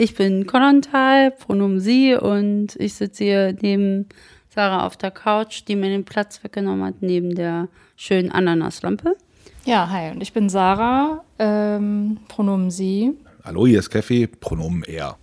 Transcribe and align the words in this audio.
Ich 0.00 0.14
bin 0.14 0.46
Konontal, 0.46 1.32
Pronomen 1.32 1.80
sie 1.80 2.14
und 2.14 2.76
ich 2.76 2.94
sitze 2.94 3.24
hier 3.24 3.56
neben 3.60 4.06
Sarah 4.48 4.86
auf 4.86 4.96
der 4.96 5.10
Couch, 5.10 5.64
die 5.66 5.74
mir 5.74 5.88
den 5.88 6.04
Platz 6.04 6.44
weggenommen 6.44 6.84
hat, 6.84 6.94
neben 7.00 7.34
der 7.34 7.66
schönen 7.96 8.30
Ananaslampe. 8.30 9.16
Ja, 9.64 9.90
hi, 9.90 10.12
und 10.12 10.22
ich 10.22 10.32
bin 10.32 10.50
Sarah, 10.50 11.24
ähm, 11.40 12.18
Pronomen 12.28 12.70
sie. 12.70 13.12
Hallo, 13.42 13.66
hier 13.66 13.80
ist 13.80 13.90
Keffi, 13.90 14.28
Pronomen 14.28 14.84
er. 14.84 15.16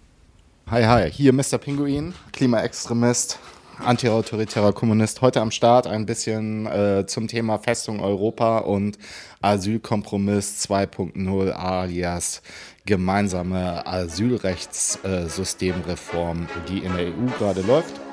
Hi, 0.69 0.83
hi, 0.83 1.09
hier 1.09 1.31
Mr. 1.31 1.57
Pinguin, 1.57 2.13
Klimaextremist, 2.33 3.39
antiautoritärer 3.79 4.73
Kommunist. 4.73 5.21
Heute 5.21 5.39
am 5.39 5.51
Start 5.51 5.87
ein 5.87 6.05
bisschen 6.05 6.65
äh, 6.65 7.05
zum 7.07 7.29
Thema 7.29 7.59
Festung 7.59 8.01
Europa 8.01 8.57
und 8.57 8.97
Asylkompromiss 9.41 10.65
2.0 10.67 11.51
alias 11.51 12.41
gemeinsame 12.85 13.85
Asylrechtssystemreform, 13.85 16.47
die 16.69 16.79
in 16.79 16.95
der 16.95 17.07
EU 17.07 17.25
gerade 17.37 17.59
läuft. 17.61 18.04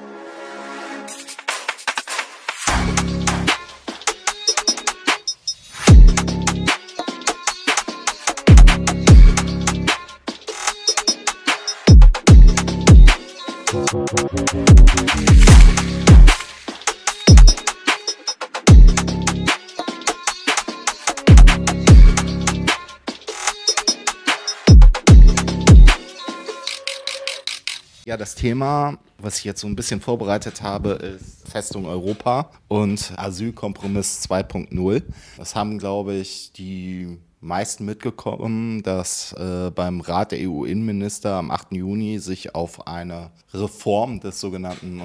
Das 28.23 28.37
Thema, 28.37 28.99
was 29.19 29.39
ich 29.39 29.45
jetzt 29.45 29.61
so 29.63 29.67
ein 29.67 29.75
bisschen 29.75 30.01
vorbereitet 30.01 30.63
habe, 30.63 30.91
ist 30.91 31.49
Festung 31.49 31.87
Europa 31.87 32.53
und 32.69 33.13
Asylkompromiss 33.17 34.25
2.0. 34.31 35.03
Das 35.37 35.57
haben, 35.57 35.77
glaube 35.79 36.15
ich, 36.15 36.53
die 36.53 37.19
meisten 37.41 37.85
mitgekommen, 37.85 38.85
dass 38.85 39.33
äh, 39.33 39.73
beim 39.75 40.01
Rat 40.01 40.31
der 40.31 40.49
EU-Innenminister 40.49 41.35
am 41.35 41.51
8. 41.51 41.73
Juni 41.73 42.21
sich 42.21 42.55
auf 42.55 42.87
eine 42.87 43.33
Reform 43.53 44.21
des 44.21 44.39
sogenannten 44.39 45.03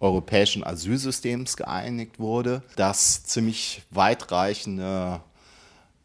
europäischen 0.00 0.64
Asylsystems 0.64 1.54
geeinigt 1.58 2.18
wurde, 2.18 2.62
das 2.76 3.24
ziemlich 3.24 3.82
weitreichende 3.90 5.20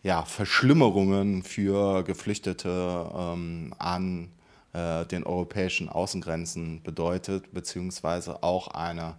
ja, 0.01 0.25
Verschlimmerungen 0.25 1.43
für 1.43 2.03
Geflüchtete 2.03 3.09
ähm, 3.15 3.73
an 3.79 4.27
äh, 4.73 5.05
den 5.05 5.23
europäischen 5.23 5.89
Außengrenzen 5.89 6.81
bedeutet, 6.83 7.53
beziehungsweise 7.53 8.43
auch 8.43 8.69
eine 8.69 9.15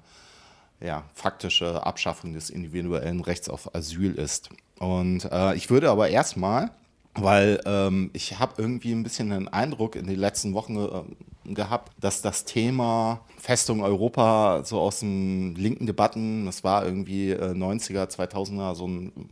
ja, 0.81 1.05
faktische 1.15 1.87
Abschaffung 1.87 2.33
des 2.35 2.51
individuellen 2.51 3.21
Rechts 3.21 3.49
auf 3.49 3.75
Asyl 3.75 4.15
ist. 4.15 4.51
Und 4.79 5.25
äh, 5.31 5.55
ich 5.55 5.71
würde 5.71 5.91
aber 5.91 6.09
erstmal, 6.11 6.71
weil 7.15 7.61
ähm, 7.65 8.11
ich 8.13 8.39
habe 8.39 8.55
irgendwie 8.59 8.93
ein 8.93 9.03
bisschen 9.03 9.31
den 9.31 9.49
Eindruck 9.49 9.97
in 9.97 10.07
den 10.07 10.19
letzten 10.19 10.53
Wochen 10.53 10.77
äh, 10.77 11.55
gehabt, 11.55 11.93
dass 12.01 12.23
das 12.23 12.45
Thema 12.45 13.21
Festung 13.39 13.83
Europa 13.83 14.63
so 14.65 14.81
aus 14.81 15.01
den 15.01 15.55
linken 15.55 15.87
Debatten, 15.87 16.47
das 16.47 16.65
war 16.65 16.85
irgendwie 16.85 17.31
äh, 17.31 17.53
90er, 17.53 18.09
2000er, 18.09 18.75
so 18.75 18.89
ein 18.89 19.31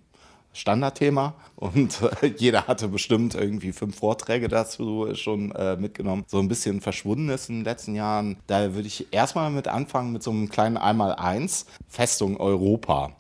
Standardthema 0.52 1.34
und 1.56 2.00
äh, 2.22 2.26
jeder 2.36 2.66
hatte 2.66 2.88
bestimmt 2.88 3.34
irgendwie 3.34 3.72
fünf 3.72 3.96
Vorträge 3.96 4.48
dazu 4.48 5.14
schon 5.14 5.52
äh, 5.52 5.76
mitgenommen. 5.76 6.24
So 6.26 6.38
ein 6.38 6.48
bisschen 6.48 6.80
verschwunden 6.80 7.28
ist 7.28 7.48
in 7.48 7.60
den 7.60 7.64
letzten 7.64 7.94
Jahren. 7.94 8.36
Daher 8.46 8.74
würde 8.74 8.88
ich 8.88 9.12
erstmal 9.12 9.50
mit 9.50 9.68
anfangen 9.68 10.12
mit 10.12 10.22
so 10.22 10.30
einem 10.30 10.48
kleinen 10.48 10.76
Einmal-Eins. 10.76 11.66
Festung 11.88 12.38
Europa. 12.38 13.12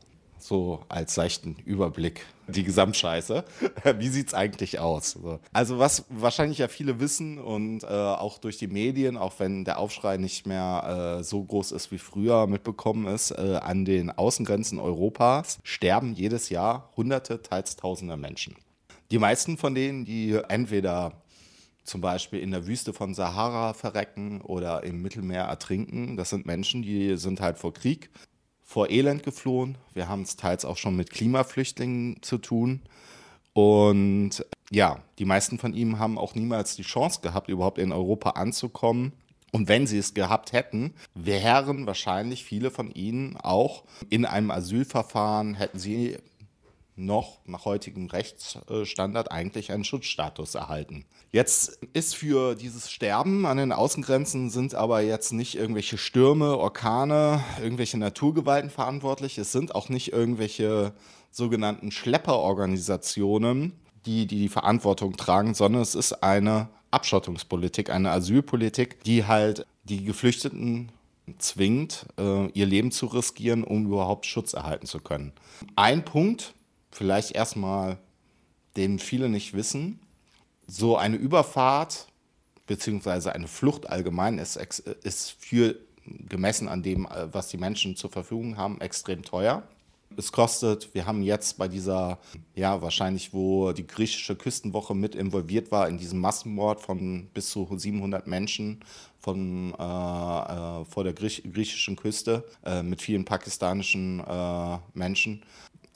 So 0.42 0.80
als 0.88 1.14
seichten 1.14 1.54
Überblick 1.64 2.26
die 2.48 2.64
Gesamtscheiße. 2.64 3.44
Wie 3.98 4.08
sieht 4.08 4.26
es 4.26 4.34
eigentlich 4.34 4.80
aus? 4.80 5.16
Also 5.52 5.78
was 5.78 6.04
wahrscheinlich 6.08 6.58
ja 6.58 6.66
viele 6.66 6.98
wissen 6.98 7.38
und 7.38 7.84
äh, 7.84 7.86
auch 7.86 8.38
durch 8.38 8.58
die 8.58 8.66
Medien, 8.66 9.16
auch 9.16 9.34
wenn 9.38 9.64
der 9.64 9.78
Aufschrei 9.78 10.16
nicht 10.16 10.44
mehr 10.44 11.18
äh, 11.20 11.22
so 11.22 11.44
groß 11.44 11.70
ist 11.70 11.92
wie 11.92 11.98
früher 11.98 12.48
mitbekommen 12.48 13.06
ist, 13.06 13.30
äh, 13.30 13.60
an 13.62 13.84
den 13.84 14.10
Außengrenzen 14.10 14.80
Europas 14.80 15.60
sterben 15.62 16.12
jedes 16.12 16.48
Jahr 16.48 16.90
Hunderte, 16.96 17.40
teils 17.40 17.76
Tausende 17.76 18.16
Menschen. 18.16 18.56
Die 19.12 19.18
meisten 19.18 19.56
von 19.56 19.76
denen, 19.76 20.04
die 20.04 20.40
entweder 20.48 21.22
zum 21.84 22.00
Beispiel 22.00 22.40
in 22.40 22.50
der 22.50 22.66
Wüste 22.66 22.92
von 22.92 23.14
Sahara 23.14 23.74
verrecken 23.74 24.40
oder 24.40 24.82
im 24.82 25.02
Mittelmeer 25.02 25.44
ertrinken. 25.44 26.16
Das 26.16 26.30
sind 26.30 26.46
Menschen, 26.46 26.82
die 26.82 27.16
sind 27.16 27.40
halt 27.40 27.58
vor 27.58 27.72
Krieg 27.72 28.10
vor 28.72 28.88
Elend 28.88 29.22
geflohen. 29.22 29.76
Wir 29.92 30.08
haben 30.08 30.22
es 30.22 30.36
teils 30.36 30.64
auch 30.64 30.78
schon 30.78 30.96
mit 30.96 31.10
Klimaflüchtlingen 31.10 32.22
zu 32.22 32.38
tun. 32.38 32.80
Und 33.52 34.46
ja, 34.70 35.00
die 35.18 35.26
meisten 35.26 35.58
von 35.58 35.74
ihnen 35.74 35.98
haben 35.98 36.16
auch 36.16 36.34
niemals 36.34 36.74
die 36.74 36.82
Chance 36.82 37.20
gehabt, 37.20 37.50
überhaupt 37.50 37.76
in 37.76 37.92
Europa 37.92 38.30
anzukommen. 38.30 39.12
Und 39.50 39.68
wenn 39.68 39.86
sie 39.86 39.98
es 39.98 40.14
gehabt 40.14 40.54
hätten, 40.54 40.94
wären 41.14 41.86
wahrscheinlich 41.86 42.44
viele 42.44 42.70
von 42.70 42.90
ihnen 42.90 43.36
auch 43.36 43.84
in 44.08 44.24
einem 44.24 44.50
Asylverfahren, 44.50 45.52
hätten 45.52 45.78
sie 45.78 46.16
noch 47.04 47.38
nach 47.44 47.64
heutigem 47.64 48.06
Rechtsstandard 48.06 49.30
eigentlich 49.30 49.72
einen 49.72 49.84
Schutzstatus 49.84 50.54
erhalten. 50.54 51.04
Jetzt 51.30 51.78
ist 51.92 52.14
für 52.14 52.54
dieses 52.54 52.90
Sterben 52.90 53.46
an 53.46 53.56
den 53.56 53.72
Außengrenzen 53.72 54.50
sind 54.50 54.74
aber 54.74 55.00
jetzt 55.00 55.32
nicht 55.32 55.56
irgendwelche 55.56 55.98
Stürme, 55.98 56.56
Orkane, 56.56 57.42
irgendwelche 57.60 57.98
Naturgewalten 57.98 58.70
verantwortlich. 58.70 59.38
Es 59.38 59.52
sind 59.52 59.74
auch 59.74 59.88
nicht 59.88 60.12
irgendwelche 60.12 60.92
sogenannten 61.30 61.90
Schlepperorganisationen, 61.90 63.72
die, 64.06 64.26
die 64.26 64.38
die 64.38 64.48
Verantwortung 64.48 65.16
tragen, 65.16 65.54
sondern 65.54 65.82
es 65.82 65.94
ist 65.94 66.22
eine 66.22 66.68
Abschottungspolitik, 66.90 67.90
eine 67.90 68.10
Asylpolitik, 68.10 69.02
die 69.04 69.24
halt 69.24 69.66
die 69.84 70.04
Geflüchteten 70.04 70.92
zwingt, 71.38 72.06
äh, 72.18 72.48
ihr 72.48 72.66
Leben 72.66 72.90
zu 72.90 73.06
riskieren, 73.06 73.64
um 73.64 73.86
überhaupt 73.86 74.26
Schutz 74.26 74.52
erhalten 74.52 74.86
zu 74.86 75.00
können. 75.00 75.32
Ein 75.76 76.04
Punkt, 76.04 76.54
vielleicht 76.92 77.32
erstmal, 77.32 77.98
den 78.76 78.98
viele 78.98 79.28
nicht 79.28 79.54
wissen. 79.54 80.00
So 80.66 80.96
eine 80.96 81.16
Überfahrt 81.16 82.06
beziehungsweise 82.66 83.34
eine 83.34 83.48
Flucht 83.48 83.88
allgemein 83.90 84.38
ist, 84.38 84.56
ist 84.56 85.32
für 85.38 85.76
gemessen 86.06 86.68
an 86.68 86.82
dem, 86.82 87.06
äh, 87.06 87.32
was 87.32 87.48
die 87.48 87.58
Menschen 87.58 87.96
zur 87.96 88.10
Verfügung 88.10 88.56
haben, 88.56 88.80
extrem 88.80 89.22
teuer. 89.22 89.62
Es 90.16 90.30
kostet, 90.30 90.94
wir 90.94 91.06
haben 91.06 91.22
jetzt 91.22 91.56
bei 91.56 91.68
dieser, 91.68 92.18
ja, 92.54 92.82
wahrscheinlich, 92.82 93.32
wo 93.32 93.72
die 93.72 93.86
griechische 93.86 94.36
Küstenwoche 94.36 94.94
mit 94.94 95.14
involviert 95.14 95.72
war, 95.72 95.88
in 95.88 95.96
diesem 95.96 96.20
Massenmord 96.20 96.80
von 96.80 97.28
bis 97.32 97.50
zu 97.50 97.66
700 97.74 98.26
Menschen 98.26 98.84
von, 99.18 99.72
äh, 99.72 99.82
äh, 99.82 100.84
vor 100.84 101.04
der 101.04 101.14
Griech 101.14 101.42
griechischen 101.50 101.96
Küste 101.96 102.44
äh, 102.64 102.82
mit 102.82 103.00
vielen 103.00 103.24
pakistanischen 103.24 104.20
äh, 104.20 104.78
Menschen, 104.94 105.42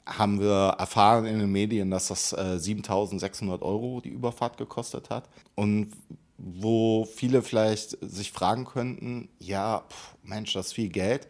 haben 0.07 0.39
wir 0.39 0.75
erfahren 0.79 1.25
in 1.25 1.39
den 1.39 1.51
Medien, 1.51 1.91
dass 1.91 2.07
das 2.07 2.33
äh, 2.33 2.57
7600 2.57 3.61
Euro 3.61 4.01
die 4.01 4.09
Überfahrt 4.09 4.57
gekostet 4.57 5.09
hat. 5.09 5.29
Und 5.55 5.91
wo 6.37 7.05
viele 7.05 7.41
vielleicht 7.41 7.97
sich 8.01 8.31
fragen 8.31 8.65
könnten, 8.65 9.29
ja, 9.39 9.83
pff, 9.89 10.15
Mensch, 10.23 10.53
das 10.53 10.67
ist 10.67 10.73
viel 10.73 10.89
Geld. 10.89 11.27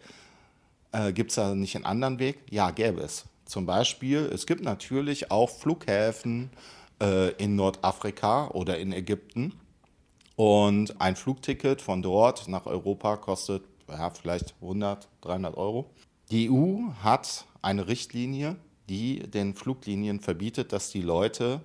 Äh, 0.92 1.14
gibt 1.14 1.32
es 1.32 1.36
da 1.36 1.56
nicht 1.56 1.76
einen 1.76 1.86
anderen 1.86 2.20
Weg? 2.20 2.40
Ja, 2.50 2.72
gäbe 2.72 3.02
es. 3.02 3.26
Zum 3.46 3.66
Beispiel, 3.66 4.30
es 4.34 4.46
gibt 4.46 4.62
natürlich 4.62 5.32
auch 5.32 5.50
Flughäfen 5.50 6.50
äh, 7.02 7.32
in 7.42 7.56
Nordafrika 7.56 8.50
oder 8.50 8.78
in 8.78 8.92
Ägypten. 8.92 9.54
Und 10.36 11.02
ein 11.02 11.16
Flugticket 11.16 11.82
von 11.82 12.02
dort 12.02 12.48
nach 12.48 12.66
Europa 12.66 13.18
kostet 13.18 13.64
ja, 13.90 14.10
vielleicht 14.10 14.54
100, 14.62 15.08
300 15.22 15.58
Euro. 15.58 15.90
Die 16.30 16.50
EU 16.52 16.92
hat 17.02 17.46
eine 17.62 17.88
Richtlinie, 17.88 18.58
die 18.90 19.20
den 19.20 19.56
Fluglinien 19.56 20.20
verbietet, 20.20 20.72
dass 20.74 20.90
die 20.92 21.02
Leute 21.02 21.62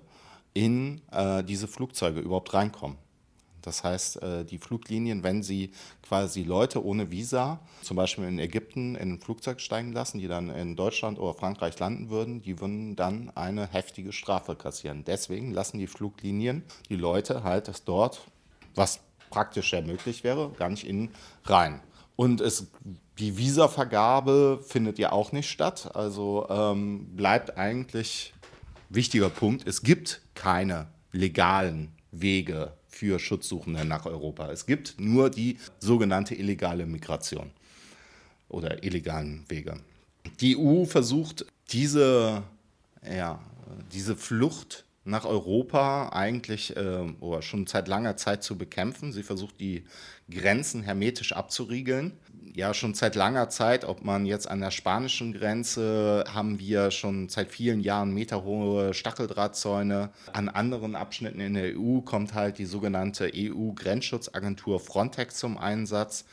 in 0.53 1.01
äh, 1.11 1.43
diese 1.43 1.67
Flugzeuge 1.67 2.19
überhaupt 2.19 2.53
reinkommen. 2.53 2.97
Das 3.63 3.83
heißt, 3.83 4.21
äh, 4.21 4.45
die 4.45 4.57
Fluglinien, 4.57 5.23
wenn 5.23 5.41
sie 5.41 5.71
quasi 6.03 6.43
Leute 6.43 6.83
ohne 6.85 7.11
Visa, 7.11 7.59
zum 7.81 7.97
Beispiel 7.97 8.25
in 8.25 8.37
Ägypten, 8.37 8.95
in 8.95 9.13
ein 9.13 9.19
Flugzeug 9.19 9.61
steigen 9.61 9.93
lassen, 9.93 10.19
die 10.19 10.27
dann 10.27 10.49
in 10.49 10.75
Deutschland 10.75 11.17
oder 11.17 11.33
Frankreich 11.33 11.79
landen 11.79 12.09
würden, 12.09 12.41
die 12.41 12.59
würden 12.59 12.95
dann 12.95 13.31
eine 13.35 13.67
heftige 13.67 14.11
Strafe 14.11 14.55
kassieren. 14.55 15.03
Deswegen 15.05 15.51
lassen 15.51 15.79
die 15.79 15.87
Fluglinien 15.87 16.63
die 16.89 16.97
Leute 16.97 17.43
halt 17.43 17.69
das 17.69 17.85
dort, 17.85 18.21
was 18.75 18.99
praktisch 19.29 19.71
ja 19.73 19.81
möglich 19.81 20.23
wäre, 20.23 20.51
gar 20.51 20.69
nicht 20.69 20.85
in 20.85 21.09
rein. 21.45 21.81
Und 22.15 22.41
es 22.41 22.67
die 23.19 23.37
Visavergabe 23.37 24.59
findet 24.65 24.97
ja 24.97 25.11
auch 25.11 25.31
nicht 25.31 25.49
statt. 25.49 25.91
Also 25.95 26.47
ähm, 26.49 27.15
bleibt 27.15 27.57
eigentlich 27.57 28.33
wichtiger 28.89 29.29
Punkt, 29.29 29.67
es 29.67 29.83
gibt 29.83 30.21
keine 30.33 30.87
legalen 31.11 31.93
Wege 32.11 32.73
für 32.87 33.19
Schutzsuchende 33.19 33.85
nach 33.85 34.05
Europa. 34.05 34.51
Es 34.51 34.65
gibt 34.65 34.95
nur 34.99 35.29
die 35.29 35.57
sogenannte 35.79 36.35
illegale 36.35 36.85
Migration 36.85 37.51
oder 38.49 38.83
illegalen 38.83 39.45
Wege. 39.47 39.79
Die 40.39 40.57
EU 40.57 40.85
versucht 40.85 41.45
diese, 41.69 42.43
ja, 43.03 43.39
diese 43.91 44.15
Flucht 44.15 44.85
nach 45.05 45.25
Europa 45.25 46.09
eigentlich 46.09 46.75
äh, 46.77 47.13
oder 47.19 47.41
schon 47.41 47.67
seit 47.67 47.87
langer 47.87 48.15
Zeit 48.15 48.43
zu 48.43 48.57
bekämpfen. 48.57 49.11
Sie 49.11 49.23
versucht 49.23 49.59
die 49.59 49.83
Grenzen 50.29 50.83
hermetisch 50.83 51.33
abzuriegeln. 51.33 52.13
Ja, 52.55 52.73
schon 52.73 52.93
seit 52.93 53.15
langer 53.15 53.49
Zeit, 53.49 53.83
ob 53.83 54.05
man 54.05 54.25
jetzt 54.25 54.47
an 54.47 54.61
der 54.61 54.71
spanischen 54.71 55.33
Grenze 55.33 56.23
haben 56.31 56.59
wir 56.59 56.91
schon 56.91 57.27
seit 57.27 57.49
vielen 57.49 57.81
Jahren 57.81 58.13
meterhohe 58.13 58.93
Stacheldrahtzäune. 58.93 60.11
An 60.31 60.49
anderen 60.49 60.95
Abschnitten 60.95 61.39
in 61.39 61.55
der 61.55 61.77
EU 61.77 62.01
kommt 62.01 62.33
halt 62.33 62.59
die 62.59 62.65
sogenannte 62.65 63.31
EU-Grenzschutzagentur 63.33 64.79
Frontex 64.79 65.37
zum 65.37 65.57
Einsatz. 65.57 66.25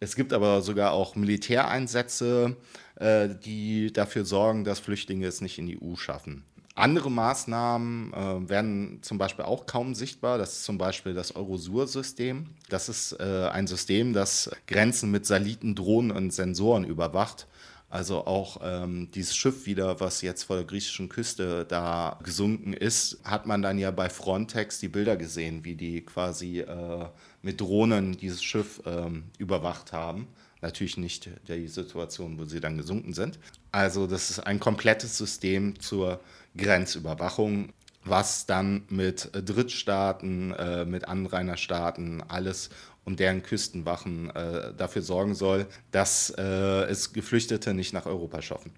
Es 0.00 0.16
gibt 0.16 0.32
aber 0.32 0.62
sogar 0.62 0.92
auch 0.92 1.16
Militäreinsätze, 1.16 2.56
äh, 2.96 3.28
die 3.28 3.92
dafür 3.92 4.24
sorgen, 4.24 4.64
dass 4.64 4.78
Flüchtlinge 4.78 5.26
es 5.26 5.40
nicht 5.40 5.58
in 5.58 5.66
die 5.66 5.78
EU 5.82 5.96
schaffen. 5.96 6.44
Andere 6.78 7.10
Maßnahmen 7.10 8.12
äh, 8.12 8.48
werden 8.48 8.98
zum 9.02 9.18
Beispiel 9.18 9.44
auch 9.44 9.66
kaum 9.66 9.94
sichtbar. 9.94 10.38
Das 10.38 10.52
ist 10.52 10.64
zum 10.64 10.78
Beispiel 10.78 11.12
das 11.12 11.34
Eurosur-System. 11.34 12.46
Das 12.68 12.88
ist 12.88 13.12
äh, 13.18 13.48
ein 13.52 13.66
System, 13.66 14.12
das 14.12 14.50
Grenzen 14.66 15.10
mit 15.10 15.26
Satelliten, 15.26 15.74
Drohnen 15.74 16.12
und 16.12 16.32
Sensoren 16.32 16.84
überwacht. 16.84 17.48
Also 17.90 18.26
auch 18.26 18.60
ähm, 18.62 19.10
dieses 19.12 19.34
Schiff 19.34 19.64
wieder, 19.64 19.98
was 19.98 20.20
jetzt 20.20 20.44
vor 20.44 20.56
der 20.56 20.66
griechischen 20.66 21.08
Küste 21.08 21.64
da 21.64 22.18
gesunken 22.22 22.74
ist, 22.74 23.18
hat 23.24 23.46
man 23.46 23.62
dann 23.62 23.78
ja 23.78 23.90
bei 23.90 24.10
Frontex 24.10 24.78
die 24.78 24.88
Bilder 24.88 25.16
gesehen, 25.16 25.64
wie 25.64 25.74
die 25.74 26.02
quasi 26.02 26.60
äh, 26.60 27.06
mit 27.40 27.60
Drohnen 27.60 28.12
dieses 28.12 28.42
Schiff 28.44 28.82
ähm, 28.84 29.24
überwacht 29.38 29.92
haben. 29.92 30.28
Natürlich 30.60 30.96
nicht 30.96 31.30
die 31.48 31.68
Situation, 31.68 32.38
wo 32.38 32.44
sie 32.44 32.60
dann 32.60 32.76
gesunken 32.76 33.14
sind. 33.14 33.38
Also 33.72 34.06
das 34.06 34.28
ist 34.28 34.40
ein 34.40 34.60
komplettes 34.60 35.16
System 35.16 35.78
zur 35.80 36.20
Grenzüberwachung, 36.56 37.70
was 38.04 38.46
dann 38.46 38.84
mit 38.88 39.30
Drittstaaten, 39.32 40.52
äh, 40.54 40.84
mit 40.84 41.06
Anrainerstaaten, 41.06 42.22
alles 42.28 42.70
und 43.04 43.20
deren 43.20 43.42
Küstenwachen 43.42 44.30
äh, 44.30 44.74
dafür 44.76 45.02
sorgen 45.02 45.34
soll, 45.34 45.66
dass 45.92 46.30
äh, 46.36 46.42
es 46.42 47.12
Geflüchtete 47.12 47.72
nicht 47.72 47.94
nach 47.94 48.06
Europa 48.06 48.42
schaffen. 48.42 48.72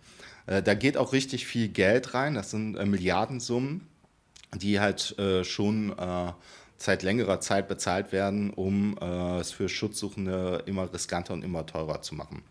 Äh, 0.46 0.62
da 0.62 0.74
geht 0.74 0.96
auch 0.96 1.12
richtig 1.12 1.46
viel 1.46 1.68
Geld 1.68 2.14
rein, 2.14 2.34
das 2.34 2.50
sind 2.50 2.76
äh, 2.76 2.86
Milliardensummen, 2.86 3.86
die 4.54 4.80
halt 4.80 5.18
äh, 5.18 5.44
schon 5.44 5.94
seit 6.76 7.02
längerer 7.02 7.40
Zeit 7.40 7.68
bezahlt 7.68 8.10
werden, 8.10 8.54
um 8.54 8.96
es 9.38 9.52
für 9.52 9.68
Schutzsuchende 9.68 10.62
immer 10.64 10.90
riskanter 10.90 11.34
und 11.34 11.44
immer 11.44 11.66
teurer 11.66 12.00
zu 12.00 12.14
machen. 12.14 12.42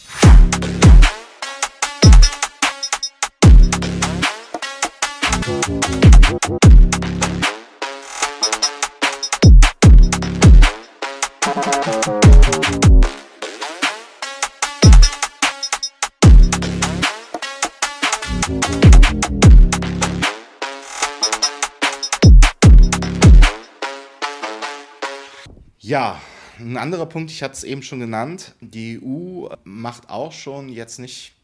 Ja, 25.90 26.22
ein 26.60 26.78
anderer 26.78 27.08
Punkt, 27.08 27.32
ich 27.32 27.42
hatte 27.42 27.56
es 27.56 27.64
eben 27.64 27.82
schon 27.82 28.00
genannt, 28.00 28.54
die 28.62 29.02
EU 29.04 29.48
macht 29.64 30.08
auch 30.12 30.32
schon 30.32 30.70
jetzt 30.70 31.00
nicht 31.00 31.39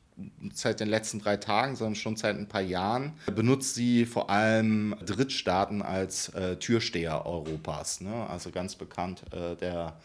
seit 0.54 0.80
den 0.80 0.88
letzten 0.88 1.20
drei 1.20 1.38
Tagen, 1.38 1.76
sondern 1.76 1.96
schon 1.96 2.16
seit 2.16 2.38
ein 2.38 2.48
paar 2.48 2.62
Jahren, 2.62 3.14
benutzt 3.36 3.76
sie 3.76 4.06
vor 4.06 4.30
allem 4.30 4.96
Drittstaaten 5.06 5.82
als 5.82 6.30
äh, 6.30 6.58
Türsteher 6.58 7.26
Europas. 7.26 8.02
Ne? 8.02 8.28
Also 8.30 8.52
ganz 8.52 8.76
bekannt 8.76 9.24
äh, 9.34 9.56
der 9.56 9.98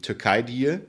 Türkei-Deal 0.00 0.80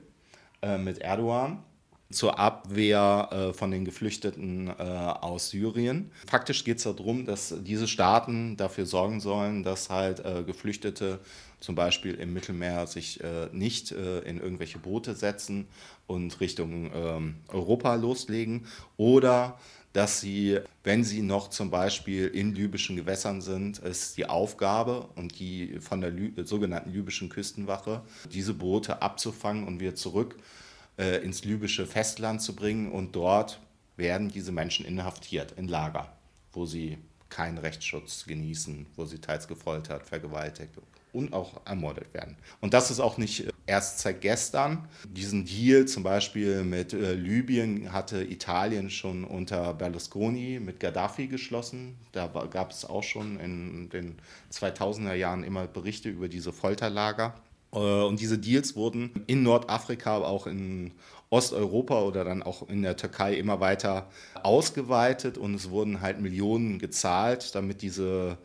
äh, 0.62 0.78
mit 0.78 0.98
Erdogan 0.98 1.62
zur 2.10 2.38
Abwehr 2.38 3.28
äh, 3.30 3.52
von 3.52 3.70
den 3.70 3.84
Geflüchteten 3.84 4.68
äh, 4.68 4.72
aus 4.72 5.50
Syrien. 5.50 6.10
Faktisch 6.26 6.64
geht 6.64 6.78
es 6.78 6.84
darum, 6.84 7.24
dass 7.24 7.54
diese 7.62 7.86
Staaten 7.86 8.56
dafür 8.56 8.84
sorgen 8.84 9.20
sollen, 9.20 9.62
dass 9.62 9.90
halt 9.90 10.24
äh, 10.24 10.42
Geflüchtete 10.42 11.20
zum 11.60 11.74
Beispiel 11.74 12.14
im 12.14 12.32
Mittelmeer 12.32 12.86
sich 12.86 13.22
äh, 13.22 13.48
nicht 13.52 13.92
äh, 13.92 14.20
in 14.20 14.40
irgendwelche 14.40 14.78
Boote 14.78 15.14
setzen 15.14 15.68
und 16.06 16.40
Richtung 16.40 16.90
ähm, 16.92 17.36
Europa 17.48 17.94
loslegen 17.94 18.66
oder 18.96 19.58
dass 19.92 20.20
sie, 20.20 20.58
wenn 20.84 21.02
sie 21.02 21.20
noch 21.20 21.50
zum 21.50 21.70
Beispiel 21.70 22.28
in 22.28 22.54
libyschen 22.54 22.94
Gewässern 22.94 23.40
sind, 23.40 23.78
ist 23.78 24.16
die 24.16 24.26
Aufgabe 24.26 25.08
und 25.16 25.38
die 25.40 25.80
von 25.80 26.00
der 26.00 26.10
Lü 26.10 26.32
sogenannten 26.44 26.92
libyschen 26.92 27.28
Küstenwache, 27.28 28.02
diese 28.32 28.54
Boote 28.54 29.02
abzufangen 29.02 29.66
und 29.66 29.80
wieder 29.80 29.96
zurück 29.96 30.36
äh, 30.38 30.59
ins 31.00 31.44
libysche 31.44 31.86
Festland 31.86 32.42
zu 32.42 32.54
bringen 32.54 32.90
und 32.90 33.16
dort 33.16 33.60
werden 33.96 34.28
diese 34.28 34.52
Menschen 34.52 34.84
inhaftiert 34.84 35.52
in 35.56 35.68
Lager, 35.68 36.12
wo 36.52 36.66
sie 36.66 36.98
keinen 37.28 37.58
Rechtsschutz 37.58 38.26
genießen, 38.26 38.86
wo 38.96 39.04
sie 39.04 39.18
teils 39.18 39.46
gefoltert, 39.46 40.06
vergewaltigt 40.06 40.72
und 41.12 41.32
auch 41.32 41.60
ermordet 41.64 42.12
werden. 42.14 42.36
Und 42.60 42.74
das 42.74 42.90
ist 42.90 43.00
auch 43.00 43.18
nicht 43.18 43.46
erst 43.66 44.00
seit 44.00 44.20
gestern. 44.20 44.88
Diesen 45.08 45.44
Deal 45.44 45.86
zum 45.86 46.02
Beispiel 46.02 46.62
mit 46.64 46.92
äh, 46.92 47.14
Libyen 47.14 47.92
hatte 47.92 48.22
Italien 48.22 48.90
schon 48.90 49.24
unter 49.24 49.74
Berlusconi 49.74 50.60
mit 50.60 50.80
Gaddafi 50.80 51.26
geschlossen. 51.26 51.96
Da 52.12 52.26
gab 52.26 52.70
es 52.70 52.84
auch 52.84 53.02
schon 53.02 53.38
in 53.40 53.88
den 53.90 54.18
2000er 54.52 55.14
Jahren 55.14 55.44
immer 55.44 55.66
Berichte 55.66 56.08
über 56.08 56.28
diese 56.28 56.52
Folterlager. 56.52 57.34
Äh, 57.72 57.78
und 57.78 58.20
diese 58.20 58.38
Deals 58.38 58.76
wurden 58.76 59.10
in 59.26 59.42
Nordafrika, 59.42 60.16
aber 60.16 60.28
auch 60.28 60.46
in 60.46 60.92
Osteuropa 61.30 62.02
oder 62.02 62.24
dann 62.24 62.42
auch 62.42 62.68
in 62.68 62.82
der 62.82 62.96
Türkei 62.96 63.34
immer 63.34 63.60
weiter 63.60 64.08
ausgeweitet 64.42 65.38
und 65.38 65.54
es 65.54 65.70
wurden 65.70 66.00
halt 66.00 66.20
Millionen 66.20 66.78
gezahlt, 66.80 67.54
damit 67.54 67.82
diese 67.82 68.36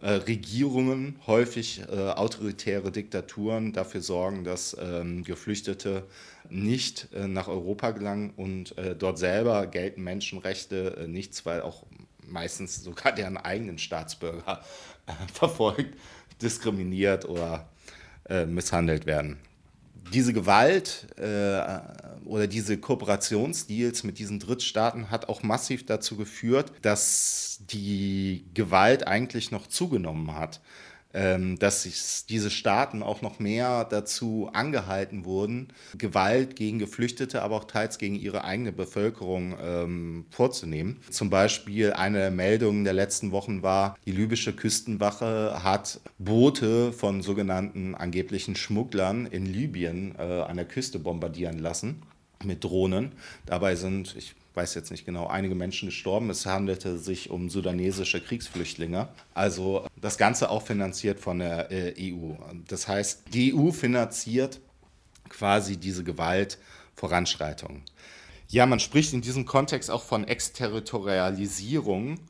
äh, 0.00 0.10
Regierungen, 0.10 1.16
häufig 1.28 1.82
äh, 1.88 2.10
autoritäre 2.10 2.90
Diktaturen, 2.90 3.72
dafür 3.72 4.00
sorgen, 4.00 4.42
dass 4.42 4.76
ähm, 4.80 5.22
Geflüchtete 5.22 6.06
nicht 6.50 7.08
nach 7.14 7.48
Europa 7.48 7.92
gelangen 7.92 8.34
und 8.36 8.74
dort 8.98 9.16
selber 9.16 9.66
gelten 9.66 10.02
Menschenrechte 10.02 11.06
nichts, 11.08 11.46
weil 11.46 11.62
auch 11.62 11.84
meistens 12.28 12.84
sogar 12.84 13.12
deren 13.12 13.38
eigenen 13.38 13.78
Staatsbürger 13.78 14.62
verfolgt, 15.32 15.96
diskriminiert 16.42 17.26
oder 17.26 17.66
misshandelt 18.46 19.06
werden. 19.06 19.38
Diese 20.12 20.32
Gewalt 20.32 21.06
äh, 21.16 21.80
oder 22.24 22.46
diese 22.46 22.78
Kooperationsdeals 22.78 24.04
mit 24.04 24.18
diesen 24.18 24.38
Drittstaaten 24.38 25.10
hat 25.10 25.28
auch 25.28 25.42
massiv 25.42 25.86
dazu 25.86 26.16
geführt, 26.16 26.72
dass 26.82 27.60
die 27.70 28.44
Gewalt 28.54 29.06
eigentlich 29.06 29.50
noch 29.50 29.66
zugenommen 29.66 30.34
hat 30.34 30.60
dass 31.14 31.84
sich 31.84 32.26
diese 32.28 32.50
Staaten 32.50 33.02
auch 33.02 33.22
noch 33.22 33.38
mehr 33.38 33.84
dazu 33.84 34.50
angehalten 34.52 35.24
wurden, 35.24 35.68
Gewalt 35.96 36.56
gegen 36.56 36.78
Geflüchtete, 36.78 37.42
aber 37.42 37.56
auch 37.56 37.64
teils 37.64 37.98
gegen 37.98 38.16
ihre 38.16 38.44
eigene 38.44 38.72
Bevölkerung 38.72 39.56
ähm, 39.62 40.26
vorzunehmen. 40.30 41.00
Zum 41.10 41.30
Beispiel 41.30 41.92
eine 41.92 42.18
der 42.18 42.30
Meldungen 42.30 42.84
der 42.84 42.94
letzten 42.94 43.30
Wochen 43.30 43.62
war, 43.62 43.96
die 44.06 44.12
libysche 44.12 44.52
Küstenwache 44.54 45.62
hat 45.62 46.00
Boote 46.18 46.92
von 46.92 47.22
sogenannten 47.22 47.94
angeblichen 47.94 48.56
Schmugglern 48.56 49.26
in 49.26 49.46
Libyen 49.46 50.14
äh, 50.18 50.22
an 50.22 50.56
der 50.56 50.66
Küste 50.66 50.98
bombardieren 50.98 51.58
lassen 51.58 52.02
mit 52.44 52.64
Drohnen. 52.64 53.12
Dabei 53.46 53.76
sind, 53.76 54.14
ich 54.16 54.34
weiß 54.54 54.74
jetzt 54.74 54.90
nicht 54.90 55.04
genau, 55.04 55.26
einige 55.26 55.54
Menschen 55.54 55.86
gestorben. 55.86 56.30
Es 56.30 56.46
handelte 56.46 56.98
sich 56.98 57.30
um 57.30 57.50
sudanesische 57.50 58.20
Kriegsflüchtlinge. 58.20 59.08
Also 59.34 59.86
das 60.00 60.18
Ganze 60.18 60.50
auch 60.50 60.62
finanziert 60.62 61.18
von 61.18 61.40
der 61.40 61.70
äh, 61.70 61.94
EU. 62.12 62.34
Das 62.68 62.88
heißt, 62.88 63.24
die 63.32 63.54
EU 63.54 63.70
finanziert 63.70 64.60
quasi 65.28 65.76
diese 65.76 66.04
Gewaltvoranschreitung. 66.04 67.82
Ja, 68.48 68.66
man 68.66 68.78
spricht 68.78 69.12
in 69.12 69.22
diesem 69.22 69.46
Kontext 69.46 69.90
auch 69.90 70.02
von 70.02 70.24
Exterritorialisierung 70.24 72.20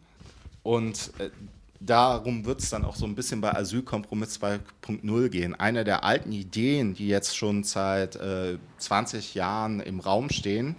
und 0.62 1.10
äh, 1.18 1.30
darum 1.80 2.46
wird 2.46 2.60
es 2.62 2.70
dann 2.70 2.84
auch 2.84 2.96
so 2.96 3.04
ein 3.04 3.14
bisschen 3.14 3.40
bei 3.40 3.54
Asylkompromiss 3.54 4.40
2.0 4.40 5.28
gehen. 5.28 5.54
Eine 5.54 5.84
der 5.84 6.04
alten 6.04 6.32
Ideen, 6.32 6.94
die 6.94 7.08
jetzt 7.08 7.36
schon 7.36 7.64
seit 7.64 8.16
äh, 8.16 8.58
20 8.78 9.34
Jahren 9.34 9.80
im 9.80 10.00
Raum 10.00 10.30
stehen, 10.30 10.76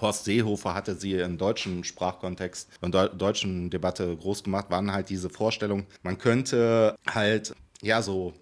Horst 0.00 0.24
Seehofer 0.24 0.74
hatte 0.74 0.94
sie 0.96 1.14
im 1.14 1.38
deutschen 1.38 1.84
Sprachkontext, 1.84 2.68
in 2.80 2.92
der 2.92 3.08
deutschen 3.08 3.70
Debatte 3.70 4.16
groß 4.16 4.44
gemacht, 4.44 4.66
waren 4.70 4.92
halt 4.92 5.08
diese 5.10 5.30
Vorstellungen, 5.30 5.86
man 6.02 6.18
könnte 6.18 6.96
halt, 7.06 7.54
ja, 7.82 8.02
so 8.02 8.34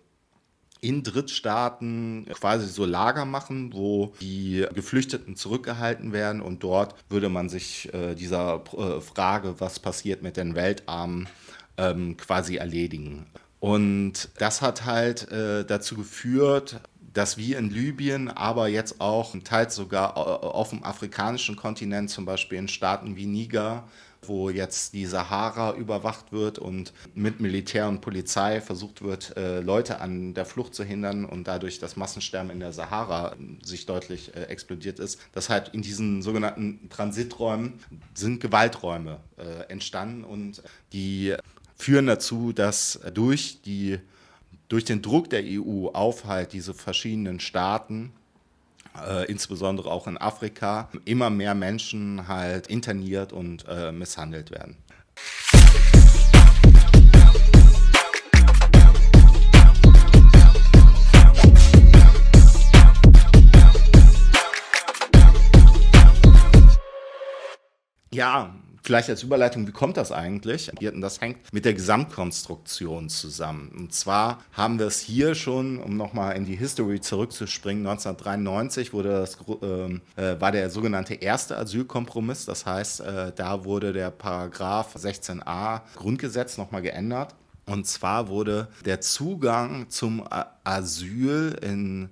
in 0.80 1.02
Drittstaaten 1.02 2.26
quasi 2.32 2.66
so 2.66 2.84
Lager 2.84 3.24
machen, 3.24 3.72
wo 3.74 4.14
die 4.20 4.66
Geflüchteten 4.74 5.36
zurückgehalten 5.36 6.12
werden 6.12 6.40
und 6.40 6.62
dort 6.62 6.94
würde 7.10 7.28
man 7.28 7.48
sich 7.48 7.92
äh, 7.92 8.14
dieser 8.14 8.62
äh, 8.76 9.00
Frage, 9.00 9.56
was 9.58 9.78
passiert 9.78 10.22
mit 10.22 10.36
den 10.36 10.54
Weltarmen, 10.54 11.28
ähm, 11.76 12.16
quasi 12.16 12.56
erledigen. 12.56 13.26
Und 13.60 14.30
das 14.38 14.62
hat 14.62 14.86
halt 14.86 15.30
äh, 15.30 15.64
dazu 15.66 15.94
geführt, 15.94 16.80
dass 17.12 17.36
wir 17.36 17.58
in 17.58 17.70
Libyen, 17.70 18.28
aber 18.28 18.68
jetzt 18.68 19.00
auch 19.00 19.34
teils 19.42 19.74
sogar 19.74 20.16
äh, 20.16 20.20
auf 20.20 20.70
dem 20.70 20.84
afrikanischen 20.84 21.56
Kontinent, 21.56 22.10
zum 22.10 22.24
Beispiel 22.24 22.58
in 22.58 22.68
Staaten 22.68 23.16
wie 23.16 23.26
Niger, 23.26 23.84
wo 24.22 24.50
jetzt 24.50 24.92
die 24.92 25.06
Sahara 25.06 25.74
überwacht 25.74 26.30
wird 26.30 26.58
und 26.58 26.92
mit 27.14 27.40
Militär 27.40 27.88
und 27.88 28.02
Polizei 28.02 28.60
versucht 28.60 29.02
wird, 29.02 29.36
äh, 29.36 29.60
Leute 29.60 30.00
an 30.00 30.34
der 30.34 30.44
Flucht 30.44 30.74
zu 30.74 30.84
hindern 30.84 31.24
und 31.24 31.48
dadurch 31.48 31.78
das 31.78 31.96
Massensterben 31.96 32.50
in 32.50 32.60
der 32.60 32.72
Sahara 32.72 33.34
sich 33.62 33.86
deutlich 33.86 34.34
äh, 34.36 34.42
explodiert 34.42 34.98
ist. 34.98 35.18
Das 35.32 35.48
halt 35.48 35.70
in 35.70 35.82
diesen 35.82 36.22
sogenannten 36.22 36.88
Transiträumen 36.90 37.80
sind 38.14 38.40
Gewalträume 38.40 39.20
entstanden 39.68 40.22
und 40.22 40.62
die 40.92 41.34
führen 41.76 42.06
dazu, 42.06 42.52
dass 42.52 43.00
durch 43.14 43.62
die 43.62 43.98
durch 44.70 44.84
den 44.84 45.02
Druck 45.02 45.28
der 45.28 45.42
EU 45.44 45.88
auf 45.88 46.24
halt 46.24 46.54
diese 46.54 46.72
verschiedenen 46.72 47.40
Staaten 47.40 48.12
äh, 49.06 49.24
insbesondere 49.26 49.90
auch 49.90 50.06
in 50.06 50.16
Afrika, 50.16 50.88
immer 51.04 51.28
mehr 51.28 51.54
Menschen 51.54 52.28
halt 52.28 52.68
interniert 52.68 53.32
und 53.32 53.64
äh, 53.68 53.92
misshandelt 53.92 54.50
werden. 54.52 54.76
Ja, 68.12 68.54
Vielleicht 68.82 69.10
als 69.10 69.22
Überleitung, 69.22 69.66
wie 69.66 69.72
kommt 69.72 69.96
das 69.96 70.10
eigentlich? 70.10 70.70
Das 70.80 71.20
hängt 71.20 71.52
mit 71.52 71.64
der 71.64 71.74
Gesamtkonstruktion 71.74 73.08
zusammen. 73.08 73.72
Und 73.76 73.92
zwar 73.92 74.42
haben 74.52 74.78
wir 74.78 74.86
es 74.86 75.00
hier 75.00 75.34
schon, 75.34 75.78
um 75.78 75.96
nochmal 75.96 76.36
in 76.36 76.46
die 76.46 76.56
History 76.56 77.00
zurückzuspringen, 77.00 77.86
1993 77.86 78.92
wurde 78.92 79.10
das, 79.10 79.38
ähm, 79.62 80.00
äh, 80.16 80.40
war 80.40 80.52
der 80.52 80.70
sogenannte 80.70 81.14
erste 81.14 81.58
Asylkompromiss. 81.58 82.46
Das 82.46 82.64
heißt, 82.64 83.00
äh, 83.00 83.32
da 83.34 83.64
wurde 83.64 83.92
der 83.92 84.10
Paragraph 84.10 84.96
16a 84.96 85.82
Grundgesetz 85.96 86.56
nochmal 86.56 86.82
geändert. 86.82 87.34
Und 87.66 87.86
zwar 87.86 88.28
wurde 88.28 88.68
der 88.84 89.00
Zugang 89.00 89.90
zum 89.90 90.24
Asyl 90.64 91.56
in 91.62 92.10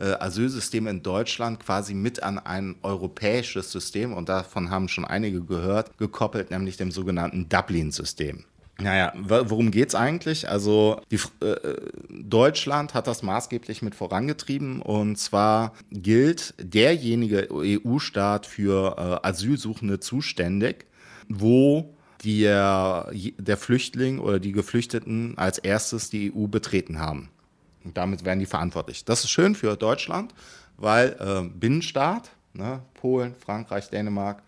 äh, 0.00 0.16
Asylsystem 0.18 0.86
in 0.86 1.02
Deutschland 1.02 1.60
quasi 1.60 1.94
mit 1.94 2.22
an 2.22 2.38
ein 2.38 2.76
europäisches 2.82 3.70
System, 3.70 4.12
und 4.12 4.28
davon 4.28 4.70
haben 4.70 4.88
schon 4.88 5.04
einige 5.04 5.42
gehört, 5.42 5.98
gekoppelt, 5.98 6.50
nämlich 6.50 6.76
dem 6.76 6.90
sogenannten 6.90 7.48
Dublin-System. 7.48 8.44
Naja, 8.78 9.12
worum 9.18 9.70
geht 9.70 9.90
es 9.90 9.94
eigentlich? 9.94 10.48
Also 10.48 11.02
die, 11.10 11.18
äh, 11.44 11.76
Deutschland 12.08 12.94
hat 12.94 13.06
das 13.06 13.22
maßgeblich 13.22 13.82
mit 13.82 13.94
vorangetrieben 13.94 14.80
und 14.80 15.16
zwar 15.16 15.74
gilt 15.90 16.54
derjenige 16.58 17.48
EU-Staat 17.52 18.46
für 18.46 18.96
äh, 19.22 19.28
Asylsuchende 19.28 20.00
zuständig, 20.00 20.86
wo 21.28 21.94
der, 22.24 23.10
der 23.12 23.56
Flüchtling 23.56 24.18
oder 24.18 24.38
die 24.38 24.52
Geflüchteten 24.52 25.36
als 25.36 25.58
erstes 25.58 26.10
die 26.10 26.32
EU 26.34 26.46
betreten 26.46 26.98
haben. 26.98 27.28
Und 27.84 27.96
damit 27.96 28.24
werden 28.24 28.40
die 28.40 28.46
verantwortlich. 28.46 29.04
Das 29.04 29.24
ist 29.24 29.30
schön 29.30 29.54
für 29.54 29.76
Deutschland, 29.76 30.34
weil 30.76 31.16
äh, 31.18 31.48
Binnenstaat, 31.48 32.30
ne, 32.52 32.82
Polen, 32.94 33.34
Frankreich, 33.34 33.88
Dänemark, 33.88 34.42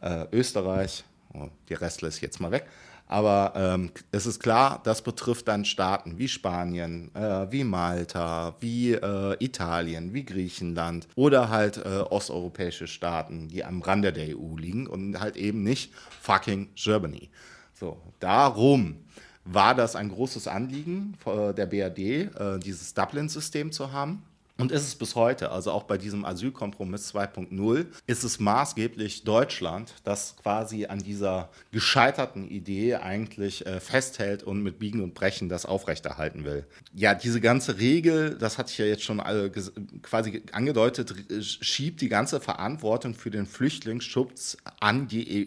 äh, 0.00 0.26
Österreich, 0.32 1.04
oh, 1.34 1.48
die 1.68 1.74
Rest 1.74 2.02
lässt 2.02 2.20
jetzt 2.20 2.40
mal 2.40 2.50
weg. 2.50 2.66
Aber 3.10 3.54
ähm, 3.56 3.90
es 4.12 4.26
ist 4.26 4.38
klar, 4.38 4.82
das 4.84 5.00
betrifft 5.00 5.48
dann 5.48 5.64
Staaten 5.64 6.18
wie 6.18 6.28
Spanien, 6.28 7.10
äh, 7.14 7.50
wie 7.50 7.64
Malta, 7.64 8.54
wie 8.60 8.92
äh, 8.92 9.34
Italien, 9.42 10.12
wie 10.12 10.24
Griechenland 10.24 11.08
oder 11.14 11.48
halt 11.48 11.78
äh, 11.78 12.00
osteuropäische 12.00 12.86
Staaten, 12.86 13.48
die 13.48 13.64
am 13.64 13.80
Rande 13.80 14.12
der 14.12 14.36
EU 14.38 14.56
liegen 14.58 14.86
und 14.86 15.18
halt 15.20 15.38
eben 15.38 15.62
nicht 15.62 15.94
fucking 16.20 16.68
Germany. 16.74 17.30
So, 17.72 17.96
darum 18.20 18.96
war 19.50 19.74
das 19.74 19.96
ein 19.96 20.10
großes 20.10 20.46
Anliegen 20.48 21.14
der 21.26 21.66
BRD, 21.66 21.98
äh, 21.98 22.58
dieses 22.58 22.94
Dublin-System 22.94 23.72
zu 23.72 23.92
haben. 23.92 24.22
Und 24.60 24.72
ist 24.72 24.82
es 24.82 24.96
bis 24.96 25.14
heute, 25.14 25.52
also 25.52 25.70
auch 25.70 25.84
bei 25.84 25.96
diesem 25.98 26.24
Asylkompromiss 26.24 27.14
2.0, 27.14 27.86
ist 28.08 28.24
es 28.24 28.40
maßgeblich 28.40 29.22
Deutschland, 29.22 29.94
das 30.02 30.34
quasi 30.42 30.86
an 30.86 30.98
dieser 30.98 31.48
gescheiterten 31.70 32.48
Idee 32.50 32.96
eigentlich 32.96 33.64
äh, 33.66 33.78
festhält 33.78 34.42
und 34.42 34.64
mit 34.64 34.80
Biegen 34.80 35.00
und 35.04 35.14
Brechen 35.14 35.48
das 35.48 35.64
aufrechterhalten 35.64 36.44
will. 36.44 36.66
Ja, 36.92 37.14
diese 37.14 37.40
ganze 37.40 37.78
Regel, 37.78 38.36
das 38.36 38.58
hatte 38.58 38.72
ich 38.72 38.78
ja 38.78 38.86
jetzt 38.86 39.04
schon 39.04 39.20
äh, 39.20 39.48
quasi 40.02 40.42
angedeutet, 40.50 41.14
schiebt 41.40 42.00
die 42.00 42.08
ganze 42.08 42.40
Verantwortung 42.40 43.14
für 43.14 43.30
den 43.30 43.46
Flüchtlingsschutz 43.46 44.56
an 44.80 45.06
die 45.06 45.46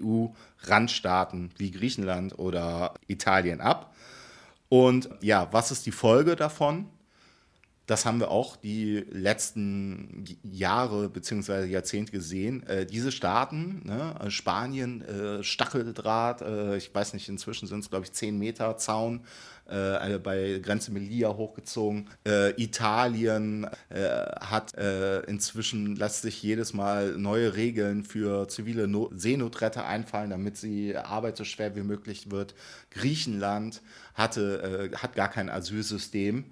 EU-Randstaaten 0.65 1.51
wie 1.57 1.71
Griechenland 1.71 2.37
oder 2.37 2.93
Italien 3.07 3.61
ab. 3.61 3.93
Und 4.69 5.09
ja, 5.21 5.49
was 5.51 5.71
ist 5.71 5.85
die 5.85 5.91
Folge 5.91 6.35
davon? 6.35 6.87
Das 7.87 8.05
haben 8.05 8.21
wir 8.21 8.31
auch 8.31 8.55
die 8.55 9.03
letzten 9.09 10.23
Jahre 10.43 11.09
bzw. 11.09 11.65
Jahrzehnte 11.65 12.13
gesehen. 12.13 12.63
Äh, 12.63 12.85
diese 12.85 13.11
Staaten, 13.11 13.81
ne, 13.83 14.15
Spanien, 14.29 15.01
äh, 15.01 15.43
Stacheldraht, 15.43 16.41
äh, 16.41 16.77
ich 16.77 16.93
weiß 16.93 17.13
nicht, 17.13 17.27
inzwischen 17.27 17.67
sind 17.67 17.79
es, 17.79 17.89
glaube 17.89 18.05
ich, 18.05 18.13
10 18.13 18.37
Meter 18.37 18.77
Zaun 18.77 19.25
äh, 19.71 20.19
bei 20.19 20.59
Grenze 20.61 20.91
Melilla 20.91 21.35
hochgezogen. 21.35 22.09
Äh, 22.27 22.61
Italien 22.61 23.67
äh, 23.89 23.99
hat 24.39 24.73
inzwischen, 25.27 25.95
lässt 25.95 26.21
sich 26.21 26.41
jedes 26.41 26.73
Mal 26.73 27.17
neue 27.17 27.55
Regeln 27.55 28.03
für 28.03 28.47
zivile 28.47 28.87
no 28.87 29.09
Seenotretter 29.13 29.85
einfallen, 29.85 30.29
damit 30.29 30.61
die 30.61 30.95
Arbeit 30.95 31.37
so 31.37 31.43
schwer 31.43 31.75
wie 31.75 31.81
möglich 31.81 32.31
wird. 32.31 32.55
Griechenland 32.89 33.81
hatte, 34.13 34.91
hat 34.95 35.15
gar 35.15 35.29
kein 35.29 35.49
Asylsystem. 35.49 36.45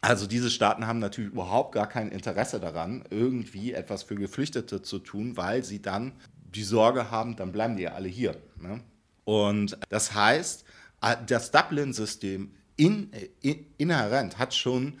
Also 0.00 0.26
diese 0.26 0.50
Staaten 0.50 0.86
haben 0.86 0.98
natürlich 0.98 1.32
überhaupt 1.32 1.72
gar 1.72 1.88
kein 1.88 2.10
Interesse 2.10 2.60
daran, 2.60 3.04
irgendwie 3.10 3.72
etwas 3.72 4.02
für 4.02 4.16
Geflüchtete 4.16 4.82
zu 4.82 4.98
tun, 4.98 5.36
weil 5.36 5.64
sie 5.64 5.80
dann 5.80 6.12
die 6.54 6.62
Sorge 6.62 7.10
haben, 7.10 7.36
dann 7.36 7.52
bleiben 7.52 7.76
die 7.76 7.84
ja 7.84 7.92
alle 7.92 8.08
hier. 8.08 8.36
Ne? 8.60 8.80
Und 9.24 9.78
das 9.88 10.14
heißt, 10.14 10.64
das 11.26 11.50
Dublin-System 11.50 12.54
in, 12.76 13.10
in, 13.40 13.66
inhärent 13.78 14.38
hat 14.38 14.54
schon 14.54 14.98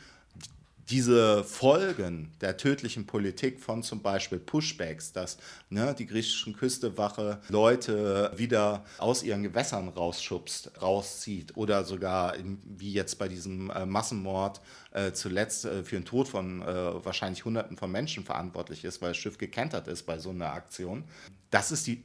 diese 0.88 1.44
Folgen 1.44 2.32
der 2.40 2.56
tödlichen 2.56 3.06
Politik 3.06 3.60
von 3.60 3.82
zum 3.82 4.02
Beispiel 4.02 4.38
Pushbacks, 4.38 5.12
dass 5.12 5.38
ne, 5.70 5.94
die 5.98 6.06
griechischen 6.06 6.54
Küstewache 6.54 7.40
Leute 7.48 8.32
wieder 8.36 8.84
aus 8.98 9.22
ihren 9.22 9.42
Gewässern 9.42 9.88
rausschubst, 9.88 10.82
rauszieht 10.82 11.56
oder 11.56 11.84
sogar 11.84 12.34
wie 12.64 12.92
jetzt 12.92 13.18
bei 13.18 13.28
diesem 13.28 13.70
äh, 13.70 13.86
Massenmord 13.86 14.60
äh, 14.92 15.12
zuletzt 15.12 15.64
äh, 15.64 15.84
für 15.84 15.96
den 15.96 16.04
Tod 16.04 16.28
von 16.28 16.60
äh, 16.62 17.04
wahrscheinlich 17.04 17.44
Hunderten 17.44 17.76
von 17.76 17.90
Menschen 17.90 18.24
verantwortlich 18.24 18.84
ist, 18.84 19.00
weil 19.00 19.10
das 19.10 19.16
Schiff 19.16 19.38
gekentert 19.38 19.88
ist 19.88 20.02
bei 20.02 20.18
so 20.18 20.30
einer 20.30 20.52
Aktion. 20.52 21.04
Das 21.50 21.72
ist 21.72 21.86
die, 21.86 22.02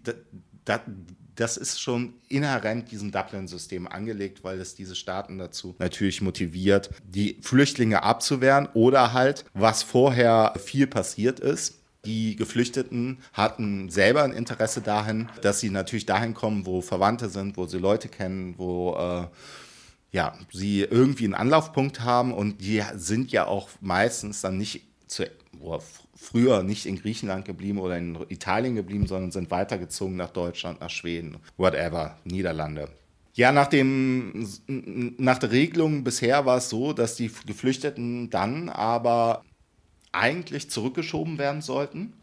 das, 0.66 0.82
das 1.36 1.58
ist 1.58 1.82
schon 1.82 2.14
inhärent 2.28 2.92
diesem 2.92 3.12
Dublin-System 3.12 3.88
angelegt, 3.88 4.44
weil 4.44 4.60
es 4.60 4.76
diese 4.76 4.96
Staaten 4.96 5.38
dazu 5.38 5.76
natürlich 5.80 6.22
motiviert, 6.22 6.90
die 7.08 7.38
Flüchtlinge 7.42 8.04
abzuwehren 8.04 8.68
oder 8.74 9.14
halt, 9.14 9.46
was 9.54 9.84
vorher 9.84 10.54
viel 10.58 10.88
passiert 10.88 11.40
ist, 11.40 11.80
die 12.06 12.36
Geflüchteten 12.36 13.20
hatten 13.34 13.90
selber 13.90 14.24
ein 14.24 14.32
Interesse 14.32 14.82
dahin, 14.82 15.30
dass 15.42 15.60
sie 15.60 15.70
natürlich 15.70 16.06
dahin 16.06 16.34
kommen, 16.34 16.66
wo 16.66 16.82
Verwandte 16.82 17.30
sind, 17.30 17.58
wo 17.58 17.66
sie 17.68 17.78
Leute 17.78 18.08
kennen, 18.08 18.56
wo 18.58 18.96
äh, 18.96 19.28
ja, 20.12 20.34
sie 20.52 20.82
irgendwie 20.82 21.26
einen 21.26 21.34
Anlaufpunkt 21.34 22.00
haben. 22.02 22.34
Und 22.34 22.62
die 22.62 22.82
sind 22.96 23.32
ja 23.32 23.48
auch 23.48 23.70
meistens 23.82 24.42
dann 24.42 24.58
nicht 24.58 24.84
zu, 25.08 25.26
früher 26.20 26.64
nicht 26.64 26.86
in 26.86 27.00
Griechenland 27.00 27.46
geblieben 27.46 27.80
oder 27.80 27.98
in 27.98 28.18
Italien 28.28 28.76
geblieben, 28.76 29.08
sondern 29.08 29.32
sind 29.32 29.52
weitergezogen 29.52 30.18
nach 30.18 30.32
Deutschland, 30.32 30.82
nach 30.82 30.90
Schweden, 30.90 31.38
whatever, 31.58 32.18
Niederlande. 32.26 32.90
Ja, 33.36 33.52
nach, 33.52 33.68
dem, 33.68 34.48
nach 35.18 35.38
der 35.38 35.52
Regelung 35.52 36.04
bisher 36.04 36.46
war 36.46 36.58
es 36.58 36.70
so, 36.70 36.92
dass 36.92 37.16
die 37.16 37.32
Geflüchteten 37.46 38.30
dann 38.30 38.68
aber 38.68 39.44
eigentlich 40.12 40.70
zurückgeschoben 40.70 41.38
werden 41.38 41.62
sollten 41.62 42.14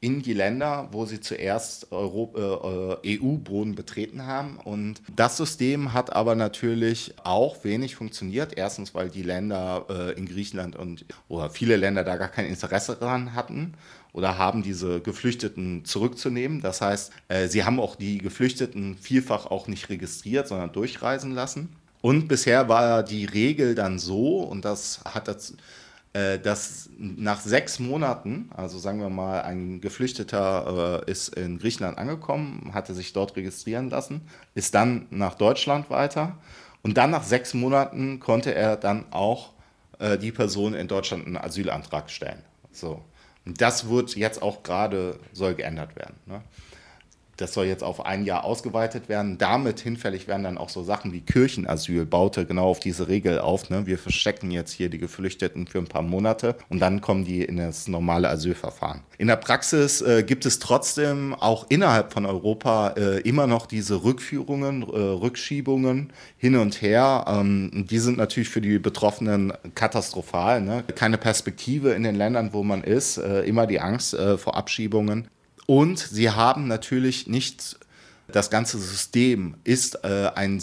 in 0.00 0.22
die 0.22 0.32
Länder, 0.32 0.88
wo 0.92 1.06
sie 1.06 1.20
zuerst 1.20 1.88
äh, 1.92 1.96
äh 1.96 3.18
EU-Boden 3.20 3.74
betreten 3.74 4.26
haben. 4.26 4.58
Und 4.58 5.02
das 5.14 5.36
System 5.36 5.92
hat 5.92 6.12
aber 6.14 6.34
natürlich 6.34 7.14
auch 7.24 7.64
wenig 7.64 7.96
funktioniert. 7.96 8.56
Erstens, 8.56 8.94
weil 8.94 9.10
die 9.10 9.22
Länder 9.22 9.86
äh, 9.88 10.12
in 10.18 10.26
Griechenland 10.26 10.76
und 10.76 11.04
oder 11.28 11.50
viele 11.50 11.76
Länder 11.76 12.04
da 12.04 12.16
gar 12.16 12.28
kein 12.28 12.46
Interesse 12.46 12.96
daran 12.98 13.34
hatten 13.34 13.74
oder 14.12 14.38
haben 14.38 14.62
diese 14.62 15.00
Geflüchteten 15.00 15.84
zurückzunehmen. 15.84 16.60
Das 16.60 16.80
heißt, 16.80 17.12
äh, 17.28 17.48
sie 17.48 17.64
haben 17.64 17.80
auch 17.80 17.96
die 17.96 18.18
Geflüchteten 18.18 18.96
vielfach 18.96 19.46
auch 19.46 19.66
nicht 19.66 19.88
registriert, 19.88 20.48
sondern 20.48 20.72
durchreisen 20.72 21.32
lassen. 21.32 21.76
Und 22.00 22.28
bisher 22.28 22.68
war 22.68 23.02
die 23.02 23.24
Regel 23.24 23.74
dann 23.74 23.98
so, 23.98 24.38
und 24.38 24.64
das 24.64 25.00
hat 25.04 25.26
dazu, 25.26 25.54
dass 26.12 26.90
nach 26.98 27.40
sechs 27.40 27.78
Monaten, 27.78 28.50
also 28.56 28.78
sagen 28.78 29.00
wir 29.00 29.10
mal, 29.10 29.42
ein 29.42 29.80
Geflüchteter 29.80 31.04
äh, 31.06 31.10
ist 31.10 31.28
in 31.28 31.58
Griechenland 31.58 31.98
angekommen, 31.98 32.70
hatte 32.72 32.94
sich 32.94 33.12
dort 33.12 33.36
registrieren 33.36 33.90
lassen, 33.90 34.22
ist 34.54 34.74
dann 34.74 35.06
nach 35.10 35.34
Deutschland 35.34 35.90
weiter 35.90 36.38
und 36.82 36.96
dann 36.96 37.10
nach 37.10 37.24
sechs 37.24 37.54
Monaten 37.54 38.20
konnte 38.20 38.54
er 38.54 38.76
dann 38.76 39.04
auch 39.10 39.50
äh, 39.98 40.16
die 40.18 40.32
Person 40.32 40.74
in 40.74 40.88
Deutschland 40.88 41.26
einen 41.26 41.36
Asylantrag 41.36 42.10
stellen. 42.10 42.42
So. 42.72 43.04
Und 43.44 43.60
das 43.60 43.88
wird 43.88 44.16
jetzt 44.16 44.42
auch 44.42 44.62
gerade, 44.62 45.18
soll 45.32 45.54
geändert 45.54 45.96
werden. 45.96 46.16
Ne? 46.26 46.42
Das 47.38 47.54
soll 47.54 47.66
jetzt 47.66 47.84
auf 47.84 48.04
ein 48.04 48.24
Jahr 48.24 48.44
ausgeweitet 48.44 49.08
werden. 49.08 49.38
Damit 49.38 49.80
hinfällig 49.80 50.26
werden 50.26 50.42
dann 50.42 50.58
auch 50.58 50.68
so 50.68 50.82
Sachen 50.82 51.12
wie 51.12 51.20
Kirchenasyl, 51.20 52.04
baute 52.04 52.44
genau 52.44 52.66
auf 52.66 52.80
diese 52.80 53.08
Regel 53.08 53.38
auf. 53.38 53.70
Ne? 53.70 53.86
Wir 53.86 53.98
verstecken 53.98 54.50
jetzt 54.50 54.72
hier 54.72 54.90
die 54.90 54.98
Geflüchteten 54.98 55.66
für 55.66 55.78
ein 55.78 55.86
paar 55.86 56.02
Monate 56.02 56.56
und 56.68 56.80
dann 56.80 57.00
kommen 57.00 57.24
die 57.24 57.44
in 57.44 57.56
das 57.56 57.88
normale 57.88 58.28
Asylverfahren. 58.28 59.02
In 59.18 59.28
der 59.28 59.36
Praxis 59.36 60.00
äh, 60.02 60.24
gibt 60.24 60.46
es 60.46 60.58
trotzdem 60.58 61.32
auch 61.34 61.66
innerhalb 61.68 62.12
von 62.12 62.26
Europa 62.26 62.94
äh, 62.96 63.20
immer 63.20 63.46
noch 63.46 63.66
diese 63.66 64.02
Rückführungen, 64.02 64.82
äh, 64.82 64.96
Rückschiebungen 64.96 66.12
hin 66.36 66.56
und 66.56 66.82
her. 66.82 67.24
Ähm, 67.28 67.86
die 67.88 67.98
sind 68.00 68.18
natürlich 68.18 68.48
für 68.48 68.60
die 68.60 68.80
Betroffenen 68.80 69.52
katastrophal. 69.76 70.60
Ne? 70.60 70.82
Keine 70.94 71.18
Perspektive 71.18 71.92
in 71.92 72.02
den 72.02 72.16
Ländern, 72.16 72.52
wo 72.52 72.64
man 72.64 72.82
ist, 72.82 73.18
äh, 73.18 73.42
immer 73.42 73.68
die 73.68 73.80
Angst 73.80 74.14
äh, 74.14 74.36
vor 74.36 74.56
Abschiebungen. 74.56 75.28
Und 75.70 75.98
sie 75.98 76.30
haben 76.30 76.66
natürlich 76.66 77.26
nicht, 77.26 77.78
das 78.26 78.48
ganze 78.48 78.78
System 78.78 79.56
ist 79.64 80.02
äh, 80.02 80.30
ein 80.34 80.62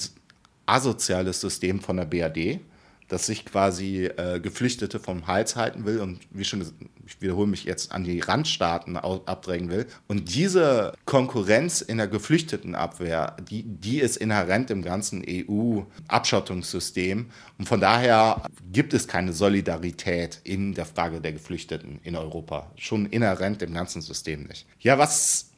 asoziales 0.66 1.42
System 1.42 1.80
von 1.80 1.98
der 1.98 2.06
BRD 2.06 2.60
das 3.08 3.26
sich 3.26 3.46
quasi 3.46 4.06
äh, 4.06 4.40
Geflüchtete 4.40 5.00
vom 5.00 5.28
Hals 5.28 5.56
halten 5.56 5.86
will 5.86 6.00
und 6.00 6.20
wie 6.32 6.44
schon 6.44 6.64
ich 7.06 7.22
wiederhole 7.22 7.48
mich 7.48 7.66
jetzt 7.66 7.92
an 7.92 8.04
die 8.04 8.20
Randstaaten 8.20 8.98
abdrängen 8.98 9.70
will. 9.70 9.86
Und 10.08 10.34
diese 10.34 10.94
Konkurrenz 11.06 11.82
in 11.82 11.98
der 11.98 12.08
Geflüchtetenabwehr, 12.08 13.36
die, 13.50 13.64
die 13.64 14.00
ist 14.00 14.18
inhärent 14.18 14.72
im 14.72 14.82
ganzen 14.82 15.24
EU-Abschottungssystem. 15.28 17.28
Und 17.58 17.68
von 17.68 17.80
daher 17.80 18.42
gibt 18.72 18.94
es 18.94 19.08
keine 19.08 19.34
Solidarität 19.34 20.42
in 20.44 20.74
der 20.74 20.86
Frage 20.86 21.22
der 21.22 21.34
Geflüchteten 21.34 22.00
in 22.04 22.16
Europa. 22.16 22.72
Schon 22.76 23.06
inhärent 23.06 23.62
im 23.62 23.74
ganzen 23.74 24.02
System 24.02 24.44
nicht. 24.44 24.66
Ja, 24.80 24.98
was 24.98 25.52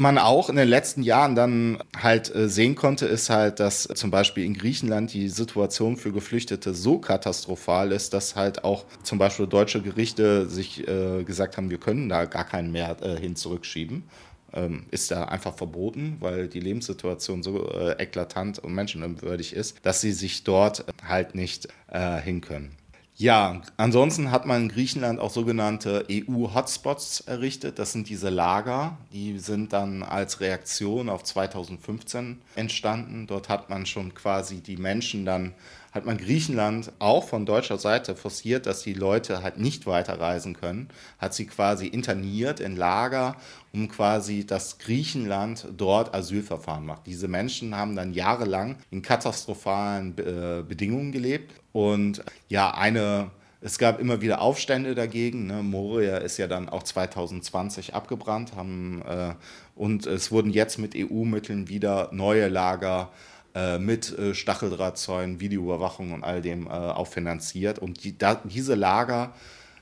man 0.00 0.18
auch 0.18 0.48
in 0.48 0.56
den 0.56 0.68
letzten 0.68 1.02
Jahren 1.02 1.34
dann 1.34 1.78
halt 1.96 2.34
äh, 2.34 2.48
sehen 2.48 2.74
konnte, 2.74 3.06
ist 3.06 3.30
halt, 3.30 3.60
dass 3.60 3.84
zum 3.84 4.10
Beispiel 4.10 4.44
in 4.44 4.54
Griechenland 4.54 5.12
die 5.12 5.28
Situation 5.28 5.96
für 5.96 6.10
Geflüchtete 6.10 6.74
so 6.74 6.98
katastrophal 6.98 7.92
ist, 7.92 8.14
dass 8.14 8.34
halt 8.34 8.64
auch 8.64 8.86
zum 9.02 9.18
Beispiel 9.18 9.46
deutsche 9.46 9.82
Gerichte 9.82 10.48
sich 10.48 10.88
äh, 10.88 11.22
gesagt 11.24 11.56
haben, 11.56 11.70
wir 11.70 11.78
können 11.78 12.08
da 12.08 12.24
gar 12.24 12.44
keinen 12.44 12.72
mehr 12.72 12.96
äh, 13.02 13.20
hin 13.20 13.36
zurückschieben. 13.36 14.04
Ähm, 14.52 14.86
ist 14.90 15.12
da 15.12 15.26
einfach 15.26 15.54
verboten, 15.54 16.16
weil 16.18 16.48
die 16.48 16.58
Lebenssituation 16.58 17.44
so 17.44 17.70
äh, 17.70 18.02
eklatant 18.02 18.58
und 18.58 18.74
menschenunwürdig 18.74 19.54
ist, 19.54 19.76
dass 19.82 20.00
sie 20.00 20.10
sich 20.10 20.42
dort 20.42 20.84
halt 21.06 21.36
nicht 21.36 21.68
äh, 21.88 22.20
hin 22.20 22.40
können. 22.40 22.79
Ja, 23.20 23.60
ansonsten 23.76 24.30
hat 24.30 24.46
man 24.46 24.62
in 24.62 24.68
Griechenland 24.70 25.20
auch 25.20 25.28
sogenannte 25.28 26.06
EU-Hotspots 26.10 27.20
errichtet. 27.20 27.78
Das 27.78 27.92
sind 27.92 28.08
diese 28.08 28.30
Lager, 28.30 28.96
die 29.12 29.38
sind 29.38 29.74
dann 29.74 30.02
als 30.02 30.40
Reaktion 30.40 31.10
auf 31.10 31.22
2015 31.22 32.40
entstanden. 32.54 33.26
Dort 33.26 33.50
hat 33.50 33.68
man 33.68 33.84
schon 33.84 34.14
quasi 34.14 34.62
die 34.62 34.78
Menschen 34.78 35.26
dann 35.26 35.52
hat 35.92 36.06
man 36.06 36.18
Griechenland 36.18 36.92
auch 36.98 37.26
von 37.26 37.46
deutscher 37.46 37.78
Seite 37.78 38.14
forciert, 38.14 38.66
dass 38.66 38.82
die 38.82 38.94
Leute 38.94 39.42
halt 39.42 39.58
nicht 39.58 39.86
weiterreisen 39.86 40.54
können, 40.54 40.88
hat 41.18 41.34
sie 41.34 41.46
quasi 41.46 41.86
interniert 41.86 42.60
in 42.60 42.76
Lager, 42.76 43.36
um 43.72 43.88
quasi 43.88 44.44
das 44.44 44.78
Griechenland 44.78 45.68
dort 45.76 46.14
Asylverfahren 46.14 46.84
macht. 46.84 47.06
Diese 47.06 47.28
Menschen 47.28 47.76
haben 47.76 47.94
dann 47.96 48.12
jahrelang 48.12 48.76
in 48.90 49.02
katastrophalen 49.02 50.16
äh, 50.18 50.62
Bedingungen 50.62 51.12
gelebt 51.12 51.52
und 51.72 52.22
ja, 52.48 52.72
eine 52.72 53.30
es 53.62 53.78
gab 53.78 54.00
immer 54.00 54.22
wieder 54.22 54.40
Aufstände 54.40 54.94
dagegen. 54.94 55.46
Ne? 55.46 55.62
Moria 55.62 56.16
ist 56.16 56.38
ja 56.38 56.46
dann 56.46 56.70
auch 56.70 56.82
2020 56.82 57.94
abgebrannt. 57.94 58.56
Haben, 58.56 59.02
äh, 59.06 59.34
und 59.74 60.06
es 60.06 60.32
wurden 60.32 60.50
jetzt 60.50 60.78
mit 60.78 60.94
EU-Mitteln 60.96 61.68
wieder 61.68 62.08
neue 62.10 62.48
Lager 62.48 63.10
äh, 63.54 63.78
mit 63.78 64.18
äh, 64.18 64.34
Stacheldrahtzäunen, 64.34 65.40
Videoüberwachung 65.40 66.12
und 66.12 66.24
all 66.24 66.40
dem 66.40 66.68
äh, 66.68 66.70
auch 66.70 67.08
finanziert. 67.08 67.78
Und 67.78 68.02
die, 68.02 68.16
da, 68.16 68.36
diese 68.36 68.74
Lager 68.74 69.34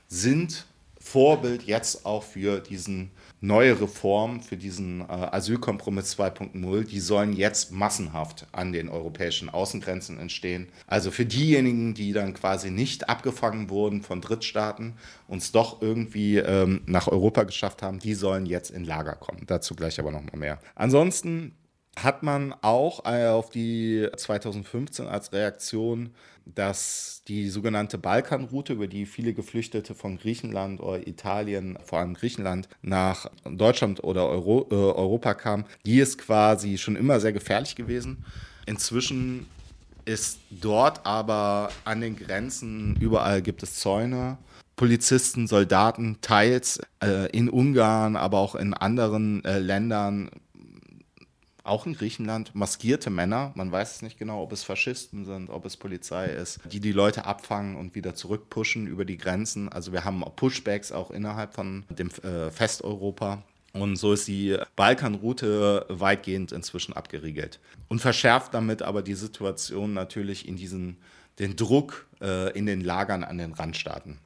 sind 0.09 0.65
Vorbild 0.99 1.63
jetzt 1.63 2.05
auch 2.05 2.23
für 2.23 2.59
diesen 2.59 3.11
neue 3.41 3.79
Reform, 3.79 4.41
für 4.41 4.57
diesen 4.57 5.01
äh, 5.01 5.05
Asylkompromiss 5.05 6.17
2.0. 6.17 6.83
Die 6.85 6.99
sollen 6.99 7.33
jetzt 7.33 7.71
massenhaft 7.71 8.47
an 8.51 8.71
den 8.71 8.89
europäischen 8.89 9.49
Außengrenzen 9.49 10.19
entstehen. 10.19 10.67
Also 10.87 11.11
für 11.11 11.25
diejenigen, 11.25 11.93
die 11.93 12.11
dann 12.11 12.33
quasi 12.33 12.71
nicht 12.71 13.09
abgefangen 13.09 13.69
wurden 13.69 14.01
von 14.01 14.21
Drittstaaten, 14.21 14.93
uns 15.27 15.51
doch 15.51 15.81
irgendwie 15.81 16.37
ähm, 16.37 16.81
nach 16.85 17.07
Europa 17.07 17.43
geschafft 17.43 17.81
haben, 17.81 17.99
die 17.99 18.13
sollen 18.13 18.45
jetzt 18.45 18.71
in 18.71 18.83
Lager 18.83 19.15
kommen. 19.15 19.43
Dazu 19.47 19.75
gleich 19.75 19.99
aber 19.99 20.11
noch 20.11 20.23
mal 20.23 20.37
mehr. 20.37 20.59
Ansonsten 20.75 21.53
hat 22.03 22.23
man 22.23 22.53
auch 22.61 23.05
äh, 23.05 23.27
auf 23.27 23.49
die 23.49 24.07
2015 24.15 25.07
als 25.07 25.33
Reaktion, 25.33 26.11
dass 26.45 27.21
die 27.27 27.49
sogenannte 27.49 27.97
Balkanroute, 27.97 28.73
über 28.73 28.87
die 28.87 29.05
viele 29.05 29.33
Geflüchtete 29.33 29.93
von 29.93 30.17
Griechenland 30.17 30.79
oder 30.79 31.07
Italien, 31.07 31.77
vor 31.83 31.99
allem 31.99 32.13
Griechenland, 32.13 32.67
nach 32.81 33.29
Deutschland 33.43 34.03
oder 34.03 34.27
Euro, 34.27 34.67
äh, 34.71 34.75
Europa 34.75 35.33
kamen, 35.33 35.65
die 35.85 35.99
ist 35.99 36.17
quasi 36.17 36.77
schon 36.77 36.95
immer 36.95 37.19
sehr 37.19 37.33
gefährlich 37.33 37.75
gewesen. 37.75 38.25
Inzwischen 38.65 39.45
ist 40.05 40.39
dort 40.49 41.05
aber 41.05 41.69
an 41.85 42.01
den 42.01 42.15
Grenzen, 42.15 42.95
überall 42.99 43.41
gibt 43.41 43.63
es 43.63 43.75
Zäune. 43.75 44.37
Polizisten, 44.75 45.45
Soldaten, 45.45 46.17
teils 46.21 46.79
äh, 47.03 47.29
in 47.31 47.49
Ungarn, 47.49 48.15
aber 48.15 48.39
auch 48.39 48.55
in 48.55 48.73
anderen 48.73 49.43
äh, 49.43 49.59
Ländern 49.59 50.31
auch 51.69 51.85
in 51.85 51.93
Griechenland, 51.93 52.53
maskierte 52.53 53.09
Männer, 53.09 53.51
man 53.55 53.71
weiß 53.71 53.95
es 53.95 54.01
nicht 54.01 54.17
genau, 54.17 54.43
ob 54.43 54.51
es 54.51 54.63
Faschisten 54.63 55.25
sind, 55.25 55.49
ob 55.49 55.65
es 55.65 55.77
Polizei 55.77 56.25
ist, 56.25 56.59
die 56.71 56.79
die 56.79 56.91
Leute 56.91 57.25
abfangen 57.25 57.75
und 57.75 57.95
wieder 57.95 58.15
zurückpushen 58.15 58.87
über 58.87 59.05
die 59.05 59.17
Grenzen. 59.17 59.69
Also 59.69 59.93
wir 59.93 60.03
haben 60.03 60.23
Pushbacks 60.35 60.91
auch 60.91 61.11
innerhalb 61.11 61.53
von 61.53 61.85
dem 61.89 62.09
äh, 62.23 62.51
Festeuropa. 62.51 63.43
Und 63.71 63.97
so 63.97 64.13
ist 64.13 64.27
die 64.27 64.57
Balkanroute 64.75 65.85
weitgehend 65.89 66.51
inzwischen 66.51 66.93
abgeriegelt. 66.93 67.59
Und 67.87 67.99
verschärft 68.01 68.53
damit 68.53 68.81
aber 68.81 69.03
die 69.03 69.13
Situation 69.13 69.93
natürlich 69.93 70.47
in 70.47 70.55
diesen, 70.55 70.97
den 71.37 71.55
Druck 71.55 72.07
äh, 72.19 72.51
in 72.57 72.65
den 72.65 72.81
Lagern 72.81 73.23
an 73.23 73.37
den 73.37 73.53
Randstaaten. 73.53 74.17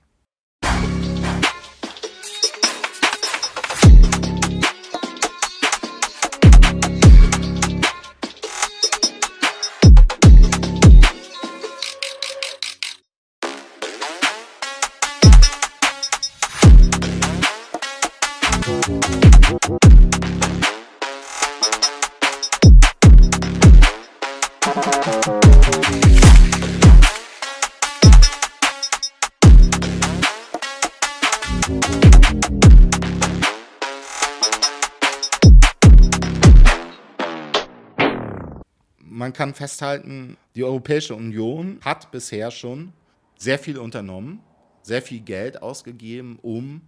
Festhalten, 39.54 40.38
die 40.56 40.64
Europäische 40.64 41.16
Union 41.16 41.80
hat 41.84 42.12
bisher 42.12 42.52
schon 42.52 42.94
sehr 43.38 43.60
viel 43.60 43.78
unternommen, 43.78 44.40
sehr 44.82 45.02
viel 45.02 45.20
Geld 45.20 45.62
ausgegeben, 45.62 46.40
um 46.42 46.82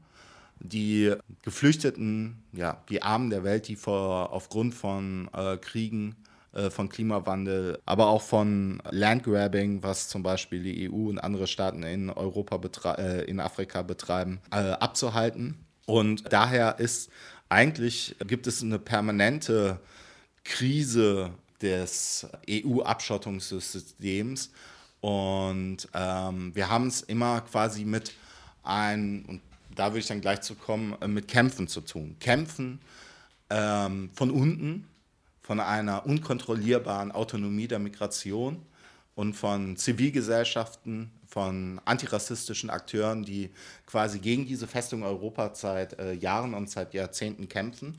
die 0.60 1.13
Geflüchteten, 1.41 2.43
ja, 2.54 2.82
die 2.89 3.01
Armen 3.01 3.30
der 3.30 3.43
Welt, 3.43 3.67
die 3.67 3.75
vor, 3.75 4.32
aufgrund 4.32 4.73
von 4.73 5.30
äh, 5.34 5.58
Kriegen, 5.58 6.15
äh, 6.54 6.69
von 6.69 6.89
Klimawandel, 6.89 7.80
aber 7.86 8.08
auch 8.08 8.21
von 8.21 8.82
Landgrabbing, 8.89 9.84
was 9.84 10.08
zum 10.08 10.23
Beispiel 10.23 10.63
die 10.63 10.89
EU 10.89 11.10
und 11.10 11.19
andere 11.19 11.47
Staaten 11.47 11.84
in 11.84 12.10
Europa, 12.10 12.60
äh, 12.97 13.25
in 13.25 13.39
Afrika 13.39 13.82
betreiben, 13.82 14.39
äh, 14.51 14.56
abzuhalten. 14.56 15.56
Und 15.86 16.32
daher 16.32 16.80
ist 16.80 17.10
eigentlich, 17.49 18.15
gibt 18.25 18.47
es 18.47 18.63
eine 18.63 18.80
permanente 18.80 19.80
Krise 20.43 21.32
des 21.65 22.28
EU-Abschottungssystems. 22.49 24.51
Und 25.01 25.89
ähm, 25.93 26.56
wir 26.56 26.69
haben 26.69 26.88
es 26.88 27.01
immer 27.01 27.41
quasi 27.41 27.84
mit 27.86 28.13
ein, 28.63 29.25
und 29.25 29.41
da 29.75 29.88
würde 29.88 29.99
ich 29.99 30.08
dann 30.08 30.21
gleich 30.21 30.41
zu 30.41 30.56
kommen, 30.56 30.95
äh, 31.01 31.08
mit 31.08 31.28
Kämpfen 31.28 31.67
zu 31.67 31.82
tun. 31.82 32.15
Kämpfen 32.19 32.80
ähm, 33.49 34.10
von 34.13 34.32
unten, 34.32 34.88
von 35.41 35.60
einer 35.60 36.06
unkontrollierbaren 36.06 37.12
Autonomie 37.12 37.67
der 37.67 37.80
Migration 37.80 38.62
und 39.15 39.34
von 39.34 39.78
Zivilgesellschaften, 39.78 41.12
von 41.28 41.82
antirassistischen 41.86 42.69
Akteuren, 42.69 43.23
die 43.23 43.49
quasi 43.86 44.19
gegen 44.19 44.45
diese 44.45 44.67
Festung 44.67 45.04
Europa 45.04 45.56
seit 45.56 45.97
äh, 45.99 46.13
Jahren 46.13 46.54
und 46.54 46.69
seit 46.69 46.93
Jahrzehnten 46.93 47.49
kämpfen 47.49 47.97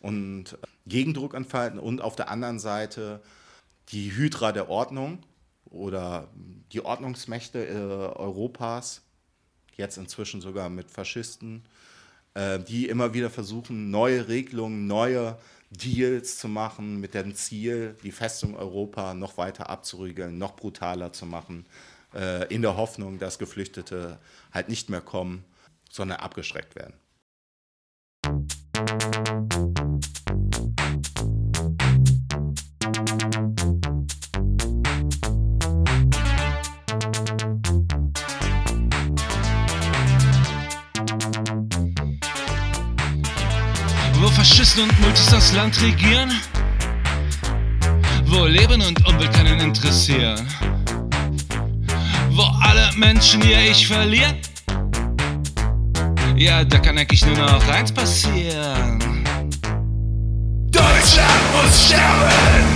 und 0.00 0.52
äh, 0.52 0.56
Gegendruck 0.86 1.34
entfalten 1.34 1.78
und 1.78 2.00
auf 2.00 2.16
der 2.16 2.30
anderen 2.30 2.58
Seite 2.58 3.20
die 3.88 4.12
Hydra 4.12 4.52
der 4.52 4.68
Ordnung 4.68 5.18
oder 5.70 6.28
die 6.72 6.84
Ordnungsmächte 6.84 7.66
äh, 7.66 7.74
Europas, 7.74 9.02
jetzt 9.76 9.98
inzwischen 9.98 10.40
sogar 10.40 10.68
mit 10.68 10.90
Faschisten, 10.90 11.64
äh, 12.34 12.58
die 12.58 12.88
immer 12.88 13.14
wieder 13.14 13.30
versuchen, 13.30 13.90
neue 13.90 14.28
Regelungen, 14.28 14.86
neue 14.86 15.38
Deals 15.70 16.38
zu 16.38 16.48
machen 16.48 17.00
mit 17.00 17.14
dem 17.14 17.34
Ziel, 17.34 17.96
die 18.02 18.12
Festung 18.12 18.56
Europa 18.56 19.14
noch 19.14 19.36
weiter 19.36 19.68
abzuriegeln, 19.68 20.38
noch 20.38 20.56
brutaler 20.56 21.12
zu 21.12 21.26
machen, 21.26 21.66
äh, 22.14 22.52
in 22.54 22.62
der 22.62 22.76
Hoffnung, 22.76 23.18
dass 23.18 23.38
Geflüchtete 23.38 24.18
halt 24.52 24.68
nicht 24.68 24.90
mehr 24.90 25.00
kommen, 25.00 25.44
sondern 25.90 26.20
abgeschreckt 26.20 26.76
werden. 26.76 26.94
Faschisten 44.48 44.84
und 44.84 45.00
Multis 45.00 45.26
das 45.26 45.52
Land 45.54 45.82
regieren, 45.82 46.30
wo 48.26 48.44
Leben 48.44 48.80
und 48.80 49.04
Umwelt 49.08 49.32
keinen 49.32 49.58
interessieren, 49.58 50.46
wo 52.30 52.42
alle 52.62 52.88
Menschen 52.94 53.42
ihr 53.42 53.58
Ich 53.68 53.88
verlieren. 53.88 54.36
Ja, 56.36 56.62
da 56.62 56.78
kann 56.78 56.96
eigentlich 56.96 57.26
nur 57.26 57.36
noch 57.36 57.68
eins 57.68 57.90
passieren. 57.90 59.24
Deutschland 60.70 61.42
muss 61.52 61.86
sterben! 61.86 62.66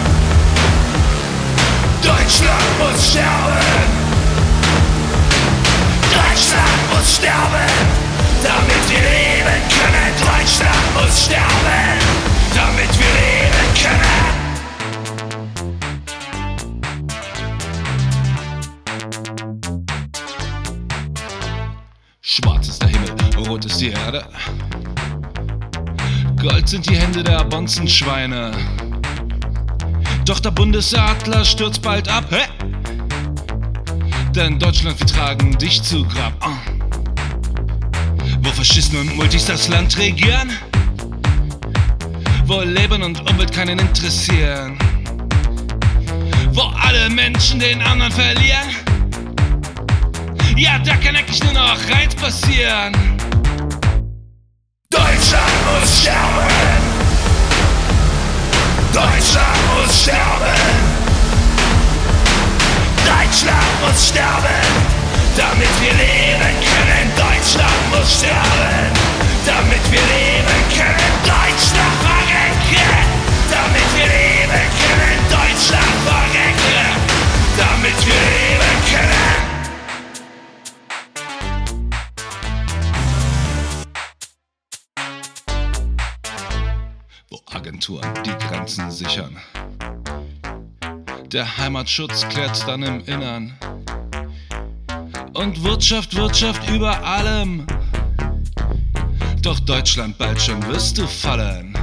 Deutschland 2.03 2.79
muss 2.81 3.11
sterben! 3.11 3.91
Deutschland 6.11 6.93
muss 6.93 7.17
sterben! 7.17 8.11
damit 8.43 8.91
wir 8.91 8.99
leben 8.99 9.61
können. 9.69 10.13
Deutschland 10.19 10.80
muss 11.01 11.25
sterben, 11.27 11.99
damit 12.55 12.91
wir 12.99 13.11
leben 13.21 13.69
können. 13.83 14.31
Schwarz 22.21 22.69
ist 22.69 22.83
der 22.83 22.89
Himmel, 22.89 23.11
rot 23.49 23.65
ist 23.65 23.81
die 23.81 23.91
Erde. 23.91 24.25
Gold 26.41 26.69
sind 26.69 26.89
die 26.89 26.97
Hände 26.97 27.23
der 27.23 27.45
Bonzenschweine. 27.45 28.53
Doch 30.25 30.41
der 30.41 30.51
Bundesadler 30.51 31.45
stürzt 31.45 31.83
bald 31.83 32.09
ab. 32.09 32.25
Hä? 32.31 32.47
Denn 34.35 34.59
Deutschland, 34.59 34.99
wir 35.01 35.07
tragen 35.07 35.59
dich 35.59 35.83
zu 35.83 36.05
Grab. 36.05 36.33
Uh 36.47 36.81
wo 38.43 38.51
Faschisten 38.51 38.99
und 38.99 39.17
Multis 39.17 39.45
das 39.47 39.69
Land 39.69 39.99
regieren, 39.99 40.51
wo 42.51 42.63
Leben 42.63 43.01
und 43.05 43.21
Umwelt 43.31 43.53
keinen 43.53 43.79
interessieren, 43.79 44.77
wo 46.53 46.63
alle 46.83 47.09
Menschen 47.09 47.61
den 47.61 47.81
anderen 47.81 48.11
verlieren. 48.11 48.69
Ja, 50.57 50.81
da 50.81 50.97
kann 50.97 51.15
eigentlich 51.15 51.41
nur 51.45 51.53
noch 51.53 51.79
Reiz 51.89 52.13
passieren. 52.17 52.93
Deutschland 54.91 55.53
muss 55.71 56.01
sterben! 56.01 56.51
Deutschland 58.93 59.59
muss 59.77 60.03
sterben! 60.03 60.61
Deutschland 63.07 63.81
muss 63.87 64.09
sterben! 64.09 65.01
damit 65.37 65.69
wir 65.81 65.93
leben 65.93 66.55
können. 66.67 67.11
Deutschland 67.17 67.91
muss 67.91 68.19
sterben, 68.19 68.93
damit 69.47 69.85
wir 69.91 70.01
leben 70.01 70.61
können. 70.77 71.11
Deutschland 71.25 72.40
damit 73.51 73.89
wir 73.97 74.07
leben 74.07 74.65
können. 74.81 75.19
Deutschland 75.31 75.97
verrecken, 76.07 76.89
damit 77.57 77.99
wir 78.07 78.21
leben 78.31 78.77
können. 78.91 79.31
Wo 87.31 87.39
Agenturen 87.55 88.13
die 88.25 88.37
Grenzen 88.47 88.91
sichern. 88.91 89.37
Der 91.33 91.57
Heimatschutz 91.59 92.29
klärt 92.29 92.67
dann 92.67 92.83
im 92.83 93.05
Innern 93.05 93.57
und 95.35 95.63
Wirtschaft, 95.63 96.15
Wirtschaft 96.17 96.69
über 96.69 97.03
allem. 97.05 97.67
Doch 99.43 99.59
Deutschland, 99.61 100.19
bald 100.19 100.41
schon 100.43 100.63
wirst 100.67 100.99
du 100.99 101.07
fallen. 101.07 101.80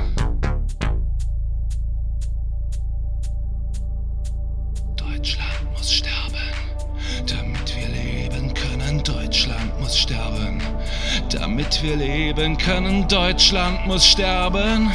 Damit 11.67 11.83
wir 11.83 11.95
leben 11.97 12.57
können. 12.57 13.07
Deutschland 13.09 13.85
muss 13.87 14.07
sterben, 14.07 14.89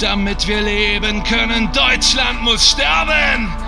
damit 0.00 0.48
wir 0.48 0.60
leben 0.60 1.22
können. 1.22 1.70
Deutschland 1.72 2.42
muss 2.42 2.72
sterben. 2.72 3.65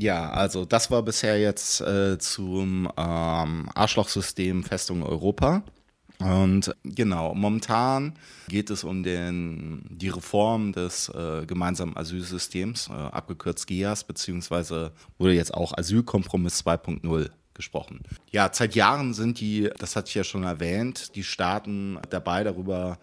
Ja, 0.00 0.30
also 0.30 0.64
das 0.64 0.90
war 0.90 1.02
bisher 1.02 1.38
jetzt 1.38 1.82
äh, 1.82 2.18
zum 2.18 2.90
ähm, 2.96 3.68
Arschlochsystem 3.74 4.64
Festung 4.64 5.02
Europa. 5.02 5.62
Und 6.18 6.74
genau, 6.84 7.34
momentan 7.34 8.14
geht 8.48 8.70
es 8.70 8.82
um 8.82 9.02
den, 9.02 9.84
die 9.90 10.08
Reform 10.08 10.72
des 10.72 11.10
äh, 11.10 11.44
gemeinsamen 11.46 11.96
Asylsystems, 11.96 12.88
äh, 12.88 12.92
abgekürzt 12.92 13.66
GIAS, 13.66 14.04
beziehungsweise 14.04 14.92
wurde 15.18 15.34
jetzt 15.34 15.52
auch 15.52 15.76
Asylkompromiss 15.76 16.64
2.0 16.64 17.30
gesprochen. 17.52 18.00
Ja, 18.30 18.50
seit 18.52 18.74
Jahren 18.74 19.12
sind 19.12 19.38
die, 19.40 19.70
das 19.78 19.96
hatte 19.96 20.08
ich 20.08 20.14
ja 20.14 20.24
schon 20.24 20.44
erwähnt, 20.44 21.14
die 21.14 21.24
Staaten 21.24 21.98
dabei 22.08 22.42
darüber 22.42 22.98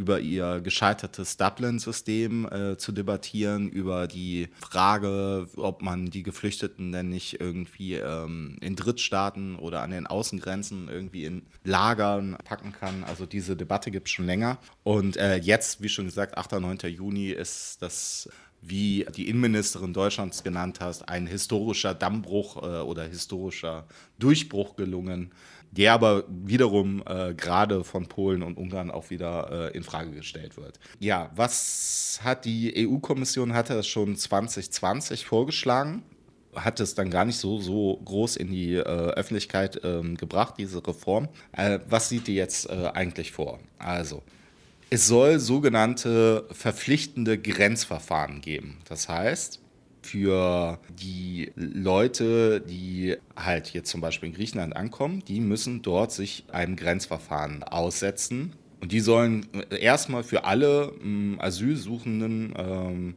über 0.00 0.18
ihr 0.20 0.62
gescheitertes 0.62 1.36
Dublin-System 1.36 2.48
äh, 2.50 2.76
zu 2.78 2.90
debattieren, 2.90 3.68
über 3.68 4.08
die 4.08 4.48
Frage, 4.58 5.46
ob 5.56 5.82
man 5.82 6.06
die 6.06 6.22
Geflüchteten 6.22 6.90
denn 6.90 7.10
nicht 7.10 7.38
irgendwie 7.38 7.96
ähm, 7.96 8.56
in 8.62 8.76
Drittstaaten 8.76 9.56
oder 9.56 9.82
an 9.82 9.90
den 9.90 10.06
Außengrenzen 10.06 10.88
irgendwie 10.88 11.26
in 11.26 11.42
Lagern 11.64 12.38
packen 12.44 12.72
kann. 12.72 13.04
Also 13.04 13.26
diese 13.26 13.56
Debatte 13.56 13.90
gibt 13.90 14.08
es 14.08 14.14
schon 14.14 14.24
länger. 14.24 14.56
Und 14.84 15.18
äh, 15.18 15.36
jetzt, 15.36 15.82
wie 15.82 15.90
schon 15.90 16.06
gesagt, 16.06 16.38
8. 16.38 16.52
9. 16.52 16.78
Juni 16.88 17.28
ist 17.28 17.82
das 17.82 18.30
wie 18.62 19.06
die 19.16 19.28
Innenministerin 19.28 19.92
Deutschlands 19.92 20.42
genannt 20.42 20.80
hast, 20.80 21.08
ein 21.08 21.26
historischer 21.26 21.94
Dammbruch 21.94 22.62
äh, 22.62 22.80
oder 22.80 23.04
historischer 23.04 23.86
Durchbruch 24.18 24.76
gelungen, 24.76 25.32
der 25.70 25.92
aber 25.92 26.24
wiederum 26.28 27.02
äh, 27.06 27.34
gerade 27.34 27.84
von 27.84 28.06
Polen 28.06 28.42
und 28.42 28.56
Ungarn 28.56 28.90
auch 28.90 29.10
wieder 29.10 29.70
äh, 29.72 29.76
in 29.76 29.82
Frage 29.82 30.10
gestellt 30.10 30.56
wird. 30.56 30.80
Ja, 30.98 31.30
was 31.34 32.20
hat 32.22 32.44
die 32.44 32.86
EU-Kommission 32.86 33.54
hatte 33.54 33.74
das 33.74 33.86
schon 33.86 34.16
2020 34.16 35.26
vorgeschlagen? 35.26 36.02
hat 36.54 36.80
es 36.80 36.94
dann 36.94 37.10
gar 37.10 37.24
nicht 37.24 37.38
so, 37.38 37.60
so 37.60 38.00
groß 38.04 38.36
in 38.36 38.50
die 38.50 38.74
äh, 38.74 38.82
Öffentlichkeit 38.82 39.80
ähm, 39.84 40.16
gebracht, 40.16 40.54
diese 40.58 40.84
Reform. 40.84 41.28
Äh, 41.52 41.78
was 41.88 42.08
sieht 42.08 42.26
die 42.26 42.34
jetzt 42.34 42.68
äh, 42.68 42.90
eigentlich 42.92 43.32
vor? 43.32 43.60
Also, 43.78 44.22
es 44.90 45.06
soll 45.06 45.38
sogenannte 45.38 46.46
verpflichtende 46.50 47.38
Grenzverfahren 47.38 48.40
geben. 48.40 48.78
Das 48.88 49.08
heißt, 49.08 49.60
für 50.10 50.80
die 51.00 51.52
Leute, 51.54 52.60
die 52.60 53.16
halt 53.36 53.72
jetzt 53.72 53.90
zum 53.90 54.00
Beispiel 54.00 54.30
in 54.30 54.34
Griechenland 54.34 54.74
ankommen, 54.74 55.22
die 55.28 55.40
müssen 55.40 55.82
dort 55.82 56.10
sich 56.10 56.44
einem 56.50 56.74
Grenzverfahren 56.74 57.62
aussetzen. 57.62 58.54
Und 58.80 58.90
die 58.90 59.00
sollen 59.00 59.46
erstmal 59.70 60.24
für 60.24 60.44
alle 60.44 60.92
ähm, 61.00 61.36
Asylsuchenden 61.40 62.54
ähm, 62.56 63.14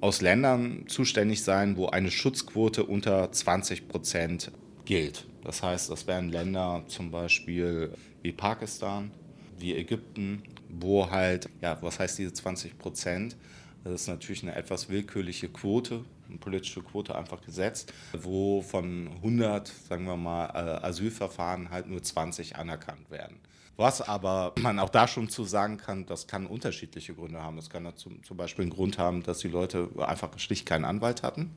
aus 0.00 0.22
Ländern 0.22 0.84
zuständig 0.86 1.42
sein, 1.42 1.76
wo 1.76 1.88
eine 1.88 2.10
Schutzquote 2.10 2.84
unter 2.84 3.30
20 3.30 3.88
Prozent 3.88 4.50
gilt. 4.86 5.26
Das 5.44 5.62
heißt, 5.62 5.90
das 5.90 6.06
wären 6.06 6.30
Länder 6.30 6.84
zum 6.86 7.10
Beispiel 7.10 7.92
wie 8.22 8.32
Pakistan, 8.32 9.10
wie 9.58 9.74
Ägypten, 9.74 10.42
wo 10.70 11.10
halt, 11.10 11.50
ja, 11.60 11.76
was 11.82 11.98
heißt 11.98 12.18
diese 12.18 12.32
20 12.32 12.78
Prozent? 12.78 13.36
Das 13.84 14.02
ist 14.02 14.08
natürlich 14.08 14.42
eine 14.42 14.54
etwas 14.54 14.88
willkürliche 14.88 15.48
Quote, 15.48 16.04
politische 16.38 16.82
Quote 16.82 17.14
einfach 17.14 17.40
gesetzt, 17.40 17.92
wo 18.12 18.62
von 18.62 19.08
100, 19.16 19.68
sagen 19.88 20.04
wir 20.04 20.16
mal, 20.16 20.46
äh, 20.46 20.86
Asylverfahren 20.86 21.70
halt 21.70 21.88
nur 21.88 22.02
20 22.02 22.56
anerkannt 22.56 23.10
werden. 23.10 23.38
Was 23.76 24.02
aber 24.02 24.52
man 24.60 24.78
auch 24.78 24.90
da 24.90 25.08
schon 25.08 25.30
zu 25.30 25.44
sagen 25.44 25.78
kann, 25.78 26.04
das 26.04 26.26
kann 26.26 26.46
unterschiedliche 26.46 27.14
Gründe 27.14 27.42
haben. 27.42 27.56
Es 27.56 27.70
kann 27.70 27.90
zum, 27.96 28.22
zum 28.22 28.36
Beispiel 28.36 28.64
einen 28.64 28.72
Grund 28.72 28.98
haben, 28.98 29.22
dass 29.22 29.38
die 29.38 29.48
Leute 29.48 29.88
einfach 29.98 30.38
schlicht 30.38 30.66
keinen 30.66 30.84
Anwalt 30.84 31.22
hatten, 31.22 31.50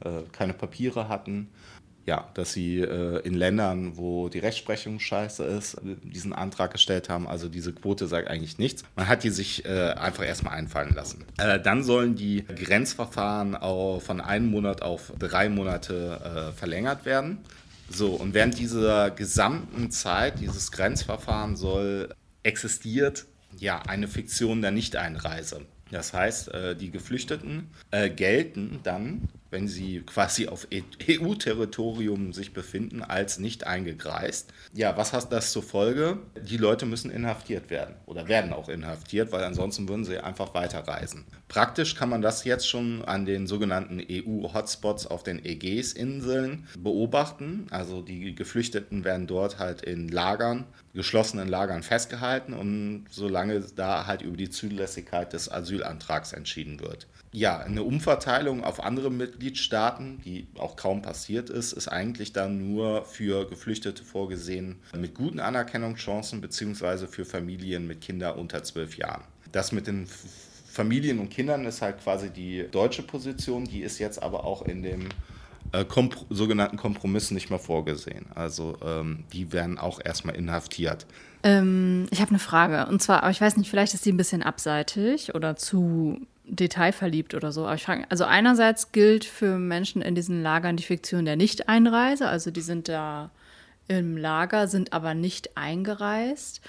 äh, 0.00 0.22
keine 0.32 0.52
Papiere 0.52 1.08
hatten 1.08 1.48
ja, 2.06 2.28
dass 2.34 2.52
sie 2.52 2.80
äh, 2.80 3.20
in 3.20 3.34
Ländern, 3.34 3.96
wo 3.96 4.28
die 4.28 4.38
Rechtsprechung 4.38 5.00
scheiße 5.00 5.44
ist, 5.44 5.76
diesen 6.02 6.32
Antrag 6.32 6.72
gestellt 6.72 7.08
haben. 7.08 7.26
Also 7.26 7.48
diese 7.48 7.72
Quote 7.72 8.06
sagt 8.06 8.28
eigentlich 8.28 8.58
nichts. 8.58 8.84
Man 8.96 9.08
hat 9.08 9.24
die 9.24 9.30
sich 9.30 9.64
äh, 9.64 9.90
einfach 9.92 10.24
erstmal 10.24 10.54
einfallen 10.54 10.94
lassen. 10.94 11.24
Äh, 11.38 11.60
dann 11.60 11.82
sollen 11.82 12.14
die 12.14 12.44
Grenzverfahren 12.44 13.56
auch 13.56 14.00
von 14.00 14.20
einem 14.20 14.46
Monat 14.46 14.82
auf 14.82 15.12
drei 15.18 15.48
Monate 15.48 16.50
äh, 16.52 16.52
verlängert 16.52 17.06
werden. 17.06 17.38
So, 17.88 18.10
und 18.10 18.34
während 18.34 18.58
dieser 18.58 19.10
gesamten 19.10 19.90
Zeit, 19.90 20.40
dieses 20.40 20.72
Grenzverfahren 20.72 21.56
soll 21.56 22.14
existiert, 22.42 23.26
ja, 23.58 23.80
eine 23.82 24.08
Fiktion 24.08 24.62
der 24.62 24.70
Nichteinreise. 24.70 25.62
Das 25.90 26.12
heißt, 26.12 26.48
äh, 26.52 26.76
die 26.76 26.90
Geflüchteten 26.90 27.70
äh, 27.90 28.10
gelten 28.10 28.80
dann 28.82 29.28
wenn 29.54 29.68
sie 29.68 30.00
quasi 30.00 30.48
auf 30.48 30.66
EU-Territorium 31.08 32.32
sich 32.32 32.52
befinden, 32.52 33.02
als 33.02 33.38
nicht 33.38 33.66
eingekreist. 33.66 34.52
Ja, 34.74 34.96
was 34.96 35.12
hat 35.12 35.32
das 35.32 35.52
zur 35.52 35.62
Folge? 35.62 36.18
Die 36.42 36.56
Leute 36.56 36.86
müssen 36.86 37.10
inhaftiert 37.10 37.70
werden 37.70 37.94
oder 38.04 38.26
werden 38.26 38.52
auch 38.52 38.68
inhaftiert, 38.68 39.30
weil 39.30 39.44
ansonsten 39.44 39.88
würden 39.88 40.04
sie 40.04 40.18
einfach 40.18 40.54
weiterreisen. 40.54 41.24
Praktisch 41.46 41.94
kann 41.94 42.08
man 42.08 42.20
das 42.20 42.42
jetzt 42.42 42.68
schon 42.68 43.04
an 43.04 43.26
den 43.26 43.46
sogenannten 43.46 44.02
EU-Hotspots 44.10 45.06
auf 45.06 45.22
den 45.22 45.44
Ägäisinseln 45.44 46.66
beobachten. 46.76 47.68
Also 47.70 48.02
die 48.02 48.34
Geflüchteten 48.34 49.04
werden 49.04 49.28
dort 49.28 49.60
halt 49.60 49.82
in 49.82 50.08
Lagern, 50.08 50.64
geschlossenen 50.94 51.46
Lagern 51.46 51.84
festgehalten 51.84 52.54
und 52.54 53.04
solange 53.08 53.60
da 53.60 54.06
halt 54.06 54.22
über 54.22 54.36
die 54.36 54.50
Zulässigkeit 54.50 55.32
des 55.32 55.48
Asylantrags 55.48 56.32
entschieden 56.32 56.80
wird 56.80 57.06
ja, 57.34 57.58
eine 57.58 57.82
Umverteilung 57.82 58.62
auf 58.62 58.82
andere 58.82 59.10
Mitgliedstaaten, 59.44 60.22
die 60.24 60.46
auch 60.58 60.74
kaum 60.74 61.02
passiert 61.02 61.50
ist, 61.50 61.72
ist 61.72 61.88
eigentlich 61.88 62.32
dann 62.32 62.72
nur 62.72 63.04
für 63.04 63.46
Geflüchtete 63.46 64.02
vorgesehen 64.02 64.76
mit 64.96 65.14
guten 65.14 65.38
Anerkennungschancen 65.38 66.40
beziehungsweise 66.40 67.06
für 67.06 67.26
Familien 67.26 67.86
mit 67.86 68.00
Kindern 68.00 68.38
unter 68.38 68.62
zwölf 68.62 68.96
Jahren. 68.96 69.22
Das 69.52 69.70
mit 69.70 69.86
den 69.86 70.06
Familien 70.66 71.18
und 71.18 71.28
Kindern 71.28 71.66
ist 71.66 71.82
halt 71.82 72.02
quasi 72.02 72.30
die 72.30 72.64
deutsche 72.70 73.02
Position, 73.02 73.64
die 73.64 73.82
ist 73.82 73.98
jetzt 73.98 74.22
aber 74.22 74.44
auch 74.44 74.62
in 74.62 74.82
dem 74.82 75.08
äh, 75.72 75.84
sogenannten 76.30 76.78
Kompromiss 76.78 77.30
nicht 77.30 77.50
mehr 77.50 77.58
vorgesehen. 77.58 78.24
Also 78.34 78.76
ähm, 78.82 79.24
die 79.34 79.52
werden 79.52 79.78
auch 79.78 80.00
erstmal 80.02 80.36
inhaftiert. 80.36 81.06
Ähm, 81.42 82.06
ich 82.10 82.20
habe 82.20 82.30
eine 82.30 82.38
Frage 82.38 82.86
und 82.86 83.02
zwar, 83.02 83.22
aber 83.22 83.30
ich 83.30 83.40
weiß 83.42 83.58
nicht, 83.58 83.68
vielleicht 83.68 83.92
ist 83.92 84.06
die 84.06 84.12
ein 84.12 84.16
bisschen 84.16 84.42
abseitig 84.42 85.34
oder 85.34 85.54
zu 85.54 86.26
detailverliebt 86.46 87.34
oder 87.34 87.52
so. 87.52 87.64
Aber 87.64 87.74
ich 87.74 87.84
frage, 87.84 88.04
also 88.10 88.24
einerseits 88.24 88.92
gilt 88.92 89.24
für 89.24 89.58
Menschen 89.58 90.02
in 90.02 90.14
diesen 90.14 90.42
Lagern 90.42 90.76
die 90.76 90.82
Fiktion 90.82 91.24
der 91.24 91.36
Nicht-Einreise, 91.36 92.28
also 92.28 92.50
die 92.50 92.60
sind 92.60 92.88
da 92.88 93.30
im 93.88 94.16
Lager, 94.16 94.68
sind 94.68 94.92
aber 94.92 95.14
nicht 95.14 95.56
eingereist. 95.56 96.60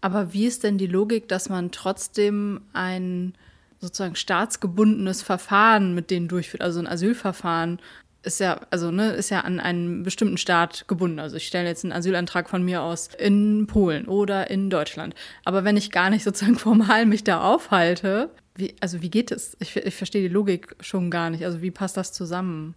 Aber 0.00 0.32
wie 0.32 0.46
ist 0.46 0.64
denn 0.64 0.78
die 0.78 0.86
Logik, 0.86 1.28
dass 1.28 1.48
man 1.48 1.70
trotzdem 1.70 2.60
ein 2.72 3.34
sozusagen 3.80 4.16
staatsgebundenes 4.16 5.22
Verfahren 5.22 5.94
mit 5.94 6.10
denen 6.10 6.28
durchführt, 6.28 6.62
also 6.62 6.80
ein 6.80 6.88
Asylverfahren 6.88 7.80
ist 8.22 8.40
ja, 8.40 8.60
also 8.70 8.90
ne, 8.90 9.10
ist 9.12 9.30
ja 9.30 9.40
an 9.40 9.60
einen 9.60 10.02
bestimmten 10.02 10.38
Staat 10.38 10.86
gebunden. 10.88 11.18
Also 11.20 11.36
ich 11.36 11.46
stelle 11.46 11.68
jetzt 11.68 11.84
einen 11.84 11.92
Asylantrag 11.92 12.48
von 12.50 12.62
mir 12.62 12.82
aus 12.82 13.10
in 13.16 13.66
Polen 13.66 14.06
oder 14.06 14.50
in 14.50 14.70
Deutschland. 14.70 15.14
Aber 15.44 15.64
wenn 15.64 15.76
ich 15.76 15.90
gar 15.90 16.10
nicht 16.10 16.24
sozusagen 16.24 16.58
formal 16.58 17.06
mich 17.06 17.24
da 17.24 17.40
aufhalte, 17.40 18.30
wie, 18.58 18.74
also 18.80 19.00
wie 19.02 19.10
geht 19.10 19.30
es? 19.30 19.56
Ich, 19.60 19.76
ich 19.76 19.94
verstehe 19.94 20.22
die 20.22 20.34
Logik 20.34 20.74
schon 20.80 21.10
gar 21.10 21.30
nicht. 21.30 21.44
Also 21.44 21.62
wie 21.62 21.70
passt 21.70 21.96
das 21.96 22.12
zusammen? 22.12 22.74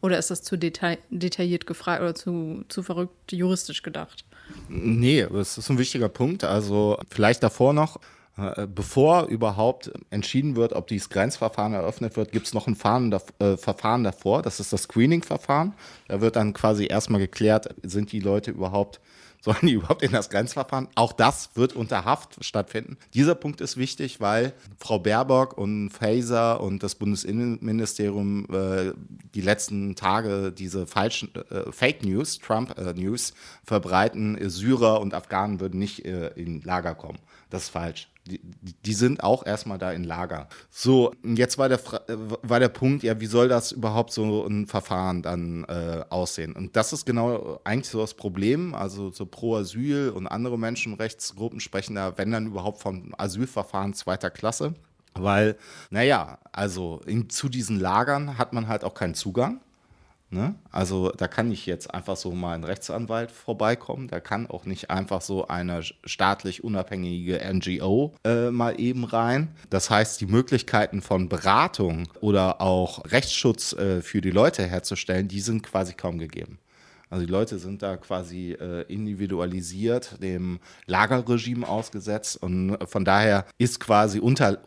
Oder 0.00 0.18
ist 0.18 0.30
das 0.30 0.42
zu 0.42 0.56
detail, 0.56 0.98
detailliert 1.10 1.66
gefragt 1.66 2.02
oder 2.02 2.14
zu, 2.14 2.64
zu 2.68 2.82
verrückt 2.82 3.32
juristisch 3.32 3.82
gedacht? 3.82 4.24
Nee, 4.68 5.26
das 5.32 5.58
ist 5.58 5.70
ein 5.70 5.78
wichtiger 5.78 6.08
Punkt. 6.08 6.44
Also 6.44 6.98
vielleicht 7.08 7.42
davor 7.42 7.72
noch, 7.72 7.98
äh, 8.36 8.66
bevor 8.66 9.24
überhaupt 9.26 9.90
entschieden 10.10 10.56
wird, 10.56 10.72
ob 10.74 10.86
dieses 10.88 11.08
Grenzverfahren 11.08 11.72
eröffnet 11.72 12.16
wird, 12.16 12.32
gibt 12.32 12.46
es 12.46 12.54
noch 12.54 12.66
ein 12.66 12.76
äh, 13.38 13.56
Verfahren 13.56 14.04
davor. 14.04 14.42
Das 14.42 14.60
ist 14.60 14.72
das 14.72 14.82
Screening-Verfahren. 14.82 15.74
Da 16.08 16.20
wird 16.20 16.36
dann 16.36 16.52
quasi 16.52 16.86
erstmal 16.86 17.20
geklärt, 17.20 17.74
sind 17.82 18.12
die 18.12 18.20
Leute 18.20 18.50
überhaupt 18.50 19.00
Sollen 19.44 19.58
die 19.60 19.72
überhaupt 19.74 20.02
in 20.02 20.12
das 20.12 20.30
Grenzverfahren? 20.30 20.88
Auch 20.94 21.12
das 21.12 21.50
wird 21.54 21.74
unter 21.74 22.06
Haft 22.06 22.42
stattfinden. 22.42 22.96
Dieser 23.12 23.34
Punkt 23.34 23.60
ist 23.60 23.76
wichtig, 23.76 24.18
weil 24.18 24.54
Frau 24.78 24.98
Baerbock 24.98 25.58
und 25.58 25.90
Faser 25.90 26.62
und 26.62 26.82
das 26.82 26.94
Bundesinnenministerium 26.94 28.46
äh, 28.50 28.92
die 29.34 29.42
letzten 29.42 29.96
Tage 29.96 30.50
diese 30.50 30.86
falschen 30.86 31.30
äh, 31.50 31.70
Fake 31.70 32.02
News, 32.02 32.38
Trump 32.38 32.78
äh, 32.78 32.94
News 32.94 33.34
verbreiten. 33.64 34.38
Syrer 34.48 35.00
und 35.00 35.12
Afghanen 35.12 35.60
würden 35.60 35.78
nicht 35.78 36.06
äh, 36.06 36.28
in 36.36 36.62
Lager 36.62 36.94
kommen. 36.94 37.18
Das 37.50 37.64
ist 37.64 37.68
falsch. 37.68 38.08
Die, 38.26 38.40
die, 38.86 38.94
sind 38.94 39.22
auch 39.22 39.44
erstmal 39.44 39.76
da 39.76 39.92
in 39.92 40.02
Lager. 40.02 40.48
So, 40.70 41.12
jetzt 41.22 41.58
war 41.58 41.68
der, 41.68 41.78
war 42.42 42.58
der 42.58 42.70
Punkt, 42.70 43.02
ja, 43.02 43.20
wie 43.20 43.26
soll 43.26 43.48
das 43.48 43.72
überhaupt 43.72 44.12
so 44.12 44.46
ein 44.46 44.66
Verfahren 44.66 45.20
dann 45.20 45.64
äh, 45.64 46.04
aussehen? 46.08 46.54
Und 46.54 46.74
das 46.74 46.94
ist 46.94 47.04
genau 47.04 47.60
eigentlich 47.64 47.90
so 47.90 48.00
das 48.00 48.14
Problem. 48.14 48.74
Also 48.74 49.10
so 49.10 49.26
Pro-Asyl 49.26 50.08
und 50.08 50.26
andere 50.26 50.58
Menschenrechtsgruppen 50.58 51.60
sprechen 51.60 51.96
da, 51.96 52.16
wenn 52.16 52.30
dann 52.30 52.46
überhaupt 52.46 52.80
von 52.80 53.12
Asylverfahren 53.18 53.92
zweiter 53.92 54.30
Klasse. 54.30 54.72
Weil, 55.14 55.56
naja, 55.90 56.38
also 56.50 57.00
in, 57.06 57.30
zu 57.30 57.48
diesen 57.48 57.78
Lagern 57.78 58.38
hat 58.38 58.52
man 58.52 58.68
halt 58.68 58.84
auch 58.84 58.94
keinen 58.94 59.14
Zugang. 59.14 59.60
Ne? 60.30 60.54
Also 60.72 61.10
da 61.10 61.28
kann 61.28 61.48
nicht 61.48 61.66
jetzt 61.66 61.94
einfach 61.94 62.16
so 62.16 62.32
mal 62.32 62.54
ein 62.54 62.64
Rechtsanwalt 62.64 63.30
vorbeikommen, 63.30 64.08
da 64.08 64.18
kann 64.18 64.48
auch 64.48 64.64
nicht 64.64 64.90
einfach 64.90 65.20
so 65.20 65.46
eine 65.46 65.82
staatlich 66.04 66.64
unabhängige 66.64 67.40
NGO 67.52 68.14
äh, 68.24 68.50
mal 68.50 68.80
eben 68.80 69.04
rein. 69.04 69.54
Das 69.70 69.90
heißt, 69.90 70.20
die 70.20 70.26
Möglichkeiten 70.26 71.02
von 71.02 71.28
Beratung 71.28 72.08
oder 72.20 72.60
auch 72.60 73.04
Rechtsschutz 73.04 73.74
äh, 73.74 74.02
für 74.02 74.20
die 74.20 74.30
Leute 74.30 74.64
herzustellen, 74.64 75.28
die 75.28 75.40
sind 75.40 75.62
quasi 75.62 75.94
kaum 75.94 76.18
gegeben. 76.18 76.58
Also 77.10 77.26
die 77.26 77.32
Leute 77.32 77.60
sind 77.60 77.80
da 77.80 77.96
quasi 77.96 78.56
äh, 78.60 78.82
individualisiert 78.92 80.20
dem 80.20 80.58
Lagerregime 80.86 81.68
ausgesetzt 81.68 82.42
und 82.42 82.76
von 82.86 83.04
daher 83.04 83.46
ist 83.56 83.78
quasi 83.78 84.18
unter, 84.18 84.58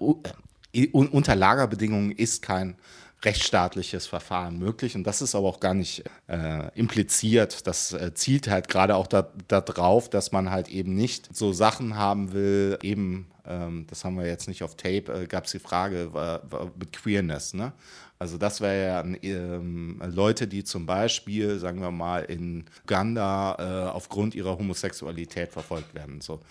äh, 0.71 0.87
unter 0.91 1.35
Lagerbedingungen 1.35 2.11
ist 2.11 2.41
kein 2.41 2.77
rechtsstaatliches 3.23 4.05
Verfahren 4.05 4.59
möglich. 4.59 4.95
Und 4.95 5.05
das 5.05 5.21
ist 5.21 5.33
aber 5.33 5.47
auch 5.47 5.59
gar 5.59 5.73
nicht 5.73 6.03
äh, 6.27 6.69
impliziert. 6.75 7.65
Das 7.65 7.93
äh, 7.93 8.13
zielt 8.13 8.47
halt 8.47 8.67
gerade 8.67 8.95
auch 8.95 9.07
darauf, 9.07 10.09
da 10.09 10.17
dass 10.17 10.31
man 10.31 10.51
halt 10.51 10.67
eben 10.69 10.95
nicht 10.95 11.35
so 11.35 11.53
Sachen 11.53 11.95
haben 11.95 12.33
will, 12.33 12.77
eben 12.81 13.27
ähm, 13.47 13.87
das 13.89 14.03
haben 14.03 14.17
wir 14.17 14.27
jetzt 14.27 14.47
nicht 14.47 14.63
auf 14.63 14.75
Tape, 14.75 15.11
äh, 15.13 15.27
gab 15.27 15.45
es 15.45 15.51
die 15.51 15.59
Frage 15.59 16.13
war, 16.13 16.41
war 16.51 16.71
mit 16.77 16.93
Queerness. 16.93 17.53
Ne? 17.53 17.71
Also 18.19 18.37
das 18.37 18.61
wäre 18.61 18.83
ja 18.83 19.17
ähm, 19.21 20.01
Leute, 20.05 20.47
die 20.47 20.63
zum 20.63 20.85
Beispiel, 20.85 21.59
sagen 21.59 21.81
wir 21.81 21.91
mal, 21.91 22.23
in 22.23 22.65
Uganda 22.83 23.55
äh, 23.59 23.89
aufgrund 23.89 24.35
ihrer 24.35 24.57
Homosexualität 24.57 25.51
verfolgt 25.51 25.93
werden. 25.95 26.21
So. 26.21 26.41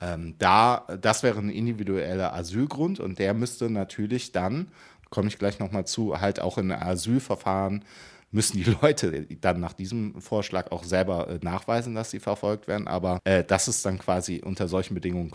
Ähm, 0.00 0.34
da, 0.38 0.86
das 1.00 1.22
wäre 1.22 1.38
ein 1.38 1.50
individueller 1.50 2.34
Asylgrund 2.34 3.00
und 3.00 3.18
der 3.18 3.34
müsste 3.34 3.70
natürlich 3.70 4.32
dann, 4.32 4.68
komme 5.10 5.28
ich 5.28 5.38
gleich 5.38 5.58
nochmal 5.58 5.86
zu, 5.86 6.20
halt 6.20 6.40
auch 6.40 6.58
in 6.58 6.72
Asylverfahren 6.72 7.84
müssen 8.30 8.58
die 8.58 8.64
Leute 8.82 9.26
dann 9.40 9.60
nach 9.60 9.72
diesem 9.72 10.20
Vorschlag 10.20 10.70
auch 10.70 10.84
selber 10.84 11.28
äh, 11.28 11.38
nachweisen, 11.42 11.94
dass 11.94 12.10
sie 12.10 12.20
verfolgt 12.20 12.68
werden. 12.68 12.88
Aber 12.88 13.20
äh, 13.24 13.44
das 13.44 13.68
ist 13.68 13.84
dann 13.84 13.98
quasi 13.98 14.40
unter 14.44 14.68
solchen 14.68 14.94
Bedingungen 14.94 15.32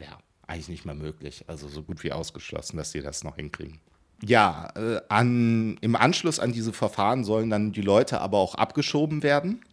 ja, 0.00 0.18
eigentlich 0.46 0.68
nicht 0.68 0.84
mehr 0.84 0.94
möglich. 0.94 1.44
Also 1.46 1.68
so 1.68 1.82
gut 1.82 2.02
wie 2.04 2.12
ausgeschlossen, 2.12 2.76
dass 2.76 2.92
sie 2.92 3.02
das 3.02 3.24
noch 3.24 3.36
hinkriegen. 3.36 3.80
Ja, 4.24 4.70
äh, 4.74 5.00
an, 5.08 5.76
im 5.80 5.94
Anschluss 5.94 6.40
an 6.40 6.52
diese 6.52 6.72
Verfahren 6.72 7.22
sollen 7.22 7.50
dann 7.50 7.72
die 7.72 7.82
Leute 7.82 8.20
aber 8.20 8.38
auch 8.38 8.56
abgeschoben 8.56 9.22
werden. 9.22 9.64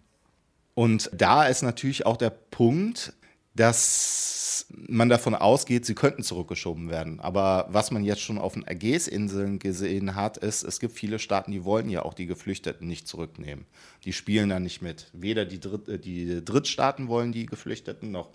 Und 0.76 1.10
da 1.14 1.48
ist 1.48 1.64
natürlich 1.64 2.06
auch 2.06 2.18
der 2.18 2.30
Punkt, 2.30 3.14
dass 3.56 4.68
man 4.70 5.10
davon 5.10 5.34
ausgeht, 5.34 5.86
sie 5.86 5.96
könnten 5.96 6.24
zurückgeschoben 6.24 6.90
werden. 6.90 7.20
Aber 7.20 7.68
was 7.70 7.92
man 7.92 8.04
jetzt 8.04 8.22
schon 8.22 8.38
auf 8.38 8.54
den 8.54 8.68
Ägäisinseln 8.68 9.60
gesehen 9.60 10.16
hat, 10.16 10.38
ist, 10.38 10.64
es 10.64 10.80
gibt 10.80 10.94
viele 10.94 11.20
Staaten, 11.20 11.52
die 11.52 11.64
wollen 11.64 11.90
ja 11.90 12.04
auch 12.04 12.14
die 12.14 12.26
Geflüchteten 12.26 12.88
nicht 12.88 13.08
zurücknehmen. 13.08 13.66
Die 14.04 14.14
spielen 14.14 14.50
da 14.50 14.60
nicht 14.60 14.82
mit. 14.82 15.10
Weder 15.14 15.46
die, 15.46 15.60
Dritt, 15.60 15.88
äh, 15.88 16.00
die 16.00 16.44
Drittstaaten 16.44 17.08
wollen 17.08 17.32
die 17.32 17.46
Geflüchteten, 17.46 18.12
noch 18.12 18.30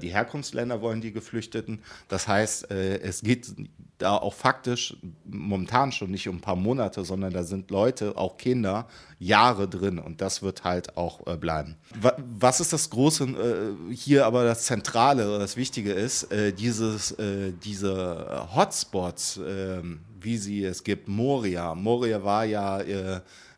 die 0.00 0.08
Herkunftsländer 0.08 0.80
wollen 0.80 1.00
die 1.00 1.12
Geflüchteten. 1.12 1.80
Das 2.08 2.26
heißt, 2.26 2.70
äh, 2.70 2.98
es 3.00 3.20
geht 3.20 3.54
da 3.98 4.16
auch 4.16 4.34
faktisch 4.34 4.96
momentan 5.24 5.92
schon 5.92 6.10
nicht 6.10 6.28
um 6.28 6.36
ein 6.36 6.40
paar 6.40 6.56
Monate, 6.56 7.04
sondern 7.04 7.32
da 7.32 7.44
sind 7.44 7.70
Leute, 7.70 8.16
auch 8.16 8.36
Kinder, 8.36 8.88
Jahre 9.18 9.68
drin 9.68 9.98
und 9.98 10.20
das 10.20 10.42
wird 10.42 10.64
halt 10.64 10.96
auch 10.96 11.26
äh, 11.26 11.36
bleiben. 11.36 11.76
Was 12.38 12.60
ist 12.60 12.72
das 12.72 12.90
Große 12.90 13.74
hier 13.90 14.26
aber 14.26 14.44
das 14.44 14.64
Zentrale 14.64 15.28
oder 15.28 15.38
das 15.38 15.56
Wichtige 15.56 15.92
ist, 15.92 16.28
dieses, 16.58 17.14
diese 17.64 18.48
Hotspots, 18.54 19.40
wie 20.20 20.36
sie 20.36 20.64
es 20.64 20.82
gibt, 20.84 21.08
Moria. 21.08 21.74
Moria 21.74 22.22
war 22.22 22.44
ja 22.44 22.80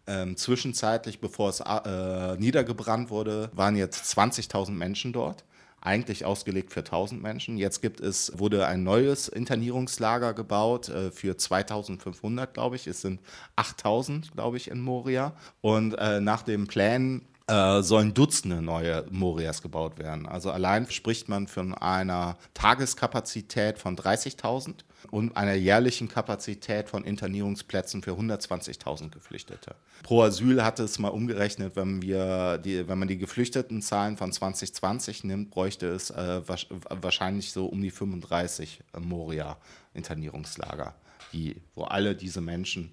ähm, 0.07 0.37
zwischenzeitlich, 0.37 1.21
bevor 1.21 1.51
es 1.51 1.61
äh, 1.61 2.37
niedergebrannt 2.37 3.11
wurde, 3.11 3.51
waren 3.55 3.77
jetzt 3.77 4.05
20.000 4.17 4.71
Menschen 4.71 5.13
dort 5.13 5.45
eigentlich 5.87 6.25
ausgelegt 6.25 6.73
für 6.73 6.81
1000 6.81 7.23
Menschen. 7.23 7.57
Jetzt 7.57 7.81
gibt 7.81 8.01
es, 8.01 8.33
wurde 8.39 8.67
ein 8.67 8.83
neues 8.83 9.29
Internierungslager 9.29 10.35
gebaut 10.35 10.89
äh, 10.89 11.11
für 11.11 11.37
2500, 11.37 12.53
glaube 12.53 12.77
ich. 12.77 12.87
Es 12.87 13.01
sind 13.01 13.21
8000, 13.55 14.33
glaube 14.33 14.57
ich, 14.57 14.69
in 14.71 14.81
Moria. 14.81 15.33
Und 15.61 15.95
äh, 15.95 16.21
nach 16.21 16.43
dem 16.43 16.67
Plan 16.67 17.23
äh, 17.47 17.83
sollen 17.83 18.13
Dutzende 18.13 18.61
neue 18.61 19.07
Morias 19.11 19.63
gebaut 19.63 19.99
werden. 19.99 20.27
Also 20.27 20.51
allein 20.51 20.91
spricht 20.91 21.29
man 21.29 21.47
von 21.47 21.73
einer 21.75 22.37
Tageskapazität 22.55 23.79
von 23.79 23.97
30.000 23.97 24.81
und 25.11 25.37
einer 25.37 25.55
jährlichen 25.55 26.09
Kapazität 26.09 26.89
von 26.89 27.05
Internierungsplätzen 27.05 28.03
für 28.03 28.13
120.000 28.13 29.11
Geflüchtete. 29.11 29.75
Pro 30.03 30.23
Asyl 30.23 30.65
hatte 30.65 30.83
es 30.83 30.99
mal 30.99 31.09
umgerechnet, 31.09 31.77
wenn, 31.77 32.03
wir 32.03 32.59
die, 32.59 32.89
wenn 32.89 32.99
man 32.99 33.09
die 33.09 33.19
Geflüchtetenzahlen 33.19 34.17
von 34.17 34.33
2020 34.33 35.25
nimmt, 35.25 35.51
bräuchte 35.51 35.89
es 35.89 36.11
äh, 36.11 36.43
wahrscheinlich 36.91 37.53
so 37.53 37.67
um 37.67 37.81
die 37.81 37.91
35 37.91 38.81
Moria-Internierungslager, 38.99 40.95
die, 41.33 41.57
wo 41.75 41.85
alle 41.85 42.15
diese 42.15 42.41
Menschen 42.41 42.93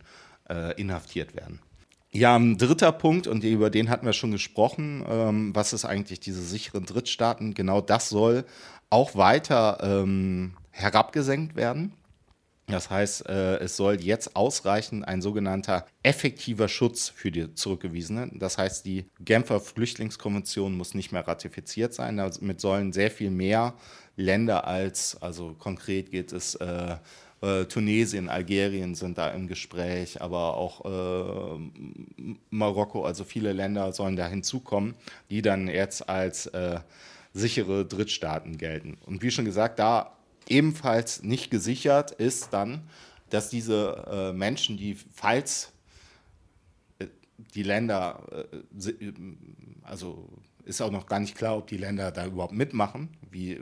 äh, 0.50 0.80
inhaftiert 0.80 1.36
werden. 1.36 1.60
Ja, 2.16 2.36
ein 2.36 2.60
dritter 2.60 2.92
Punkt, 2.92 3.26
und 3.26 3.44
über 3.44 3.72
den 3.72 3.90
hatten 3.90 4.06
wir 4.06 4.14
schon 4.14 4.30
gesprochen, 4.30 5.04
ähm, 5.10 5.56
was 5.56 5.74
ist 5.74 5.84
eigentlich 5.84 6.20
diese 6.20 6.44
sicheren 6.44 6.86
Drittstaaten? 6.86 7.56
Genau 7.56 7.82
das 7.82 8.10
soll 8.10 8.46
auch 8.92 9.16
weiter 9.16 9.80
ähm, 9.82 10.54
herabgesenkt 10.74 11.56
werden. 11.56 11.94
Das 12.68 12.90
heißt, 12.90 13.28
äh, 13.28 13.58
es 13.58 13.76
soll 13.76 14.02
jetzt 14.02 14.36
ausreichen 14.36 15.04
ein 15.04 15.22
sogenannter 15.22 15.86
effektiver 16.02 16.70
Schutz 16.70 17.10
für 17.10 17.30
die 17.30 17.54
Zurückgewiesenen. 17.54 18.40
Das 18.40 18.58
heißt, 18.58 18.86
die 18.86 19.06
Genfer 19.20 19.60
Flüchtlingskonvention 19.60 20.76
muss 20.76 20.94
nicht 20.94 21.12
mehr 21.12 21.28
ratifiziert 21.28 21.94
sein. 21.94 22.18
Damit 22.18 22.62
sollen 22.62 22.94
sehr 22.94 23.12
viel 23.12 23.32
mehr 23.32 23.74
Länder 24.16 24.66
als, 24.66 25.22
also 25.22 25.56
konkret 25.60 26.10
geht 26.12 26.32
es 26.32 26.56
äh, 26.56 26.96
äh, 27.42 27.66
Tunesien, 27.66 28.30
Algerien 28.30 28.96
sind 28.96 29.18
da 29.18 29.30
im 29.32 29.48
Gespräch, 29.48 30.22
aber 30.22 30.56
auch 30.56 30.86
äh, 30.86 32.34
Marokko, 32.50 33.04
also 33.04 33.26
viele 33.26 33.52
Länder 33.52 33.92
sollen 33.92 34.16
da 34.16 34.28
hinzukommen, 34.28 34.96
die 35.30 35.42
dann 35.42 35.68
jetzt 35.68 36.08
als 36.08 36.46
äh, 36.48 36.80
sichere 37.34 37.86
Drittstaaten 37.86 38.58
gelten. 38.58 38.98
Und 39.06 39.22
wie 39.22 39.32
schon 39.32 39.44
gesagt, 39.44 39.80
da 39.80 40.14
ebenfalls 40.50 41.24
nicht 41.24 41.52
gesichert 41.52 42.12
ist 42.12 42.54
dann, 42.54 42.88
dass 43.30 43.50
diese 43.50 44.06
äh, 44.08 44.34
Menschen, 44.34 44.78
die 44.78 44.96
falls 44.96 45.72
äh, 47.00 47.08
die 47.38 47.64
Länder, 47.64 48.48
also 49.84 50.30
ist 50.66 50.82
auch 50.82 50.92
noch 50.92 51.06
gar 51.06 51.20
nicht 51.20 51.36
klar, 51.36 51.58
ob 51.58 51.68
die 51.68 51.78
Länder 51.78 52.12
da 52.12 52.26
überhaupt 52.26 52.54
mitmachen, 52.54 53.10
wie 53.32 53.60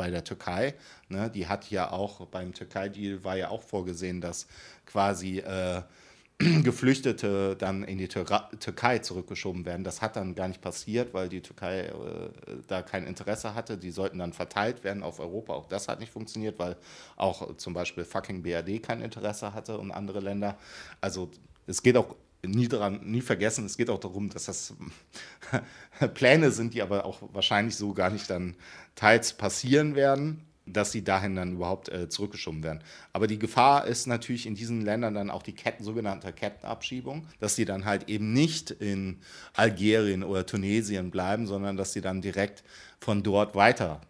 bei 0.00 0.10
der 0.10 0.24
Türkei. 0.24 0.74
Ne? 1.10 1.30
Die 1.30 1.46
hat 1.46 1.70
ja 1.70 1.90
auch, 1.90 2.26
beim 2.26 2.54
Türkei-Deal 2.54 3.22
war 3.22 3.36
ja 3.36 3.50
auch 3.50 3.62
vorgesehen, 3.62 4.22
dass 4.22 4.46
quasi 4.86 5.40
äh, 5.40 5.82
Geflüchtete 6.62 7.54
dann 7.56 7.84
in 7.84 7.98
die 7.98 8.08
Tür 8.08 8.48
Türkei 8.58 9.00
zurückgeschoben 9.00 9.66
werden. 9.66 9.84
Das 9.84 10.00
hat 10.00 10.16
dann 10.16 10.34
gar 10.34 10.48
nicht 10.48 10.62
passiert, 10.62 11.12
weil 11.12 11.28
die 11.28 11.42
Türkei 11.42 11.80
äh, 11.80 11.92
da 12.66 12.82
kein 12.82 13.06
Interesse 13.06 13.54
hatte. 13.54 13.76
Die 13.76 13.90
sollten 13.90 14.18
dann 14.18 14.32
verteilt 14.32 14.82
werden 14.82 15.02
auf 15.02 15.20
Europa. 15.20 15.52
Auch 15.52 15.66
das 15.66 15.88
hat 15.88 16.00
nicht 16.00 16.12
funktioniert, 16.12 16.58
weil 16.58 16.76
auch 17.16 17.56
zum 17.56 17.74
Beispiel 17.74 18.04
fucking 18.04 18.42
BRD 18.42 18.82
kein 18.82 19.02
Interesse 19.02 19.52
hatte 19.52 19.78
und 19.78 19.90
andere 19.90 20.20
Länder. 20.20 20.56
Also 21.02 21.30
es 21.66 21.82
geht 21.82 21.96
auch 21.98 22.16
nie 22.42 22.68
daran, 22.68 23.00
nie 23.04 23.20
vergessen, 23.20 23.66
es 23.66 23.76
geht 23.76 23.90
auch 23.90 24.00
darum, 24.00 24.30
dass 24.30 24.46
das 24.46 24.72
Pläne 26.14 26.50
sind, 26.52 26.72
die 26.72 26.80
aber 26.80 27.04
auch 27.04 27.20
wahrscheinlich 27.32 27.76
so 27.76 27.92
gar 27.92 28.08
nicht 28.08 28.30
dann 28.30 28.56
teils 28.94 29.34
passieren 29.34 29.94
werden, 29.94 30.46
dass 30.72 30.92
sie 30.92 31.02
dahin 31.02 31.36
dann 31.36 31.52
überhaupt 31.52 31.88
äh, 31.88 32.08
zurückgeschoben 32.08 32.62
werden. 32.62 32.80
Aber 33.12 33.26
die 33.26 33.38
Gefahr 33.38 33.86
ist 33.86 34.06
natürlich 34.06 34.46
in 34.46 34.54
diesen 34.54 34.82
Ländern 34.82 35.14
dann 35.14 35.30
auch 35.30 35.42
die 35.42 35.54
Ketten, 35.54 35.84
sogenannte 35.84 36.32
Kettenabschiebung, 36.32 37.26
dass 37.38 37.56
sie 37.56 37.64
dann 37.64 37.84
halt 37.84 38.08
eben 38.08 38.32
nicht 38.32 38.70
in 38.70 39.18
Algerien 39.54 40.22
oder 40.22 40.46
Tunesien 40.46 41.10
bleiben, 41.10 41.46
sondern 41.46 41.76
dass 41.76 41.92
sie 41.92 42.00
dann 42.00 42.22
direkt 42.22 42.62
von 42.98 43.22
dort 43.22 43.54
weiter 43.54 44.00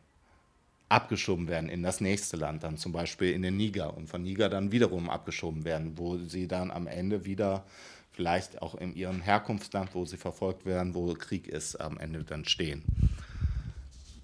abgeschoben 0.88 1.46
werden 1.48 1.68
in 1.70 1.82
das 1.82 2.00
nächste 2.00 2.36
Land, 2.36 2.64
dann 2.64 2.76
zum 2.76 2.92
Beispiel 2.92 3.32
in 3.32 3.42
den 3.42 3.56
Niger 3.56 3.96
und 3.96 4.08
von 4.08 4.22
Niger 4.22 4.48
dann 4.48 4.72
wiederum 4.72 5.08
abgeschoben 5.08 5.64
werden, 5.64 5.96
wo 5.96 6.18
sie 6.18 6.48
dann 6.48 6.70
am 6.70 6.86
Ende 6.86 7.24
wieder 7.24 7.64
vielleicht 8.10 8.60
auch 8.60 8.74
in 8.74 8.94
ihrem 8.94 9.20
Herkunftsland, 9.22 9.94
wo 9.94 10.04
sie 10.04 10.16
verfolgt 10.16 10.66
werden, 10.66 10.94
wo 10.94 11.14
Krieg 11.14 11.46
ist, 11.46 11.76
am 11.76 11.96
Ende 11.96 12.24
dann 12.24 12.44
stehen. 12.44 12.82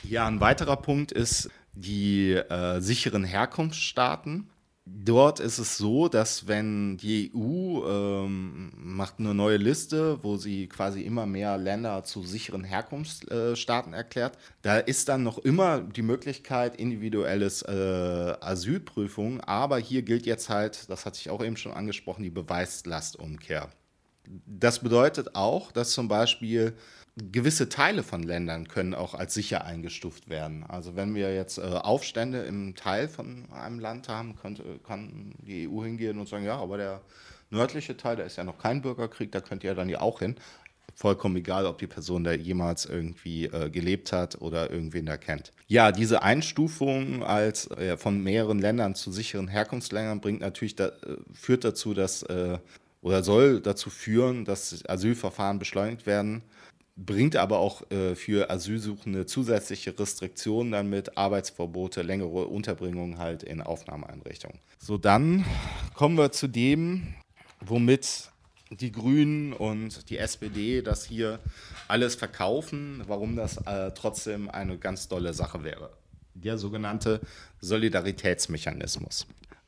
Ja, 0.02 0.26
ein 0.26 0.40
weiterer 0.40 0.76
Punkt 0.76 1.12
ist 1.12 1.50
die 1.76 2.32
äh, 2.32 2.80
sicheren 2.80 3.24
Herkunftsstaaten. 3.24 4.48
Dort 4.88 5.40
ist 5.40 5.58
es 5.58 5.78
so, 5.78 6.08
dass 6.08 6.46
wenn 6.46 6.96
die 6.96 7.32
EU 7.34 7.84
ähm, 7.88 8.70
macht 8.76 9.18
eine 9.18 9.34
neue 9.34 9.56
Liste, 9.56 10.22
wo 10.22 10.36
sie 10.36 10.68
quasi 10.68 11.02
immer 11.02 11.26
mehr 11.26 11.58
Länder 11.58 12.04
zu 12.04 12.22
sicheren 12.22 12.62
Herkunftsstaaten 12.62 13.92
äh, 13.92 13.96
erklärt, 13.96 14.38
da 14.62 14.78
ist 14.78 15.08
dann 15.08 15.24
noch 15.24 15.38
immer 15.38 15.80
die 15.80 16.02
Möglichkeit 16.02 16.76
individuelles 16.76 17.62
äh, 17.62 18.36
Asylprüfung, 18.40 19.40
aber 19.40 19.78
hier 19.78 20.02
gilt 20.02 20.24
jetzt 20.24 20.48
halt, 20.50 20.88
das 20.88 21.04
hatte 21.04 21.18
ich 21.18 21.30
auch 21.30 21.44
eben 21.44 21.56
schon 21.56 21.72
angesprochen, 21.72 22.22
die 22.22 22.30
Beweislastumkehr. 22.30 23.68
Das 24.46 24.78
bedeutet 24.78 25.34
auch, 25.34 25.72
dass 25.72 25.90
zum 25.90 26.06
Beispiel 26.06 26.74
gewisse 27.16 27.68
Teile 27.68 28.02
von 28.02 28.22
Ländern 28.22 28.68
können 28.68 28.94
auch 28.94 29.14
als 29.14 29.32
sicher 29.32 29.64
eingestuft 29.64 30.28
werden. 30.28 30.64
Also 30.64 30.96
wenn 30.96 31.14
wir 31.14 31.34
jetzt 31.34 31.58
äh, 31.58 31.62
Aufstände 31.62 32.42
im 32.42 32.74
Teil 32.74 33.08
von 33.08 33.50
einem 33.52 33.78
Land 33.78 34.08
haben, 34.08 34.36
könnte, 34.36 34.62
kann 34.86 35.34
die 35.38 35.68
EU 35.68 35.82
hingehen 35.82 36.18
und 36.18 36.28
sagen, 36.28 36.44
ja, 36.44 36.58
aber 36.58 36.76
der 36.76 37.00
nördliche 37.50 37.96
Teil, 37.96 38.16
da 38.16 38.24
ist 38.24 38.36
ja 38.36 38.44
noch 38.44 38.58
kein 38.58 38.82
Bürgerkrieg, 38.82 39.32
da 39.32 39.40
könnt 39.40 39.64
ihr 39.64 39.74
dann 39.74 39.88
ja 39.88 40.00
auch 40.00 40.18
hin. 40.18 40.36
Vollkommen 40.94 41.36
egal, 41.36 41.66
ob 41.66 41.78
die 41.78 41.86
Person 41.86 42.24
da 42.24 42.32
jemals 42.32 42.84
irgendwie 42.84 43.46
äh, 43.46 43.70
gelebt 43.70 44.12
hat 44.12 44.40
oder 44.40 44.70
irgendwen 44.70 45.06
da 45.06 45.16
kennt. 45.16 45.52
Ja, 45.68 45.92
diese 45.92 46.22
Einstufung 46.22 47.22
als 47.22 47.70
äh, 47.70 47.96
von 47.96 48.22
mehreren 48.22 48.58
Ländern 48.58 48.94
zu 48.94 49.10
sicheren 49.10 49.48
Herkunftsländern 49.48 50.20
bringt 50.20 50.40
natürlich 50.40 50.76
da, 50.76 50.88
äh, 50.88 51.16
führt 51.32 51.64
dazu, 51.64 51.94
dass 51.94 52.22
äh, 52.24 52.58
oder 53.02 53.22
soll 53.22 53.60
dazu 53.60 53.88
führen, 53.88 54.44
dass 54.44 54.84
Asylverfahren 54.88 55.58
beschleunigt 55.58 56.06
werden 56.06 56.42
bringt 56.96 57.36
aber 57.36 57.58
auch 57.58 57.88
äh, 57.90 58.14
für 58.14 58.50
Asylsuchende 58.50 59.26
zusätzliche 59.26 59.98
Restriktionen 59.98 60.72
dann 60.72 60.88
mit, 60.88 61.16
Arbeitsverbote, 61.16 62.02
längere 62.02 62.46
Unterbringung 62.46 63.18
halt 63.18 63.42
in 63.42 63.60
Aufnahmeeinrichtungen. 63.60 64.58
So, 64.78 64.96
dann 64.96 65.44
kommen 65.94 66.16
wir 66.16 66.32
zu 66.32 66.48
dem, 66.48 67.14
womit 67.60 68.30
die 68.70 68.90
Grünen 68.90 69.52
und 69.52 70.10
die 70.10 70.18
SPD 70.18 70.82
das 70.82 71.04
hier 71.04 71.38
alles 71.86 72.14
verkaufen, 72.14 73.02
warum 73.06 73.36
das 73.36 73.58
äh, 73.58 73.92
trotzdem 73.92 74.50
eine 74.50 74.78
ganz 74.78 75.08
tolle 75.08 75.34
Sache 75.34 75.62
wäre. 75.62 75.90
Der 76.34 76.58
sogenannte 76.58 77.20
Solidaritätsmechanismus. 77.60 79.26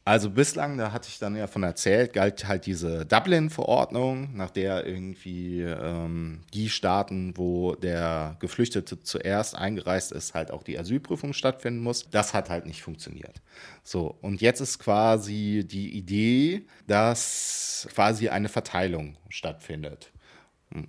Also 0.09 0.31
bislang, 0.31 0.79
da 0.79 0.93
hatte 0.93 1.11
ich 1.11 1.19
dann 1.19 1.37
ja 1.37 1.47
von 1.47 1.63
erzählt, 1.63 2.15
galt 2.15 2.49
halt 2.49 2.65
diese 2.65 3.05
Dublin-Verordnung, 3.05 4.35
nach 4.35 4.49
der 4.49 4.87
irgendwie 4.87 5.61
ähm, 5.61 6.41
die 6.55 6.71
Staaten, 6.71 7.37
wo 7.37 7.75
der 7.75 8.37
Geflüchtete 8.41 9.03
zuerst 9.03 9.55
eingereist 9.55 10.13
ist, 10.13 10.33
halt 10.33 10.51
auch 10.51 10.63
die 10.63 10.79
Asylprüfung 10.79 11.35
stattfinden 11.35 11.83
muss. 11.83 12.09
Das 12.09 12.33
hat 12.33 12.49
halt 12.49 12.65
nicht 12.65 12.81
funktioniert. 12.81 13.43
So, 13.83 14.17
und 14.23 14.41
jetzt 14.41 14.61
ist 14.63 14.79
quasi 14.79 15.67
die 15.71 15.95
Idee, 15.99 16.65
dass 16.87 17.87
quasi 17.93 18.31
eine 18.31 18.49
Verteilung 18.49 19.19
stattfindet. 19.29 20.11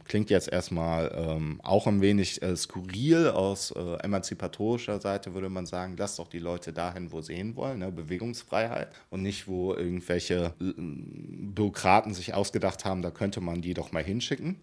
Klingt 0.03 0.29
jetzt 0.29 0.51
erstmal 0.51 1.11
ähm, 1.15 1.61
auch 1.63 1.87
ein 1.87 2.01
wenig 2.01 2.41
äh, 2.41 2.55
skurril. 2.55 3.29
Aus 3.29 3.71
äh, 3.71 3.95
emanzipatorischer 4.03 4.99
Seite 4.99 5.33
würde 5.33 5.49
man 5.49 5.65
sagen, 5.65 5.95
lass 5.97 6.17
doch 6.17 6.27
die 6.27 6.39
Leute 6.39 6.73
dahin, 6.73 7.13
wo 7.13 7.21
sie 7.21 7.35
hinwollen, 7.35 7.79
ne? 7.79 7.91
Bewegungsfreiheit 7.91 8.89
und 9.09 9.21
nicht, 9.21 9.47
wo 9.47 9.73
irgendwelche 9.73 10.53
äh, 10.59 10.73
Bürokraten 10.75 12.13
sich 12.13 12.33
ausgedacht 12.33 12.83
haben, 12.83 13.01
da 13.01 13.09
könnte 13.11 13.39
man 13.39 13.61
die 13.61 13.73
doch 13.73 13.93
mal 13.93 14.03
hinschicken. 14.03 14.57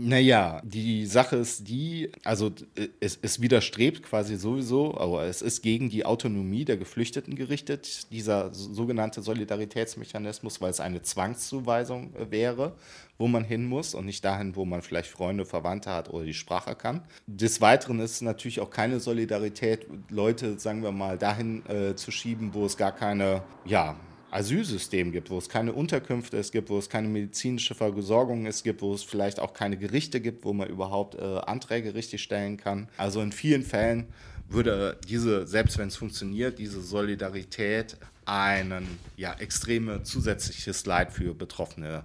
Naja, 0.00 0.60
die 0.64 1.06
Sache 1.06 1.36
ist 1.36 1.66
die, 1.66 2.12
also 2.22 2.52
es, 3.00 3.18
es, 3.20 3.40
widerstrebt 3.40 4.04
quasi 4.04 4.36
sowieso, 4.36 4.96
aber 4.96 5.24
es 5.24 5.42
ist 5.42 5.60
gegen 5.60 5.90
die 5.90 6.04
Autonomie 6.04 6.64
der 6.64 6.76
Geflüchteten 6.76 7.34
gerichtet, 7.34 8.12
dieser 8.12 8.54
sogenannte 8.54 9.22
Solidaritätsmechanismus, 9.22 10.60
weil 10.60 10.70
es 10.70 10.78
eine 10.78 11.02
Zwangszuweisung 11.02 12.12
wäre, 12.30 12.76
wo 13.18 13.26
man 13.26 13.42
hin 13.42 13.66
muss 13.66 13.94
und 13.94 14.06
nicht 14.06 14.24
dahin, 14.24 14.54
wo 14.54 14.64
man 14.64 14.82
vielleicht 14.82 15.10
Freunde, 15.10 15.44
Verwandte 15.44 15.90
hat 15.90 16.10
oder 16.10 16.24
die 16.24 16.34
Sprache 16.34 16.76
kann. 16.76 17.02
Des 17.26 17.60
Weiteren 17.60 17.98
ist 17.98 18.12
es 18.12 18.20
natürlich 18.20 18.60
auch 18.60 18.70
keine 18.70 19.00
Solidarität, 19.00 19.88
Leute, 20.10 20.60
sagen 20.60 20.84
wir 20.84 20.92
mal, 20.92 21.18
dahin 21.18 21.66
äh, 21.66 21.96
zu 21.96 22.12
schieben, 22.12 22.54
wo 22.54 22.64
es 22.64 22.76
gar 22.76 22.92
keine, 22.92 23.42
ja, 23.64 23.96
Asylsystem 24.30 25.12
gibt, 25.12 25.30
wo 25.30 25.38
es 25.38 25.48
keine 25.48 25.72
Unterkünfte 25.72 26.36
es 26.36 26.52
gibt, 26.52 26.70
wo 26.70 26.78
es 26.78 26.88
keine 26.88 27.08
medizinische 27.08 27.74
Versorgung 27.74 28.46
es 28.46 28.62
gibt, 28.62 28.82
wo 28.82 28.94
es 28.94 29.02
vielleicht 29.02 29.40
auch 29.40 29.52
keine 29.52 29.76
Gerichte 29.76 30.20
gibt, 30.20 30.44
wo 30.44 30.52
man 30.52 30.68
überhaupt 30.68 31.14
äh, 31.14 31.38
Anträge 31.38 31.94
richtig 31.94 32.22
stellen 32.22 32.56
kann. 32.56 32.88
Also 32.96 33.20
in 33.20 33.32
vielen 33.32 33.62
Fällen 33.62 34.08
würde 34.48 34.98
diese, 35.08 35.46
selbst 35.46 35.78
wenn 35.78 35.88
es 35.88 35.96
funktioniert, 35.96 36.58
diese 36.58 36.80
Solidarität 36.80 37.96
einen 38.24 38.86
ja, 39.16 39.32
extreme 39.34 40.02
zusätzliches 40.02 40.84
Leid 40.84 41.12
für 41.12 41.34
Betroffene 41.34 42.04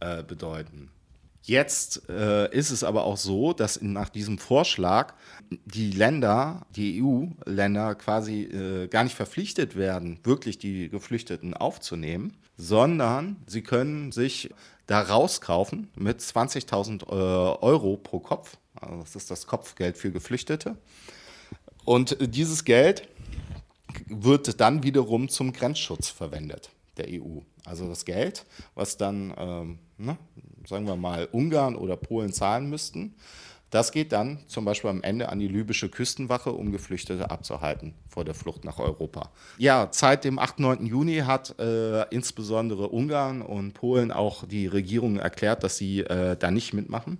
äh, 0.00 0.22
bedeuten. 0.22 0.90
Jetzt 1.46 2.08
äh, 2.08 2.50
ist 2.56 2.70
es 2.70 2.84
aber 2.84 3.04
auch 3.04 3.18
so, 3.18 3.52
dass 3.52 3.82
nach 3.82 4.08
diesem 4.08 4.38
Vorschlag 4.38 5.12
die 5.50 5.90
Länder, 5.90 6.66
die 6.74 7.02
EU-Länder 7.02 7.96
quasi 7.96 8.44
äh, 8.44 8.88
gar 8.88 9.04
nicht 9.04 9.14
verpflichtet 9.14 9.76
werden, 9.76 10.20
wirklich 10.24 10.56
die 10.56 10.88
Geflüchteten 10.88 11.52
aufzunehmen, 11.52 12.34
sondern 12.56 13.36
sie 13.46 13.60
können 13.60 14.10
sich 14.10 14.54
da 14.86 15.02
rauskaufen 15.02 15.90
mit 15.96 16.20
20.000 16.20 17.02
äh, 17.02 17.12
Euro 17.12 17.98
pro 17.98 18.20
Kopf. 18.20 18.56
Also 18.80 19.00
das 19.00 19.14
ist 19.14 19.30
das 19.30 19.46
Kopfgeld 19.46 19.98
für 19.98 20.12
Geflüchtete. 20.12 20.78
Und 21.84 22.16
dieses 22.22 22.64
Geld 22.64 23.06
wird 24.06 24.62
dann 24.62 24.82
wiederum 24.82 25.28
zum 25.28 25.52
Grenzschutz 25.52 26.08
verwendet 26.08 26.70
der 26.96 27.08
EU. 27.10 27.40
Also 27.66 27.86
das 27.86 28.06
Geld, 28.06 28.46
was 28.74 28.96
dann 28.96 29.34
ähm, 29.36 29.78
ne, 29.98 30.16
sagen 30.66 30.86
wir 30.86 30.96
mal, 30.96 31.28
Ungarn 31.32 31.76
oder 31.76 31.96
Polen 31.96 32.32
zahlen 32.32 32.68
müssten. 32.68 33.14
Das 33.74 33.90
geht 33.90 34.12
dann 34.12 34.38
zum 34.46 34.64
Beispiel 34.64 34.88
am 34.88 35.02
Ende 35.02 35.30
an 35.30 35.40
die 35.40 35.48
libysche 35.48 35.88
Küstenwache, 35.88 36.52
um 36.52 36.70
Geflüchtete 36.70 37.28
abzuhalten 37.32 37.94
vor 38.08 38.24
der 38.24 38.34
Flucht 38.34 38.64
nach 38.64 38.78
Europa. 38.78 39.30
Ja, 39.58 39.88
seit 39.90 40.22
dem 40.22 40.38
8. 40.38 40.60
9. 40.60 40.86
Juni 40.86 41.16
hat 41.26 41.58
äh, 41.58 42.04
insbesondere 42.10 42.90
Ungarn 42.90 43.42
und 43.42 43.72
Polen 43.72 44.12
auch 44.12 44.46
die 44.46 44.68
Regierung 44.68 45.16
erklärt, 45.16 45.64
dass 45.64 45.76
sie 45.76 46.02
äh, 46.02 46.36
da 46.36 46.52
nicht 46.52 46.72
mitmachen. 46.72 47.18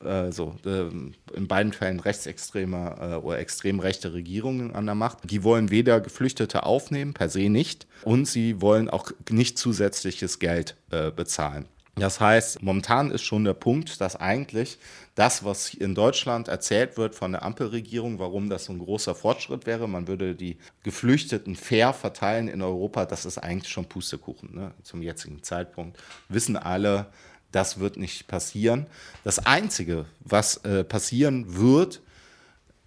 Also 0.00 0.54
äh, 0.64 0.88
in 1.36 1.48
beiden 1.48 1.74
Fällen 1.74 2.00
rechtsextreme 2.00 2.96
äh, 3.00 3.14
oder 3.16 3.38
extrem 3.38 3.78
rechte 3.78 4.14
Regierungen 4.14 4.74
an 4.74 4.86
der 4.86 4.94
Macht. 4.94 5.30
Die 5.30 5.42
wollen 5.42 5.70
weder 5.70 6.00
Geflüchtete 6.00 6.64
aufnehmen, 6.64 7.12
per 7.12 7.28
se 7.28 7.50
nicht, 7.50 7.86
und 8.04 8.26
sie 8.26 8.62
wollen 8.62 8.88
auch 8.88 9.10
nicht 9.30 9.58
zusätzliches 9.58 10.38
Geld 10.38 10.76
äh, 10.90 11.10
bezahlen. 11.10 11.66
Das 11.96 12.18
heißt, 12.18 12.60
momentan 12.62 13.12
ist 13.12 13.22
schon 13.22 13.44
der 13.44 13.54
Punkt, 13.54 14.00
dass 14.00 14.16
eigentlich 14.16 14.78
das, 15.14 15.44
was 15.44 15.74
in 15.74 15.94
Deutschland 15.94 16.48
erzählt 16.48 16.96
wird 16.96 17.14
von 17.14 17.32
der 17.32 17.44
Ampelregierung, 17.44 18.18
warum 18.18 18.50
das 18.50 18.64
so 18.64 18.72
ein 18.72 18.80
großer 18.80 19.14
Fortschritt 19.14 19.64
wäre, 19.64 19.88
man 19.88 20.08
würde 20.08 20.34
die 20.34 20.56
Geflüchteten 20.82 21.54
fair 21.54 21.92
verteilen 21.92 22.48
in 22.48 22.62
Europa, 22.62 23.06
das 23.06 23.24
ist 23.24 23.38
eigentlich 23.38 23.72
schon 23.72 23.84
Pustekuchen 23.84 24.54
ne? 24.54 24.72
zum 24.82 25.02
jetzigen 25.02 25.42
Zeitpunkt. 25.44 25.96
Wissen 26.28 26.56
alle, 26.56 27.06
das 27.52 27.78
wird 27.78 27.96
nicht 27.96 28.26
passieren. 28.26 28.88
Das 29.22 29.46
Einzige, 29.46 30.06
was 30.18 30.56
äh, 30.58 30.82
passieren 30.82 31.56
wird 31.56 32.02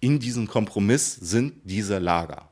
in 0.00 0.18
diesem 0.18 0.46
Kompromiss, 0.48 1.14
sind 1.14 1.54
diese 1.64 1.98
Lager 1.98 2.48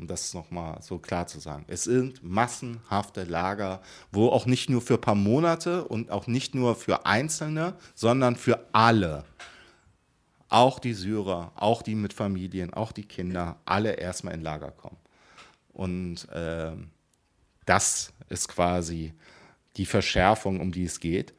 um 0.00 0.06
das 0.06 0.32
nochmal 0.32 0.80
so 0.80 0.98
klar 0.98 1.26
zu 1.26 1.38
sagen. 1.40 1.64
Es 1.68 1.84
sind 1.84 2.24
massenhafte 2.24 3.24
Lager, 3.24 3.82
wo 4.10 4.28
auch 4.28 4.46
nicht 4.46 4.70
nur 4.70 4.80
für 4.80 4.94
ein 4.94 5.00
paar 5.00 5.14
Monate 5.14 5.84
und 5.84 6.10
auch 6.10 6.26
nicht 6.26 6.54
nur 6.54 6.74
für 6.74 7.04
Einzelne, 7.04 7.74
sondern 7.94 8.34
für 8.34 8.66
alle, 8.72 9.24
auch 10.48 10.78
die 10.78 10.94
Syrer, 10.94 11.52
auch 11.54 11.82
die 11.82 11.94
mit 11.94 12.14
Familien, 12.14 12.72
auch 12.72 12.92
die 12.92 13.04
Kinder, 13.04 13.56
alle 13.66 13.92
erstmal 13.92 14.34
in 14.34 14.40
Lager 14.40 14.70
kommen. 14.70 14.96
Und 15.74 16.28
äh, 16.30 16.72
das 17.66 18.12
ist 18.30 18.48
quasi 18.48 19.12
die 19.76 19.86
Verschärfung, 19.86 20.60
um 20.60 20.72
die 20.72 20.84
es 20.84 20.98
geht. 20.98 21.34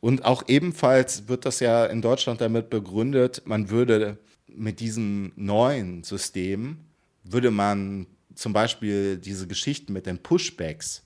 Und 0.00 0.24
auch 0.24 0.44
ebenfalls 0.48 1.28
wird 1.28 1.44
das 1.44 1.60
ja 1.60 1.84
in 1.84 2.00
Deutschland 2.00 2.40
damit 2.40 2.70
begründet, 2.70 3.42
man 3.44 3.68
würde 3.68 4.16
mit 4.46 4.80
diesem 4.80 5.32
neuen 5.36 6.04
System 6.04 6.87
würde 7.24 7.50
man 7.50 8.06
zum 8.34 8.52
Beispiel 8.52 9.18
diese 9.18 9.46
Geschichten 9.46 9.92
mit 9.92 10.06
den 10.06 10.18
Pushbacks 10.18 11.02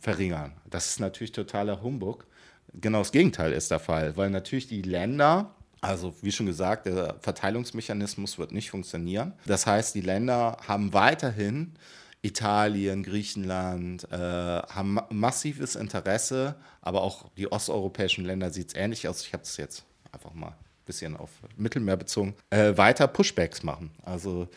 verringern. 0.00 0.52
Das 0.68 0.88
ist 0.88 1.00
natürlich 1.00 1.32
totaler 1.32 1.82
Humbug. 1.82 2.26
Genau 2.72 2.98
das 3.00 3.12
Gegenteil 3.12 3.52
ist 3.52 3.70
der 3.70 3.78
Fall, 3.78 4.16
weil 4.16 4.30
natürlich 4.30 4.66
die 4.66 4.82
Länder, 4.82 5.54
also 5.82 6.14
wie 6.22 6.32
schon 6.32 6.46
gesagt, 6.46 6.86
der 6.86 7.16
Verteilungsmechanismus 7.20 8.38
wird 8.38 8.52
nicht 8.52 8.70
funktionieren. 8.70 9.34
Das 9.46 9.66
heißt, 9.66 9.94
die 9.94 10.00
Länder 10.00 10.56
haben 10.66 10.94
weiterhin 10.94 11.74
Italien, 12.22 13.02
Griechenland 13.02 14.10
äh, 14.10 14.16
haben 14.16 14.98
massives 15.10 15.74
Interesse, 15.74 16.54
aber 16.80 17.02
auch 17.02 17.28
die 17.36 17.50
osteuropäischen 17.50 18.24
Länder 18.24 18.50
sieht 18.50 18.68
es 18.68 18.74
ähnlich 18.74 19.08
aus. 19.08 19.26
Ich 19.26 19.32
habe 19.32 19.42
es 19.42 19.56
jetzt 19.56 19.84
einfach 20.12 20.32
mal 20.32 20.48
ein 20.48 20.84
bisschen 20.86 21.16
auf 21.16 21.30
Mittelmeer 21.56 21.96
bezogen, 21.96 22.34
äh, 22.50 22.76
weiter 22.76 23.08
Pushbacks 23.08 23.64
machen. 23.64 23.90
Also 24.04 24.48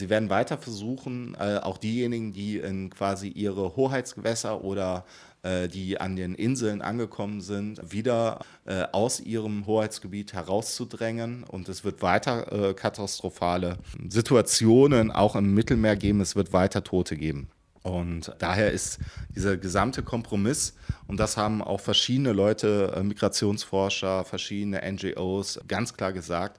Sie 0.00 0.08
werden 0.08 0.30
weiter 0.30 0.56
versuchen, 0.56 1.36
äh, 1.38 1.58
auch 1.58 1.76
diejenigen, 1.76 2.32
die 2.32 2.56
in 2.56 2.88
quasi 2.88 3.28
ihre 3.28 3.76
Hoheitsgewässer 3.76 4.64
oder 4.64 5.04
äh, 5.42 5.68
die 5.68 6.00
an 6.00 6.16
den 6.16 6.34
Inseln 6.34 6.80
angekommen 6.80 7.42
sind, 7.42 7.92
wieder 7.92 8.40
äh, 8.64 8.84
aus 8.92 9.20
ihrem 9.20 9.66
Hoheitsgebiet 9.66 10.32
herauszudrängen. 10.32 11.44
Und 11.44 11.68
es 11.68 11.84
wird 11.84 12.00
weiter 12.00 12.70
äh, 12.70 12.72
katastrophale 12.72 13.76
Situationen 14.08 15.10
auch 15.10 15.36
im 15.36 15.52
Mittelmeer 15.52 15.96
geben. 15.96 16.22
Es 16.22 16.34
wird 16.34 16.54
weiter 16.54 16.82
Tote 16.82 17.18
geben. 17.18 17.50
Und 17.82 18.32
daher 18.38 18.72
ist 18.72 19.00
dieser 19.36 19.58
gesamte 19.58 20.02
Kompromiss, 20.02 20.76
und 21.08 21.20
das 21.20 21.36
haben 21.36 21.60
auch 21.60 21.80
verschiedene 21.80 22.32
Leute, 22.32 22.94
äh, 22.96 23.02
Migrationsforscher, 23.02 24.24
verschiedene 24.24 24.80
NGOs 24.80 25.60
ganz 25.68 25.92
klar 25.92 26.14
gesagt, 26.14 26.58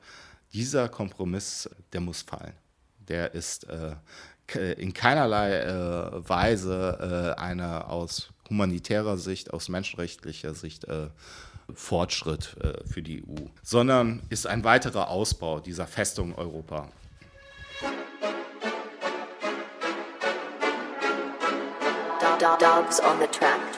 dieser 0.53 0.89
Kompromiss, 0.89 1.67
der 1.91 2.01
muss 2.01 2.21
fallen 2.21 2.60
der 3.11 3.33
ist 3.33 3.67
äh, 3.69 4.71
in 4.73 4.93
keinerlei 4.93 5.59
äh, 5.59 6.29
Weise 6.29 7.35
äh, 7.37 7.39
eine 7.39 7.87
aus 7.87 8.29
humanitärer 8.49 9.17
Sicht, 9.17 9.53
aus 9.53 9.69
menschenrechtlicher 9.69 10.53
Sicht 10.53 10.85
äh, 10.85 11.07
Fortschritt 11.73 12.55
äh, 12.61 12.85
für 12.87 13.01
die 13.01 13.23
EU, 13.23 13.47
sondern 13.63 14.21
ist 14.29 14.47
ein 14.47 14.63
weiterer 14.63 15.09
Ausbau 15.09 15.59
dieser 15.59 15.87
Festung 15.87 16.35
Europa. 16.35 16.89
Dogs 22.39 22.99
on 22.99 23.19
the 23.19 23.27
track. 23.27 23.70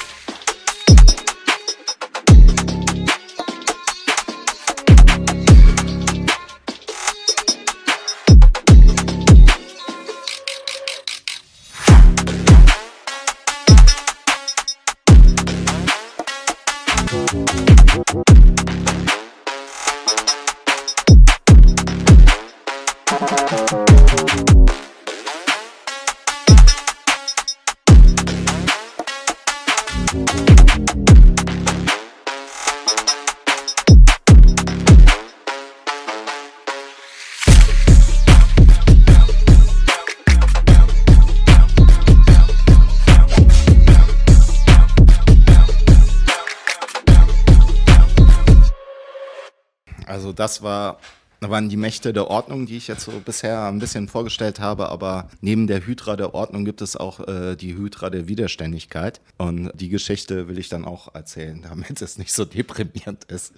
Das 50.49 50.63
war, 50.63 50.97
waren 51.41 51.69
die 51.69 51.77
Mächte 51.77 52.11
der 52.11 52.27
Ordnung, 52.27 52.65
die 52.65 52.77
ich 52.77 52.87
jetzt 52.87 53.05
so 53.05 53.11
bisher 53.23 53.65
ein 53.65 53.77
bisschen 53.77 54.07
vorgestellt 54.07 54.59
habe, 54.59 54.89
aber 54.89 55.29
neben 55.41 55.67
der 55.67 55.85
Hydra 55.85 56.15
der 56.15 56.33
Ordnung 56.33 56.65
gibt 56.65 56.81
es 56.81 56.95
auch 56.95 57.19
äh, 57.27 57.55
die 57.55 57.75
Hydra 57.75 58.09
der 58.09 58.27
Widerständigkeit. 58.27 59.21
Und 59.37 59.71
die 59.75 59.89
Geschichte 59.89 60.47
will 60.47 60.57
ich 60.57 60.67
dann 60.67 60.85
auch 60.85 61.13
erzählen, 61.13 61.61
damit 61.69 62.01
es 62.01 62.17
nicht 62.17 62.33
so 62.33 62.45
deprimierend 62.45 63.25
ist. 63.25 63.53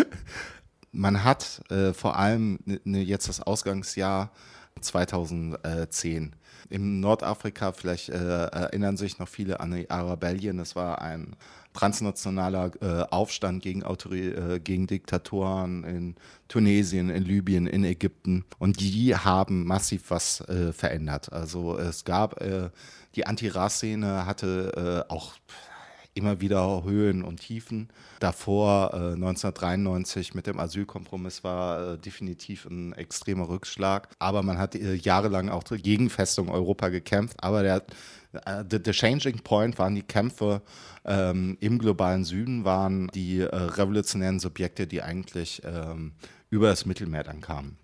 Man 0.92 1.24
hat 1.24 1.60
äh, 1.70 1.92
vor 1.92 2.16
allem 2.16 2.58
ne, 2.64 3.02
jetzt 3.02 3.28
das 3.28 3.42
Ausgangsjahr 3.42 4.30
2010. 4.80 6.34
In 6.70 7.00
Nordafrika, 7.00 7.72
vielleicht 7.72 8.08
äh, 8.08 8.46
erinnern 8.46 8.96
sich 8.96 9.18
noch 9.18 9.28
viele 9.28 9.60
an 9.60 9.72
die 9.72 9.90
Arabellien, 9.90 10.56
das 10.56 10.74
war 10.74 11.02
ein 11.02 11.36
transnationaler 11.74 12.70
äh, 12.80 13.02
Aufstand 13.10 13.62
gegen, 13.62 13.82
äh, 13.82 14.60
gegen 14.60 14.86
Diktatoren 14.86 15.84
in 15.84 16.14
Tunesien, 16.48 17.10
in 17.10 17.24
Libyen, 17.24 17.66
in 17.66 17.84
Ägypten. 17.84 18.44
Und 18.58 18.80
die 18.80 19.14
haben 19.14 19.66
massiv 19.66 20.04
was 20.08 20.40
äh, 20.42 20.72
verändert. 20.72 21.32
Also 21.32 21.76
es 21.76 22.04
gab, 22.04 22.40
äh, 22.40 22.70
die 23.16 23.26
Anti-Ras-Szene 23.26 24.24
hatte 24.24 25.04
äh, 25.08 25.12
auch 25.12 25.34
immer 26.14 26.40
wieder 26.40 26.84
Höhen 26.84 27.22
und 27.22 27.40
Tiefen. 27.40 27.88
Davor, 28.20 28.94
äh, 28.94 29.14
1993 29.14 30.34
mit 30.34 30.46
dem 30.46 30.58
Asylkompromiss, 30.58 31.44
war 31.44 31.94
äh, 31.94 31.98
definitiv 31.98 32.66
ein 32.66 32.92
extremer 32.92 33.48
Rückschlag. 33.48 34.08
Aber 34.18 34.42
man 34.42 34.58
hat 34.58 34.76
äh, 34.76 34.94
jahrelang 34.94 35.48
auch 35.48 35.64
gegen 35.64 36.10
Festung 36.10 36.48
Europa 36.48 36.88
gekämpft. 36.88 37.42
Aber 37.42 37.62
der, 37.62 37.82
äh, 38.44 38.64
the, 38.70 38.78
the 38.84 38.92
Changing 38.92 39.40
Point 39.40 39.78
waren 39.78 39.94
die 39.94 40.02
Kämpfe 40.02 40.62
ähm, 41.04 41.56
im 41.60 41.78
globalen 41.78 42.24
Süden, 42.24 42.64
waren 42.64 43.08
die 43.08 43.40
äh, 43.40 43.54
revolutionären 43.54 44.40
Subjekte, 44.40 44.86
die 44.86 45.02
eigentlich 45.02 45.62
ähm, 45.64 46.12
über 46.50 46.68
das 46.68 46.86
Mittelmeer 46.86 47.24
dann 47.24 47.40
kamen. 47.40 47.78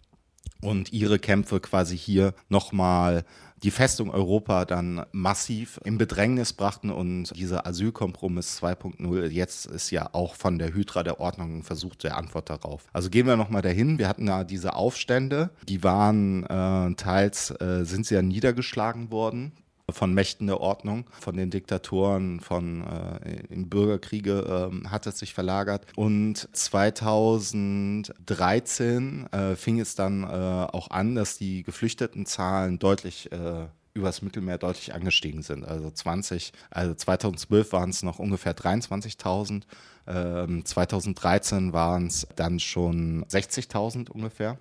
Und 0.62 0.92
ihre 0.92 1.18
Kämpfe 1.18 1.60
quasi 1.60 1.96
hier 1.96 2.34
nochmal 2.48 3.24
die 3.62 3.70
Festung 3.70 4.10
Europa 4.10 4.64
dann 4.64 5.04
massiv 5.12 5.80
in 5.84 5.98
Bedrängnis 5.98 6.52
brachten 6.52 6.90
und 6.90 7.36
dieser 7.36 7.66
Asylkompromiss 7.66 8.62
2.0 8.62 9.26
jetzt 9.28 9.66
ist 9.66 9.90
ja 9.90 10.10
auch 10.12 10.34
von 10.34 10.58
der 10.58 10.72
Hydra 10.72 11.02
der 11.02 11.20
Ordnung 11.20 11.58
ein 11.58 11.62
Versuch 11.62 11.94
der 11.96 12.16
Antwort 12.16 12.48
darauf. 12.48 12.86
Also 12.92 13.10
gehen 13.10 13.26
wir 13.26 13.36
nochmal 13.36 13.62
dahin. 13.62 13.98
Wir 13.98 14.08
hatten 14.08 14.26
da 14.26 14.44
diese 14.44 14.74
Aufstände, 14.74 15.50
die 15.68 15.82
waren 15.82 16.44
äh, 16.44 16.94
teils, 16.94 17.50
äh, 17.60 17.84
sind 17.84 18.06
sie 18.06 18.14
ja 18.14 18.22
niedergeschlagen 18.22 19.10
worden 19.10 19.52
von 19.92 20.14
Mächten 20.14 20.46
der 20.46 20.60
Ordnung, 20.60 21.04
von 21.20 21.36
den 21.36 21.50
Diktatoren, 21.50 22.40
von 22.40 22.84
äh, 22.84 23.42
in 23.48 23.68
Bürgerkriege 23.68 24.70
äh, 24.72 24.88
hat 24.88 25.06
es 25.06 25.18
sich 25.18 25.34
verlagert. 25.34 25.86
Und 25.96 26.48
2013 26.52 29.26
äh, 29.32 29.56
fing 29.56 29.80
es 29.80 29.94
dann 29.94 30.24
äh, 30.24 30.26
auch 30.26 30.90
an, 30.90 31.14
dass 31.14 31.38
die 31.38 31.62
Geflüchtetenzahlen 31.62 32.78
deutlich 32.78 33.32
äh, 33.32 33.66
übers 33.94 34.22
Mittelmeer 34.22 34.58
deutlich 34.58 34.94
angestiegen 34.94 35.42
sind. 35.42 35.64
Also 35.64 35.90
20, 35.90 36.52
also 36.70 36.94
2012 36.94 37.72
waren 37.72 37.90
es 37.90 38.02
noch 38.02 38.18
ungefähr 38.18 38.56
23.000. 38.56 39.62
Ähm, 40.06 40.64
2013 40.64 41.72
waren 41.72 42.06
es 42.06 42.26
dann 42.36 42.60
schon 42.60 43.24
60.000 43.26 44.10
ungefähr. 44.10 44.58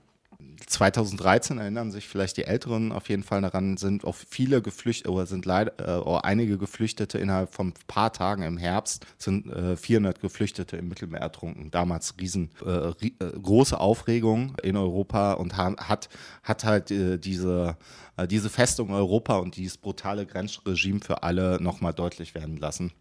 2013 0.67 1.57
erinnern 1.57 1.91
sich 1.91 2.07
vielleicht 2.07 2.37
die 2.37 2.45
Älteren 2.45 2.91
auf 2.91 3.09
jeden 3.09 3.23
Fall 3.23 3.41
daran, 3.41 3.77
sind 3.77 4.05
auch 4.05 4.15
viele 4.15 4.61
Geflüchtete 4.61 5.11
oder 5.11 5.25
sind 5.25 5.45
leider 5.45 5.73
äh, 5.79 5.99
oder 5.99 6.25
einige 6.25 6.57
Geflüchtete 6.57 7.17
innerhalb 7.17 7.53
von 7.53 7.69
ein 7.69 7.73
paar 7.87 8.13
Tagen 8.13 8.43
im 8.43 8.57
Herbst 8.57 9.05
sind 9.17 9.47
äh, 9.47 9.75
400 9.75 10.19
Geflüchtete 10.21 10.77
im 10.77 10.87
Mittelmeer 10.87 11.21
ertrunken. 11.21 11.71
Damals 11.71 12.15
riesen 12.19 12.51
äh, 12.65 12.89
äh, 12.89 13.39
große 13.41 13.79
Aufregung 13.79 14.55
in 14.63 14.77
Europa 14.77 15.33
und 15.33 15.57
ha 15.57 15.75
hat 15.77 16.09
hat 16.43 16.63
halt 16.63 16.91
äh, 16.91 17.17
diese 17.17 17.77
äh, 18.17 18.27
diese 18.27 18.49
Festung 18.49 18.91
Europa 18.91 19.37
und 19.37 19.55
dieses 19.55 19.77
brutale 19.77 20.25
Grenzregime 20.25 21.01
für 21.01 21.23
alle 21.23 21.61
nochmal 21.61 21.93
deutlich 21.93 22.35
werden 22.35 22.57
lassen. 22.57 22.91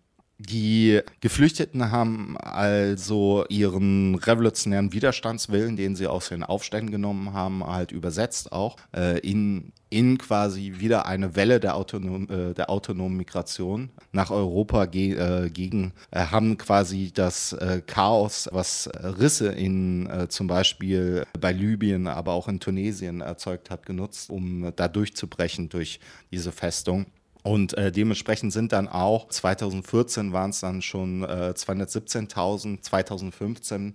Die 0.41 1.01
Geflüchteten 1.21 1.91
haben 1.91 2.37
also 2.39 3.45
ihren 3.49 4.15
revolutionären 4.15 4.93
Widerstandswillen, 4.93 5.77
den 5.77 5.97
sie 5.97 6.07
aus 6.07 6.29
den 6.29 6.45
Aufständen 6.45 6.93
genommen 6.93 7.33
haben, 7.33 7.67
halt 7.67 7.91
übersetzt 7.91 8.53
auch 8.53 8.77
äh, 8.95 9.19
in, 9.19 9.73
in 9.91 10.17
quasi 10.17 10.75
wieder 10.77 11.07
eine 11.07 11.35
Welle 11.35 11.59
der, 11.59 11.75
autonom, 11.75 12.31
äh, 12.31 12.55
der 12.55 12.71
autonomen 12.71 13.17
Migration 13.17 13.91
nach 14.13 14.31
Europa 14.31 14.87
ge 14.87 15.15
äh, 15.15 15.51
gegen, 15.51 15.93
äh, 16.13 16.21
haben 16.21 16.57
quasi 16.57 17.11
das 17.13 17.53
äh, 17.55 17.83
Chaos, 17.85 18.49
was 18.53 18.89
Risse 18.95 19.49
in 19.49 20.07
äh, 20.07 20.29
zum 20.29 20.47
Beispiel 20.47 21.27
bei 21.41 21.51
Libyen, 21.51 22.07
aber 22.07 22.35
auch 22.35 22.47
in 22.47 22.61
Tunesien 22.61 23.23
erzeugt 23.23 23.71
hat, 23.71 23.85
genutzt, 23.85 24.31
um 24.31 24.73
da 24.77 24.87
durchzubrechen 24.87 25.69
durch 25.69 25.99
diese 26.31 26.53
Festung. 26.53 27.07
Und 27.43 27.75
äh, 27.75 27.93
dementsprechend 27.93 28.53
sind 28.53 28.73
dann 28.73 28.89
auch 28.89 29.29
2014 29.29 30.33
waren 30.33 30.51
es 30.51 30.61
dann 30.61 30.83
schon 30.83 31.23
äh, 31.23 31.55
217.000, 31.57 32.83
2015 32.83 33.95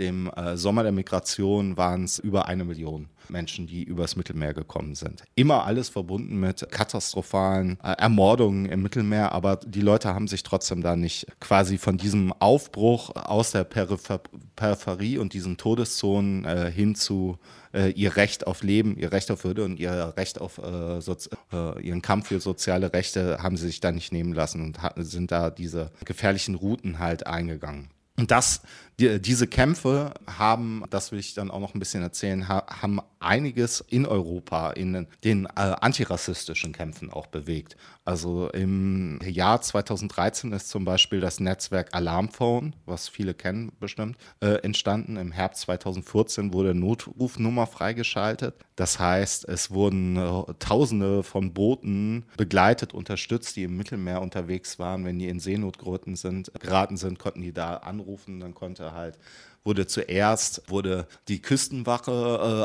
dem 0.00 0.28
äh, 0.30 0.56
Sommer 0.56 0.82
der 0.82 0.92
Migration 0.92 1.76
waren 1.76 2.04
es 2.04 2.18
über 2.18 2.46
eine 2.46 2.64
Million 2.64 3.08
Menschen, 3.28 3.66
die 3.66 3.84
übers 3.84 4.16
Mittelmeer 4.16 4.54
gekommen 4.54 4.94
sind. 4.94 5.22
Immer 5.34 5.64
alles 5.64 5.88
verbunden 5.88 6.40
mit 6.40 6.66
katastrophalen 6.70 7.78
äh, 7.82 7.92
Ermordungen 7.92 8.66
im 8.66 8.82
Mittelmeer, 8.82 9.32
aber 9.32 9.56
die 9.56 9.80
Leute 9.80 10.14
haben 10.14 10.28
sich 10.28 10.42
trotzdem 10.42 10.82
da 10.82 10.96
nicht 10.96 11.26
quasi 11.40 11.78
von 11.78 11.96
diesem 11.96 12.32
Aufbruch 12.32 13.14
aus 13.14 13.52
der 13.52 13.64
Peripher 13.64 14.20
Peripherie 14.56 15.18
und 15.18 15.32
diesen 15.32 15.56
Todeszonen 15.56 16.44
äh, 16.44 16.70
hin 16.70 16.94
zu 16.94 17.38
äh, 17.72 17.90
ihr 17.90 18.16
Recht 18.16 18.46
auf 18.46 18.62
Leben, 18.62 18.96
ihr 18.96 19.12
Recht 19.12 19.30
auf 19.30 19.44
Würde 19.44 19.64
und 19.64 19.78
ihr 19.78 20.14
Recht 20.16 20.40
auf 20.40 20.58
äh, 20.58 20.98
äh, 20.98 21.80
ihren 21.80 22.02
Kampf 22.02 22.28
für 22.28 22.40
soziale 22.40 22.92
Rechte 22.92 23.42
haben 23.42 23.56
sie 23.56 23.66
sich 23.66 23.80
da 23.80 23.92
nicht 23.92 24.12
nehmen 24.12 24.32
lassen 24.32 24.60
und 24.62 24.78
sind 24.96 25.30
da 25.30 25.50
diese 25.50 25.90
gefährlichen 26.04 26.56
Routen 26.56 26.98
halt 26.98 27.26
eingegangen. 27.26 27.90
Und 28.20 28.30
das, 28.30 28.60
die, 29.00 29.18
diese 29.18 29.46
Kämpfe 29.46 30.12
haben, 30.26 30.84
das 30.90 31.10
will 31.10 31.18
ich 31.18 31.32
dann 31.32 31.50
auch 31.50 31.58
noch 31.58 31.74
ein 31.74 31.78
bisschen 31.78 32.02
erzählen, 32.02 32.46
ha, 32.48 32.66
haben 32.82 33.00
einiges 33.18 33.80
in 33.80 34.04
Europa 34.04 34.72
in 34.72 35.06
den 35.24 35.46
äh, 35.46 35.50
antirassistischen 35.56 36.72
Kämpfen 36.72 37.10
auch 37.10 37.26
bewegt. 37.26 37.76
Also 38.04 38.50
im 38.50 39.18
Jahr 39.24 39.62
2013 39.62 40.52
ist 40.52 40.68
zum 40.68 40.84
Beispiel 40.84 41.20
das 41.20 41.40
Netzwerk 41.40 41.94
Alarmphone, 41.94 42.74
was 42.84 43.08
viele 43.08 43.32
kennen 43.32 43.72
bestimmt, 43.80 44.18
äh, 44.40 44.62
entstanden. 44.62 45.16
Im 45.16 45.32
Herbst 45.32 45.62
2014 45.62 46.52
wurde 46.52 46.74
Notrufnummer 46.74 47.66
freigeschaltet. 47.66 48.54
Das 48.76 48.98
heißt, 48.98 49.48
es 49.48 49.70
wurden 49.70 50.16
äh, 50.16 50.54
Tausende 50.58 51.22
von 51.22 51.54
Booten 51.54 52.24
begleitet, 52.36 52.92
unterstützt, 52.92 53.56
die 53.56 53.64
im 53.64 53.76
Mittelmeer 53.76 54.20
unterwegs 54.20 54.78
waren. 54.78 55.04
Wenn 55.04 55.18
die 55.18 55.28
in 55.28 55.40
Seenot 55.40 55.78
sind, 56.14 56.50
geraten 56.58 56.96
sind, 56.96 57.18
konnten 57.18 57.40
die 57.42 57.52
da 57.52 57.76
anrufen. 57.76 58.09
Dann 58.40 58.54
konnte 58.54 58.92
halt 58.92 59.18
wurde 59.64 59.86
zuerst 59.86 60.62
wurde 60.68 61.06
die 61.28 61.42
Küstenwache 61.42 62.10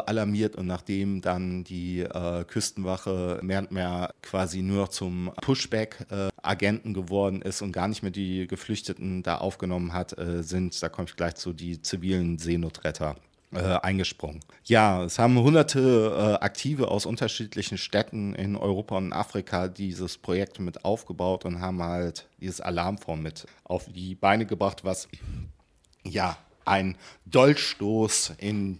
äh, 0.05 0.09
alarmiert 0.09 0.55
und 0.55 0.65
nachdem 0.67 1.21
dann 1.21 1.63
die 1.63 2.01
äh, 2.01 2.45
Küstenwache 2.45 3.39
mehr 3.41 3.59
und 3.59 3.71
mehr 3.71 4.13
quasi 4.21 4.61
nur 4.61 4.89
zum 4.89 5.31
Pushback-Agenten 5.41 6.91
äh, 6.91 6.93
geworden 6.93 7.41
ist 7.41 7.61
und 7.61 7.71
gar 7.71 7.87
nicht 7.87 8.01
mehr 8.01 8.11
die 8.11 8.47
Geflüchteten 8.47 9.23
da 9.23 9.37
aufgenommen 9.39 9.93
hat, 9.93 10.17
äh, 10.17 10.41
sind, 10.43 10.81
da 10.81 10.89
komme 10.89 11.07
ich 11.09 11.15
gleich 11.15 11.35
zu, 11.35 11.53
die 11.53 11.81
zivilen 11.81 12.37
Seenotretter 12.37 13.15
äh, 13.55 13.79
eingesprungen. 13.81 14.41
Ja, 14.65 15.03
es 15.03 15.19
haben 15.19 15.37
hunderte 15.37 16.39
äh, 16.39 16.43
Aktive 16.43 16.89
aus 16.89 17.05
unterschiedlichen 17.05 17.77
Städten 17.77 18.35
in 18.35 18.55
Europa 18.55 18.97
und 18.97 19.13
Afrika 19.13 19.67
dieses 19.67 20.17
Projekt 20.17 20.59
mit 20.59 20.85
aufgebaut 20.85 21.45
und 21.45 21.61
haben 21.61 21.81
halt 21.81 22.27
dieses 22.39 22.61
Alarmform 22.61 23.21
mit 23.21 23.45
auf 23.63 23.85
die 23.85 24.15
Beine 24.15 24.45
gebracht, 24.45 24.83
was 24.83 25.07
ja 26.03 26.37
ein 26.65 26.97
Dolchstoß 27.25 28.33
in 28.37 28.79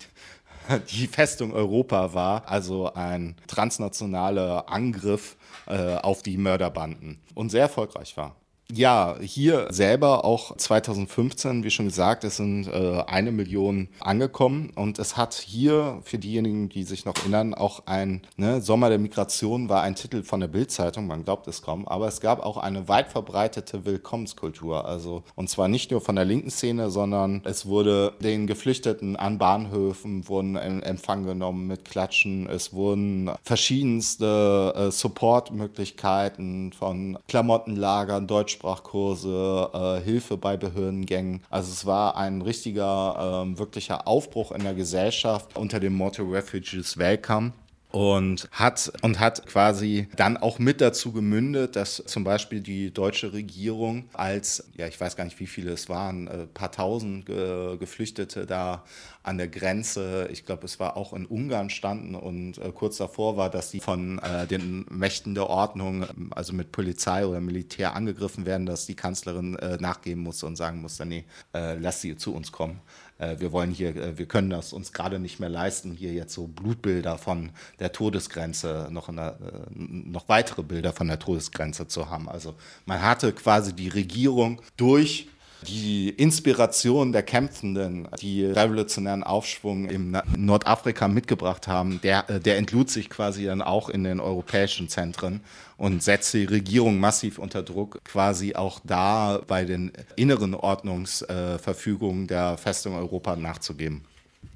die 0.90 1.08
Festung 1.08 1.54
Europa 1.54 2.14
war, 2.14 2.48
also 2.48 2.94
ein 2.94 3.36
transnationaler 3.48 4.70
Angriff 4.70 5.38
äh, 5.68 5.96
auf 5.96 6.24
die 6.24 6.38
Mörderbanden 6.38 7.22
und 7.34 7.50
sehr 7.50 7.62
erfolgreich 7.62 8.18
war. 8.18 8.36
Ja, 8.74 9.16
hier 9.22 9.68
selber 9.70 10.26
auch 10.26 10.57
2015, 10.57 11.63
wie 11.63 11.70
schon 11.70 11.86
gesagt, 11.86 12.24
es 12.24 12.38
sind 12.38 12.68
äh, 12.68 13.03
eine 13.05 13.32
Million 13.32 13.89
angekommen. 13.99 14.72
Und 14.76 14.97
es 14.97 15.18
hat 15.18 15.36
hier 15.36 15.99
für 16.03 16.18
diejenigen, 16.18 16.70
die 16.70 16.84
sich 16.84 17.05
noch 17.05 17.16
erinnern, 17.16 17.53
auch 17.53 17.84
ein 17.86 18.24
ne, 18.38 18.61
Sommer 18.61 18.89
der 18.89 18.97
Migration 18.97 19.70
war 19.70 19.84
ein 19.84 19.93
Titel 19.95 20.24
von 20.24 20.39
der 20.39 20.47
Bildzeitung, 20.47 21.05
man 21.05 21.24
glaubt 21.24 21.47
es 21.47 21.61
kaum, 21.61 21.88
aber 21.88 22.07
es 22.07 22.22
gab 22.22 22.43
auch 22.43 22.57
eine 22.57 22.88
weit 22.88 23.09
verbreitete 23.09 23.86
Willkommenskultur, 23.86 24.86
also 24.86 25.24
und 25.36 25.49
zwar 25.49 25.68
nicht 25.68 25.91
nur 25.91 26.01
von 26.01 26.16
der 26.16 26.26
linken 26.26 26.49
Szene, 26.49 26.89
sondern 26.89 27.41
es 27.45 27.68
wurde 27.68 28.13
den 28.22 28.47
Geflüchteten 28.47 29.16
an 29.16 29.38
Bahnhöfen 29.38 30.28
wurden 30.28 30.55
in 30.55 30.82
Empfang 30.82 31.26
genommen 31.26 31.68
mit 31.68 31.86
Klatschen, 31.86 32.49
es 32.49 32.74
wurden 32.74 33.30
verschiedenste 33.43 34.74
äh, 34.76 34.91
Supportmöglichkeiten 34.91 36.74
von 36.74 37.20
Klamottenlagern, 37.28 38.28
Deutsch 38.28 38.55
Deutschsprachkurse, 38.56 39.70
äh, 39.74 40.03
Hilfe 40.03 40.38
bei 40.38 40.58
Behördengängen. 40.58 41.41
Also 41.49 41.72
es 41.72 41.86
war 41.86 42.18
ein 42.18 42.41
richtiger, 42.41 43.45
äh, 43.45 43.58
wirklicher 43.58 44.08
Aufbruch 44.08 44.51
in 44.51 44.64
der 44.64 44.74
Gesellschaft 44.74 45.58
unter 45.58 45.80
dem 45.80 45.93
Motto 45.93 46.24
Refugees 46.24 46.97
Welcome 46.97 47.53
und 47.96 48.50
hat 48.52 48.91
und 49.04 49.22
hat 49.22 49.48
quasi 49.48 50.10
dann 50.18 50.36
auch 50.36 50.60
mit 50.60 50.82
dazu 50.82 51.14
gemündet, 51.14 51.78
dass 51.78 52.04
zum 52.06 52.26
Beispiel 52.26 52.60
die 52.60 52.91
deutsche 52.91 53.32
Regierung 53.32 54.10
als 54.12 54.70
ja 54.76 54.86
ich 54.88 55.00
weiß 55.00 55.16
gar 55.16 55.24
nicht 55.24 55.39
wie 55.39 55.48
viele 55.48 55.72
es 55.72 55.88
waren, 55.88 56.28
ein 56.28 56.41
äh, 56.41 56.46
paar 56.46 56.74
tausend 56.74 57.30
äh, 57.30 57.78
Geflüchtete 57.78 58.46
da 58.46 58.84
an 59.24 59.38
der 59.38 59.48
Grenze, 59.48 60.28
ich 60.30 60.46
glaube 60.46 60.66
es 60.66 60.78
war 60.78 60.98
auch 60.98 61.14
in 61.14 61.26
Ungarn 61.26 61.70
standen 61.70 62.16
und 62.16 62.58
äh, 62.58 62.74
kurz 62.76 62.98
davor 62.98 63.38
war, 63.38 63.50
dass 63.50 63.72
die 63.72 63.80
von 63.80 64.20
äh, 64.20 64.46
den 64.46 64.86
Mächten 64.89 65.34
der 65.34 65.50
Ordnung, 65.50 66.06
also 66.32 66.52
mit 66.52 66.74
Polizei 66.74 67.26
oder 67.26 67.39
Militär 67.39 67.96
angegriffen 67.96 68.46
werden, 68.46 68.66
dass 68.66 68.86
die 68.86 68.96
Kanzlerin 68.96 69.56
äh, 69.56 69.78
nachgeben 69.78 70.22
musste 70.22 70.48
und 70.48 70.58
sagen 70.58 70.82
musste, 70.82 71.06
nee, 71.06 71.24
äh, 71.54 71.76
lass 71.76 72.02
sie 72.02 72.18
zu 72.18 72.36
uns 72.36 72.52
kommen 72.52 72.82
äh, 73.18 73.39
wir 73.39 73.51
wollen 73.51 73.72
hier, 73.72 73.95
äh, 73.95 74.18
wir 74.18 74.26
können 74.26 74.49
das 74.49 74.74
uns 74.74 74.93
gerade 74.93 75.20
nicht 75.20 75.39
mehr 75.39 75.49
leisten, 75.49 75.93
hier 75.93 76.13
jetzt 76.13 76.34
so 76.34 76.47
Blutbilder 76.47 77.18
von 77.18 77.51
der 77.80 77.91
Todesgrenze, 77.91 78.88
noch, 78.91 79.13
der, 79.13 79.38
äh, 79.41 79.74
noch 79.74 80.28
weitere 80.28 80.63
Bilder 80.63 80.93
von 80.93 81.07
der 81.07 81.20
Todesgrenze 81.20 81.88
zu 81.88 82.09
haben. 82.09 82.30
Also 82.30 82.55
man 82.86 83.01
hatte 83.01 83.32
quasi 83.34 83.74
die 83.74 83.89
Regierung 83.89 84.61
durch 84.78 85.28
die 85.68 86.09
Inspiration 86.09 87.11
der 87.11 87.24
Kämpfenden, 87.24 88.07
die 88.22 88.45
revolutionären 88.45 89.24
Aufschwung 89.24 89.89
im 89.89 90.18
Nordafrika 90.38 91.07
mitgebracht 91.07 91.68
haben, 91.68 91.99
der, 92.01 92.24
der 92.24 92.57
entlud 92.57 92.89
sich 92.89 93.09
quasi 93.09 93.45
dann 93.45 93.61
auch 93.61 93.89
in 93.89 94.03
den 94.03 94.20
europäischen 94.20 94.89
Zentren 94.89 95.41
und 95.78 96.03
setzte 96.03 96.39
die 96.39 96.45
Regierung 96.45 96.99
massiv 96.99 97.38
unter 97.38 97.63
Druck, 97.63 97.99
quasi 98.05 98.55
auch 98.55 98.80
da 98.84 99.41
bei 99.45 99.66
den 99.66 99.91
inneren 100.16 100.53
Ordnungsverfügungen 100.53 102.28
der 102.28 102.57
Festung 102.57 102.95
Europa 102.95 103.36
nachzugeben. 103.36 104.05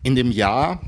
In 0.03 0.15
dem 0.15 0.31
Jahr 0.31 0.79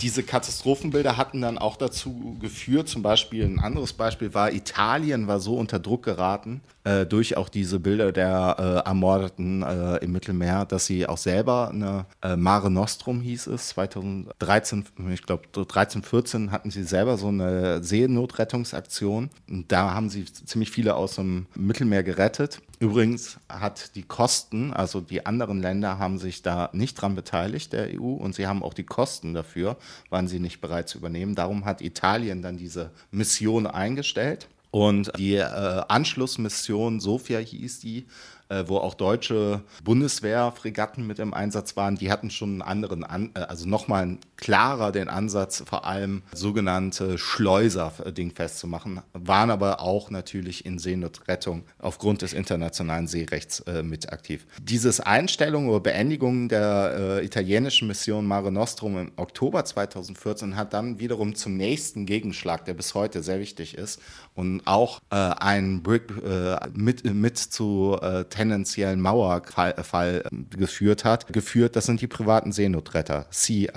diese 0.00 0.22
Katastrophenbilder 0.22 1.16
hatten 1.16 1.42
dann 1.42 1.58
auch 1.58 1.76
dazu 1.76 2.36
geführt, 2.40 2.88
zum 2.88 3.02
Beispiel 3.02 3.44
ein 3.44 3.60
anderes 3.60 3.92
Beispiel 3.92 4.32
war, 4.34 4.52
Italien 4.52 5.26
war 5.26 5.38
so 5.38 5.56
unter 5.56 5.78
Druck 5.78 6.02
geraten 6.04 6.62
äh, 6.84 7.06
durch 7.06 7.36
auch 7.36 7.48
diese 7.48 7.80
Bilder 7.80 8.12
der 8.12 8.56
äh, 8.58 8.88
Ermordeten 8.88 9.62
äh, 9.62 9.96
im 9.98 10.12
Mittelmeer, 10.12 10.64
dass 10.64 10.86
sie 10.86 11.06
auch 11.06 11.18
selber 11.18 11.70
eine 11.70 12.06
äh, 12.22 12.36
Mare 12.36 12.70
Nostrum 12.70 13.20
hieß 13.20 13.46
es, 13.48 13.68
2013, 13.68 14.84
ich 15.12 15.22
glaube 15.22 15.44
13, 15.52 16.02
14 16.02 16.50
hatten 16.50 16.70
sie 16.70 16.82
selber 16.82 17.16
so 17.16 17.28
eine 17.28 17.82
Seenotrettungsaktion. 17.82 19.30
Und 19.48 19.70
da 19.70 19.94
haben 19.94 20.10
sie 20.10 20.24
ziemlich 20.24 20.70
viele 20.70 20.96
aus 20.96 21.16
dem 21.16 21.46
Mittelmeer 21.54 22.02
gerettet. 22.02 22.60
Übrigens 22.80 23.38
hat 23.48 23.94
die 23.94 24.02
Kosten, 24.02 24.72
also 24.72 25.00
die 25.00 25.24
anderen 25.24 25.62
Länder 25.62 26.00
haben 26.00 26.18
sich 26.18 26.42
da 26.42 26.68
nicht 26.72 26.94
dran 26.94 27.14
beteiligt, 27.14 27.72
der 27.72 27.88
EU, 27.92 28.14
und 28.14 28.34
sie 28.34 28.48
haben 28.48 28.64
auch 28.64 28.74
die 28.74 28.82
Kosten 28.82 29.34
dafür, 29.34 29.76
waren 30.10 30.26
sie 30.26 30.40
nicht 30.40 30.60
bereit 30.60 30.88
zu 30.88 30.98
übernehmen. 30.98 31.36
Darum 31.36 31.64
hat 31.64 31.80
Italien 31.80 32.42
dann 32.42 32.56
diese 32.56 32.90
Mission 33.12 33.68
eingestellt. 33.68 34.48
Und 34.72 35.12
die 35.18 35.34
äh, 35.34 35.82
Anschlussmission, 35.88 36.98
Sofia 36.98 37.38
hieß 37.38 37.80
die, 37.80 38.06
äh, 38.52 38.68
wo 38.68 38.78
auch 38.78 38.94
deutsche 38.94 39.62
Bundeswehrfregatten 39.82 41.06
mit 41.06 41.18
im 41.18 41.32
Einsatz 41.32 41.76
waren, 41.76 41.96
die 41.96 42.10
hatten 42.10 42.30
schon 42.30 42.50
einen 42.50 42.62
anderen, 42.62 43.04
An 43.04 43.30
äh, 43.34 43.40
also 43.40 43.68
nochmal 43.68 44.18
klarer 44.36 44.92
den 44.92 45.08
Ansatz, 45.08 45.62
vor 45.66 45.86
allem 45.86 46.22
sogenannte 46.32 47.16
Schleuser-Ding 47.16 48.32
festzumachen, 48.32 49.00
waren 49.12 49.50
aber 49.50 49.80
auch 49.80 50.10
natürlich 50.10 50.66
in 50.66 50.78
Seenotrettung 50.78 51.62
aufgrund 51.78 52.22
des 52.22 52.32
internationalen 52.32 53.06
Seerechts 53.06 53.60
äh, 53.60 53.82
mit 53.82 54.12
aktiv. 54.12 54.46
Dieses 54.60 55.00
Einstellung 55.00 55.68
oder 55.68 55.80
Beendigung 55.80 56.48
der 56.48 57.20
äh, 57.20 57.24
italienischen 57.24 57.88
Mission 57.88 58.26
Mare 58.26 58.52
Nostrum 58.52 58.98
im 58.98 59.12
Oktober 59.16 59.64
2014 59.64 60.56
hat 60.56 60.72
dann 60.74 60.98
wiederum 60.98 61.34
zum 61.34 61.56
nächsten 61.56 62.04
Gegenschlag, 62.04 62.64
der 62.64 62.74
bis 62.74 62.94
heute 62.94 63.22
sehr 63.22 63.38
wichtig 63.38 63.78
ist 63.78 64.00
und 64.34 64.62
auch 64.66 65.00
äh, 65.10 65.16
ein 65.16 65.82
Brick 65.82 66.10
äh, 66.24 66.56
mit, 66.74 67.04
mit 67.04 67.38
zu 67.38 67.96
äh, 68.00 68.24
tendenziellen 68.42 69.00
Mauerfall 69.00 70.24
äh, 70.24 70.56
geführt 70.56 71.04
hat, 71.04 71.32
geführt. 71.32 71.76
Das 71.76 71.86
sind 71.86 72.00
die 72.00 72.08
privaten 72.08 72.50
Seenotretter, 72.52 73.26
CI, 73.30 73.68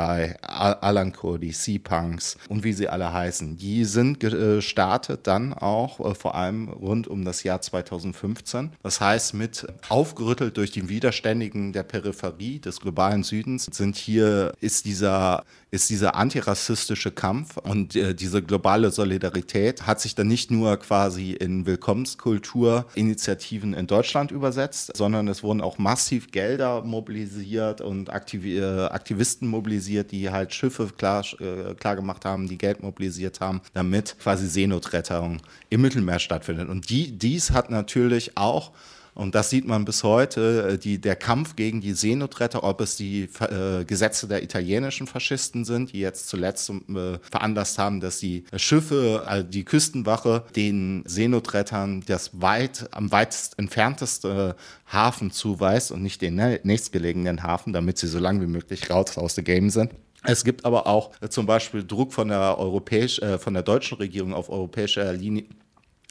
Alanco, 0.41 1.38
die 1.38 1.51
Sea-Punks 1.51 2.38
und 2.49 2.63
wie 2.63 2.74
sie 2.74 2.89
alle 2.89 3.13
heißen. 3.13 3.57
Die 3.57 3.86
sind 3.86 4.20
gestartet 4.20 5.28
dann 5.28 5.53
auch 5.53 5.99
äh, 5.99 6.16
vor 6.16 6.34
allem 6.36 6.70
rund 6.70 7.07
um 7.07 7.24
das 7.26 7.43
Jahr 7.43 7.61
2015. 7.61 8.72
Das 8.82 8.99
heißt, 8.99 9.36
mit 9.36 9.68
aufgerüttelt 9.89 10.57
durch 10.57 10.72
die 10.72 10.89
Widerständigen 10.89 11.72
der 11.72 11.84
Peripherie 11.84 12.57
des 12.59 12.80
globalen 12.80 13.22
Südens 13.24 13.68
sind 13.72 13.97
hier, 13.97 14.53
ist 14.61 14.86
dieser, 14.86 15.43
ist 15.70 15.91
dieser 15.91 16.16
antirassistische 16.16 17.11
Kampf 17.11 17.57
und 17.57 17.95
äh, 17.95 18.16
diese 18.16 18.41
globale 18.41 18.89
Solidarität 18.89 19.86
hat 19.86 20.01
sich 20.01 20.16
dann 20.16 20.28
nicht 20.28 20.49
nur 20.49 20.78
quasi 20.78 21.34
in 21.34 21.68
Willkommenskulturinitiativen 21.68 23.76
in 23.76 23.86
Deutschland 23.86 24.32
übersetzt, 24.32 24.55
übersetzt, 24.56 24.95
sondern 24.95 25.28
es 25.28 25.43
wurden 25.43 25.62
auch 25.62 25.78
massiv 25.78 26.32
Gelder 26.32 26.82
mobilisiert 26.82 27.82
und 27.82 28.10
Aktiv 28.12 28.45
äh, 28.45 28.86
Aktivisten 28.86 29.47
mobilisiert, 29.47 30.12
die 30.12 30.30
halt 30.30 30.53
Schiffe 30.53 30.89
klar, 30.97 31.26
äh, 31.39 31.74
klar 31.76 31.95
gemacht 31.95 32.26
haben, 32.26 32.47
die 32.47 32.58
Geld 32.58 32.82
mobilisiert 32.82 33.41
haben, 33.41 33.62
damit 33.74 34.18
quasi 34.20 34.47
Seenotrettung 34.47 35.41
im 35.70 35.82
Mittelmeer 35.82 36.20
stattfindet. 36.20 36.70
Und 36.70 36.89
die, 36.89 37.18
dies 37.18 37.51
hat 37.51 37.70
natürlich 37.70 38.38
auch 38.38 38.72
und 39.16 39.34
das 39.34 39.49
sieht 39.49 39.66
man 39.66 39.86
bis 39.86 40.03
heute, 40.03 40.74
äh, 40.74 40.78
die, 40.78 40.99
der 40.99 41.16
Kampf 41.16 41.55
gegen 41.55 41.80
die 41.80 41.93
Seenotretter, 41.93 42.63
ob 42.63 42.82
es 42.82 42.97
die 42.97 43.30
äh, 43.39 43.86
Gesetze 43.86 44.28
der 44.28 44.43
italienischen 44.43 45.07
Faschisten 45.07 45.63
sind, 45.63 45.93
die 45.93 45.99
jetzt 45.99 46.28
zuletzt 46.28 46.70
äh, 46.70 47.18
veranlasst 47.32 47.80
haben, 47.80 48.01
dass 48.01 48.20
die 48.20 48.43
Schiffe, 48.57 49.24
also 49.26 49.47
die 49.47 49.63
Küstenwache, 49.63 50.43
den 50.55 51.03
Seenotrettern 51.07 52.03
das 52.05 52.41
weit, 52.41 52.89
am 52.91 53.11
weitest 53.11 53.57
entfernteste 53.57 54.57
Hafen 54.86 55.32
zuweist 55.32 55.91
und 55.91 56.03
nicht 56.03 56.22
den 56.22 56.36
nächstgelegenen 56.36 57.41
Hafen, 57.41 57.72
damit 57.72 57.97
sie 57.97 58.07
so 58.07 58.20
lange 58.20 58.41
wie 58.41 58.47
möglich 58.47 58.89
raus 58.89 59.18
aus 59.18 59.36
dem 59.36 59.45
Game 59.45 59.70
sind. 59.70 59.91
Es 60.28 60.43
gibt 60.43 60.66
aber 60.66 60.88
auch 60.88 61.11
äh, 61.22 61.30
zum 61.30 61.45
Beispiel 61.45 61.86
Druck 61.86 62.13
von 62.13 62.28
der, 62.28 62.57
europäisch, 62.57 63.20
äh, 63.20 63.38
von 63.38 63.53
der 63.53 63.63
deutschen 63.63 63.97
Regierung 63.97 64.34
auf 64.34 64.49
europäischer 64.49 65.13
Linie, 65.13 65.45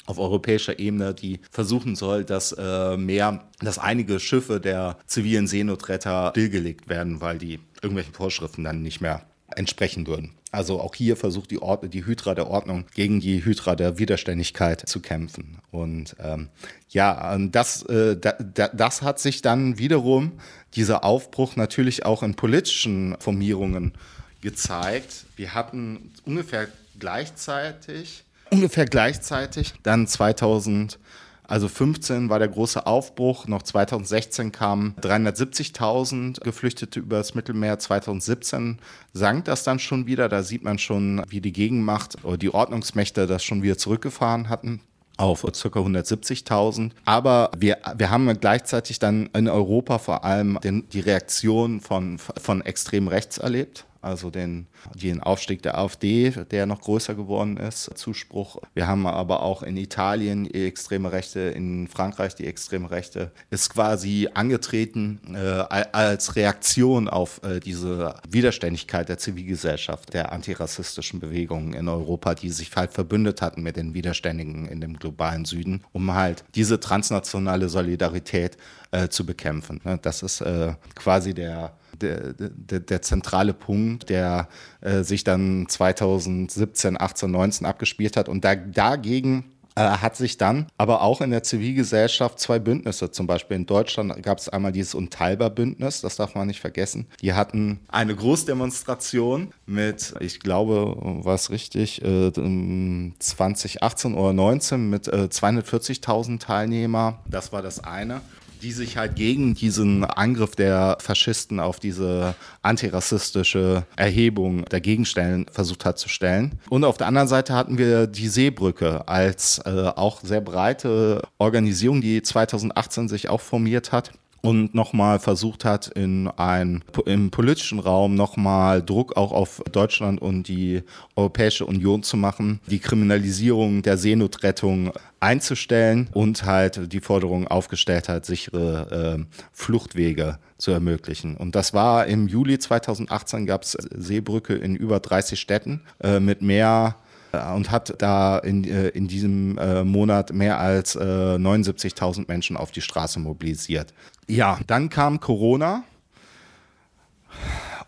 auf 0.07 0.19
europäischer 0.19 0.79
Ebene, 0.79 1.15
die 1.15 1.41
versuchen 1.51 1.97
soll, 1.97 2.25
dass 2.25 2.53
äh, 2.53 2.97
mehr, 2.97 3.45
dass 3.61 3.79
einige 3.79 4.21
Schiffe 4.21 4.61
der 4.61 4.99
zivilen 5.07 5.47
Seenotretter 5.47 6.31
stillgelegt 6.31 6.89
werden, 6.89 7.21
weil 7.21 7.39
die 7.39 7.61
irgendwelchen 7.83 8.15
Vorschriften 8.15 8.65
dann 8.65 8.83
nicht 8.83 9.01
mehr 9.01 9.23
entsprechen 9.57 10.07
würden. 10.07 10.33
Also 10.51 10.81
auch 10.81 10.95
hier 10.95 11.17
versucht 11.17 11.51
die, 11.51 11.61
Ord 11.61 11.93
die 11.93 12.07
Hydra 12.07 12.35
der 12.35 12.49
Ordnung 12.49 12.85
gegen 12.95 13.21
die 13.21 13.45
Hydra 13.45 13.75
der 13.75 13.99
Widerständigkeit 13.99 14.89
zu 14.89 15.01
kämpfen. 15.01 15.59
Und 15.73 16.15
ähm, 16.21 16.49
ja, 16.91 17.37
das, 17.39 17.83
äh, 17.85 18.17
da, 18.17 18.33
da, 18.33 18.69
das 18.69 19.03
hat 19.03 19.19
sich 19.19 19.43
dann 19.43 19.79
wiederum, 19.79 20.33
dieser 20.75 21.03
Aufbruch 21.05 21.57
natürlich 21.57 22.07
auch 22.07 22.23
in 22.23 22.35
politischen 22.35 23.17
Formierungen 23.19 23.95
gezeigt. 24.43 25.25
Wir 25.37 25.55
hatten 25.55 26.13
ungefähr 26.25 26.69
gleichzeitig 26.99 28.24
ungefähr 28.55 28.87
gleichzeitig 28.87 29.75
dann 29.83 30.07
2000 30.07 30.99
Also 31.47 31.69
15 31.69 32.31
war 32.31 32.39
der 32.39 32.49
große 32.49 32.87
Aufbruch, 32.87 33.47
noch 33.47 33.63
2016 33.63 34.51
kamen 34.51 34.95
370.000 35.03 36.41
Geflüchtete 36.43 37.01
über 37.01 37.19
das 37.19 37.35
Mittelmeer, 37.35 37.79
2017 37.79 38.79
sank 39.13 39.45
das 39.45 39.63
dann 39.63 39.79
schon 39.79 40.07
wieder. 40.07 40.31
Da 40.31 40.43
sieht 40.43 40.65
man 40.65 40.79
schon, 40.79 41.23
wie 41.29 41.43
die 41.43 41.53
Gegenmacht 41.53 42.25
oder 42.25 42.39
die 42.39 42.55
Ordnungsmächte 42.55 43.27
das 43.27 43.45
schon 43.45 43.63
wieder 43.63 43.77
zurückgefahren 43.77 44.49
hatten 44.49 44.81
auf 45.17 45.43
ca. 45.43 45.49
170.000. 45.49 46.91
Aber 47.05 47.51
wir, 47.57 47.79
wir 47.97 48.11
haben 48.11 48.41
gleichzeitig 48.41 48.99
dann 48.99 49.27
in 49.35 49.49
Europa 49.49 49.99
vor 49.99 50.25
allem 50.25 50.59
den, 50.65 50.89
die 50.89 51.01
Reaktion 51.01 51.81
von, 51.81 52.19
von 52.19 52.63
extrem 52.63 53.09
rechts 53.09 53.39
erlebt 53.39 53.85
also 54.05 54.31
den, 54.31 54.67
den 54.95 55.23
Aufstieg 55.23 55.63
der 55.63 55.79
AfD, 55.79 56.31
der 56.51 56.67
noch 56.67 56.81
größer 56.81 57.15
geworden 57.15 57.57
ist, 57.57 57.91
Zuspruch. 57.97 58.59
Wir 58.75 58.87
haben 58.87 59.07
aber 59.07 59.43
auch 59.43 59.63
in 59.63 59.77
Italien 59.77 60.45
die 60.45 60.67
extreme 60.67 61.13
Rechte, 61.13 61.41
in 61.41 61.89
Frankreich 61.89 62.35
die 62.35 62.47
extreme 62.47 62.91
Rechte, 62.91 63.33
ist 63.51 63.71
quasi 63.71 64.29
angetreten 64.35 65.21
äh, 65.35 65.39
als 65.39 66.37
Reaktion 66.37 67.09
auf 67.09 67.43
äh, 67.43 67.61
diese 67.61 68.15
Widerständigkeit 68.29 69.09
der 69.09 69.19
Zivilgesellschaft, 69.19 70.15
der 70.15 70.33
antirassistischen 70.33 71.21
Bewegungen 71.21 71.73
in 71.73 71.89
Europa, 71.89 72.35
die 72.35 72.51
sich 72.51 72.75
halt 72.77 72.93
verbündet 72.93 73.43
hatten 73.43 73.63
mit 73.63 73.77
den 73.77 73.95
Widerständigen 73.95 74.67
in 74.67 74.81
dem 74.81 74.99
globalen 74.99 75.45
Süden, 75.45 75.83
um 75.93 76.15
halt 76.15 76.45
diese 76.55 76.81
transnationale 76.81 77.69
Solidarität 77.69 78.57
äh, 78.91 79.09
zu 79.09 79.25
bekämpfen. 79.25 79.81
Ne? 79.85 79.99
Das 80.03 80.23
ist 80.23 80.41
äh, 80.41 80.75
quasi 80.95 81.35
der 81.35 81.77
der, 82.01 82.33
der, 82.35 82.81
der 82.81 83.03
zentrale 83.03 83.55
Punkt, 83.55 84.09
der 84.09 84.49
äh, 84.81 85.03
sich 85.03 85.25
dann 85.25 85.67
2017, 85.69 87.01
18, 87.01 87.31
19 87.31 87.67
abgespielt 87.67 88.17
hat. 88.17 88.29
Und 88.29 88.45
da, 88.45 88.55
dagegen 88.55 89.45
äh, 89.77 89.81
hat 89.81 90.17
sich 90.17 90.39
dann 90.39 90.67
aber 90.79 91.03
auch 91.03 91.21
in 91.21 91.31
der 91.31 91.43
Zivilgesellschaft 91.43 92.39
zwei 92.39 92.61
Bündnisse, 92.61 93.11
zum 93.11 93.27
Beispiel 93.27 93.57
in 93.57 93.67
Deutschland 93.67 94.23
gab 94.23 94.39
es 94.39 94.49
einmal 94.49 94.71
dieses 94.71 94.95
Unteilbar-Bündnis, 94.95 96.01
das 96.01 96.15
darf 96.15 96.37
man 96.37 96.47
nicht 96.47 96.61
vergessen. 96.61 97.07
Die 97.21 97.33
hatten 97.33 97.81
eine 97.89 98.15
Großdemonstration 98.15 99.53
mit, 99.67 100.15
ich 100.21 100.39
glaube, 100.39 100.97
war 101.25 101.35
es 101.35 101.51
richtig, 101.51 102.03
äh, 102.03 102.31
2018 102.31 104.15
oder 104.15 104.33
19 104.33 104.91
mit 104.91 105.09
äh, 105.09 105.29
240.000 105.29 106.39
Teilnehmer. 106.39 107.19
Das 107.29 107.53
war 107.53 107.63
das 107.63 107.83
eine 107.83 108.21
die 108.65 108.73
sich 108.73 108.97
halt 108.97 109.15
gegen 109.15 109.55
diesen 109.55 110.05
Angriff 110.05 110.57
der 110.57 110.97
Faschisten 110.99 111.61
auf 111.61 111.79
diese 111.79 112.35
antirassistische 112.63 113.85
Erhebung 113.95 114.65
dagegen 114.65 115.05
stellen, 115.05 115.45
versucht 115.53 115.85
hat 115.85 115.99
zu 115.99 116.09
stellen. 116.09 116.59
Und 116.71 116.85
auf 116.85 116.97
der 116.97 117.07
anderen 117.07 117.29
Seite 117.29 117.53
hatten 117.53 117.77
wir 117.77 118.07
die 118.07 118.29
Seebrücke 118.29 119.07
als 119.07 119.59
äh, 119.67 119.93
auch 119.95 120.23
sehr 120.23 120.41
breite 120.41 121.23
Organisation, 121.37 122.01
die 122.01 122.23
2018 122.23 123.09
sich 123.09 123.29
auch 123.29 123.43
formiert 123.43 123.93
hat 123.93 124.13
und 124.45 124.75
nochmal 124.75 125.21
versucht 125.21 125.65
hat, 125.65 125.87
in 125.87 126.29
ein, 126.29 126.85
im 127.07 127.31
politischen 127.31 127.79
Raum 127.79 128.15
nochmal 128.15 128.83
Druck 128.83 129.17
auch 129.17 129.33
auf 129.33 129.63
Deutschland 129.73 130.21
und 130.21 130.49
die 130.49 130.83
Europäische 131.17 131.65
Union 131.65 132.03
zu 132.03 132.19
machen, 132.19 132.61
die 132.67 132.79
Kriminalisierung 132.79 133.81
der 133.81 133.97
Seenotrettung 133.97 134.93
einzustellen 135.19 136.11
und 136.13 136.45
halt 136.45 136.93
die 136.93 137.01
Forderung 137.01 137.49
aufgestellt 137.49 138.11
hat, 138.11 138.27
sichere 138.27 139.17
äh, 139.19 139.37
Fluchtwege 139.53 140.39
zu 140.59 140.73
ermöglichen. 140.73 141.39
Und 141.39 141.55
das 141.55 141.73
war 141.73 142.07
im 142.07 142.29
Juli 142.29 142.59
2018 142.59 143.47
gab 143.47 143.63
es 143.63 143.73
Seebrücke 143.73 144.53
in 144.53 144.77
über 144.77 145.01
30 145.01 145.41
Städten 145.41 145.81
äh, 146.03 146.21
mit 146.21 146.43
mehr 146.43 146.97
äh, 147.35 147.55
und 147.55 147.71
hat 147.71 147.95
da 147.99 148.39
in, 148.39 148.65
äh, 148.65 148.89
in 148.89 149.09
diesem 149.09 149.59
äh, 149.59 149.85
Monat 149.85 150.33
mehr 150.33 150.59
als 150.59 150.97
79.000 150.97 152.25
Menschen 152.29 152.57
auf 152.57 152.71
die 152.71 152.81
Straße 152.81 153.19
mobilisiert. 153.19 153.93
Ja, 154.27 154.59
dann 154.67 154.89
kam 154.89 155.21
Corona 155.21 155.85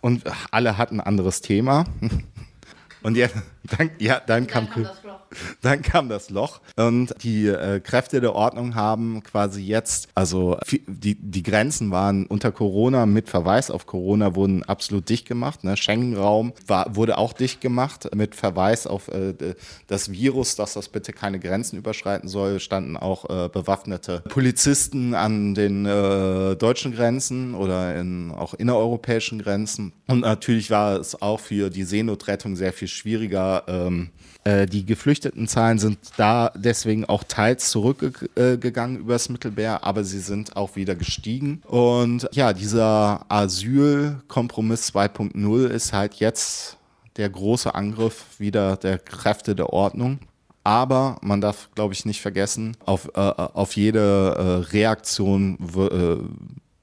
und 0.00 0.24
alle 0.50 0.76
hatten 0.76 1.00
ein 1.00 1.06
anderes 1.06 1.40
Thema. 1.40 1.84
Und 3.02 3.16
ja, 3.16 3.28
dann, 3.76 3.90
ja, 3.98 4.20
dann, 4.20 4.46
dann 4.46 4.46
kam, 4.46 4.70
kam 4.70 4.86
dann 5.62 5.82
kam 5.82 6.08
das 6.08 6.30
Loch. 6.30 6.60
Und 6.76 7.14
die 7.22 7.46
äh, 7.46 7.80
Kräfte 7.80 8.20
der 8.20 8.34
Ordnung 8.34 8.74
haben 8.74 9.22
quasi 9.22 9.62
jetzt, 9.62 10.08
also 10.14 10.58
die, 10.86 11.14
die 11.14 11.42
Grenzen 11.42 11.90
waren 11.90 12.26
unter 12.26 12.52
Corona 12.52 13.06
mit 13.06 13.28
Verweis 13.28 13.70
auf 13.70 13.86
Corona 13.86 14.34
wurden 14.34 14.62
absolut 14.62 15.08
dicht 15.08 15.26
gemacht. 15.26 15.64
Ne? 15.64 15.76
Schengen-Raum 15.76 16.52
wurde 16.88 17.18
auch 17.18 17.32
dicht 17.32 17.60
gemacht 17.60 18.08
mit 18.14 18.34
Verweis 18.34 18.86
auf 18.86 19.08
äh, 19.08 19.34
das 19.86 20.10
Virus, 20.10 20.56
dass 20.56 20.74
das 20.74 20.88
bitte 20.88 21.12
keine 21.12 21.38
Grenzen 21.38 21.76
überschreiten 21.78 22.28
soll. 22.28 22.60
Standen 22.60 22.96
auch 22.96 23.28
äh, 23.28 23.48
bewaffnete 23.48 24.22
Polizisten 24.28 25.14
an 25.14 25.54
den 25.54 25.86
äh, 25.86 26.56
deutschen 26.56 26.94
Grenzen 26.94 27.54
oder 27.54 27.96
in 27.96 28.32
auch 28.32 28.54
innereuropäischen 28.54 29.40
Grenzen. 29.40 29.92
Und 30.06 30.20
natürlich 30.20 30.70
war 30.70 30.96
es 30.98 31.20
auch 31.20 31.40
für 31.40 31.70
die 31.70 31.84
Seenotrettung 31.84 32.56
sehr 32.56 32.72
viel 32.72 32.88
schwieriger. 32.88 32.95
Ähm, 33.68 34.10
äh, 34.44 34.66
die 34.66 34.86
Geflüchtetenzahlen 34.86 35.78
sind 35.78 35.98
da 36.16 36.52
deswegen 36.54 37.04
auch 37.04 37.24
teils 37.24 37.70
zurückgegangen 37.70 38.98
übers 38.98 39.28
Mittelmeer, 39.28 39.82
aber 39.82 40.04
sie 40.04 40.20
sind 40.20 40.56
auch 40.56 40.76
wieder 40.76 40.94
gestiegen. 40.94 41.62
Und 41.66 42.28
ja, 42.32 42.52
dieser 42.52 43.26
Asylkompromiss 43.28 44.92
2.0 44.92 45.66
ist 45.66 45.92
halt 45.92 46.14
jetzt 46.16 46.76
der 47.16 47.28
große 47.28 47.74
Angriff 47.74 48.38
wieder 48.38 48.76
der 48.76 48.98
Kräfte 48.98 49.54
der 49.56 49.72
Ordnung. 49.72 50.20
Aber 50.62 51.18
man 51.22 51.40
darf, 51.40 51.68
glaube 51.74 51.94
ich, 51.94 52.04
nicht 52.04 52.20
vergessen, 52.20 52.76
auf, 52.84 53.08
äh, 53.14 53.20
auf 53.20 53.76
jede 53.76 54.34
äh, 54.68 54.72
Reaktion 54.72 55.58
äh, 55.76 56.16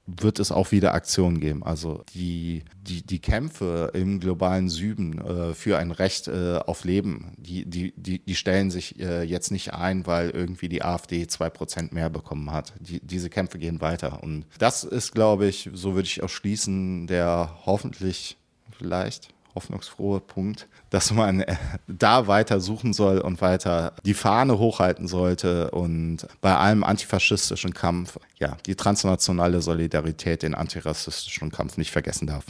wird 0.06 0.38
es 0.38 0.52
auch 0.52 0.70
wieder 0.70 0.94
Aktionen 0.94 1.40
geben. 1.40 1.62
Also 1.62 2.04
die, 2.14 2.62
die, 2.82 3.02
die 3.02 3.20
Kämpfe 3.20 3.90
im 3.94 4.20
globalen 4.20 4.68
Süden 4.68 5.18
äh, 5.18 5.54
für 5.54 5.78
ein 5.78 5.90
Recht 5.90 6.28
äh, 6.28 6.58
auf 6.58 6.84
Leben, 6.84 7.32
die, 7.38 7.64
die, 7.64 7.94
die, 7.96 8.18
die 8.18 8.34
stellen 8.34 8.70
sich 8.70 9.00
äh, 9.00 9.22
jetzt 9.22 9.50
nicht 9.50 9.72
ein, 9.72 10.06
weil 10.06 10.30
irgendwie 10.30 10.68
die 10.68 10.82
AfD 10.82 11.26
zwei 11.26 11.48
Prozent 11.48 11.92
mehr 11.92 12.10
bekommen 12.10 12.50
hat. 12.52 12.74
Die, 12.80 13.00
diese 13.00 13.30
Kämpfe 13.30 13.58
gehen 13.58 13.80
weiter. 13.80 14.22
Und 14.22 14.44
das 14.58 14.84
ist, 14.84 15.12
glaube 15.12 15.46
ich, 15.46 15.70
so 15.72 15.94
würde 15.94 16.06
ich 16.06 16.22
auch 16.22 16.28
schließen, 16.28 17.06
der 17.06 17.58
hoffentlich 17.64 18.36
vielleicht 18.70 19.33
hoffnungsfrohe 19.54 20.20
Punkt, 20.20 20.68
dass 20.90 21.12
man 21.12 21.40
äh, 21.40 21.56
da 21.86 22.26
weiter 22.26 22.60
suchen 22.60 22.92
soll 22.92 23.18
und 23.18 23.40
weiter 23.40 23.94
die 24.04 24.14
Fahne 24.14 24.58
hochhalten 24.58 25.06
sollte 25.08 25.70
und 25.70 26.26
bei 26.40 26.56
allem 26.56 26.84
antifaschistischen 26.84 27.74
Kampf, 27.74 28.18
ja, 28.38 28.56
die 28.66 28.74
transnationale 28.74 29.62
Solidarität, 29.62 30.42
den 30.42 30.54
antirassistischen 30.54 31.50
Kampf 31.50 31.76
nicht 31.76 31.90
vergessen 31.90 32.26
darf. 32.26 32.44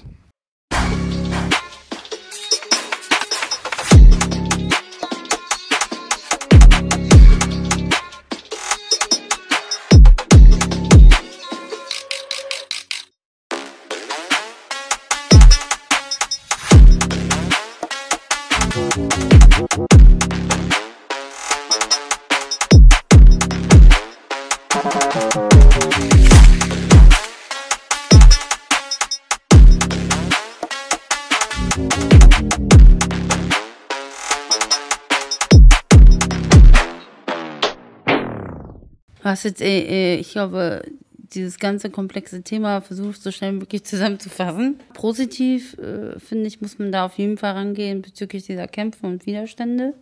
Was 39.24 39.42
jetzt, 39.44 39.62
äh, 39.62 40.16
ich 40.16 40.32
glaube, 40.32 40.82
dieses 41.16 41.58
ganze 41.58 41.88
komplexe 41.88 42.42
Thema 42.42 42.82
versucht 42.82 43.22
so 43.22 43.30
schnell 43.30 43.54
wie 43.54 43.60
möglich 43.60 43.82
zusammenzufassen. 43.82 44.78
Positiv, 44.92 45.78
äh, 45.78 46.20
finde 46.20 46.46
ich, 46.46 46.60
muss 46.60 46.78
man 46.78 46.92
da 46.92 47.06
auf 47.06 47.16
jeden 47.16 47.38
Fall 47.38 47.52
rangehen 47.52 48.02
bezüglich 48.02 48.44
dieser 48.44 48.68
Kämpfe 48.68 49.06
und 49.06 49.24
Widerstände. 49.24 49.94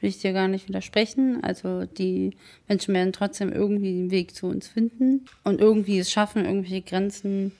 Will 0.00 0.10
ich 0.10 0.18
dir 0.18 0.34
gar 0.34 0.46
nicht 0.46 0.68
widersprechen. 0.68 1.42
Also 1.42 1.86
die 1.86 2.36
Menschen 2.68 2.92
werden 2.92 3.14
trotzdem 3.14 3.50
irgendwie 3.50 3.94
den 3.94 4.10
Weg 4.10 4.34
zu 4.34 4.46
uns 4.46 4.68
finden 4.68 5.24
und 5.42 5.58
irgendwie 5.58 5.98
es 5.98 6.10
schaffen, 6.12 6.44
irgendwelche 6.44 6.82
Grenzen 6.82 7.52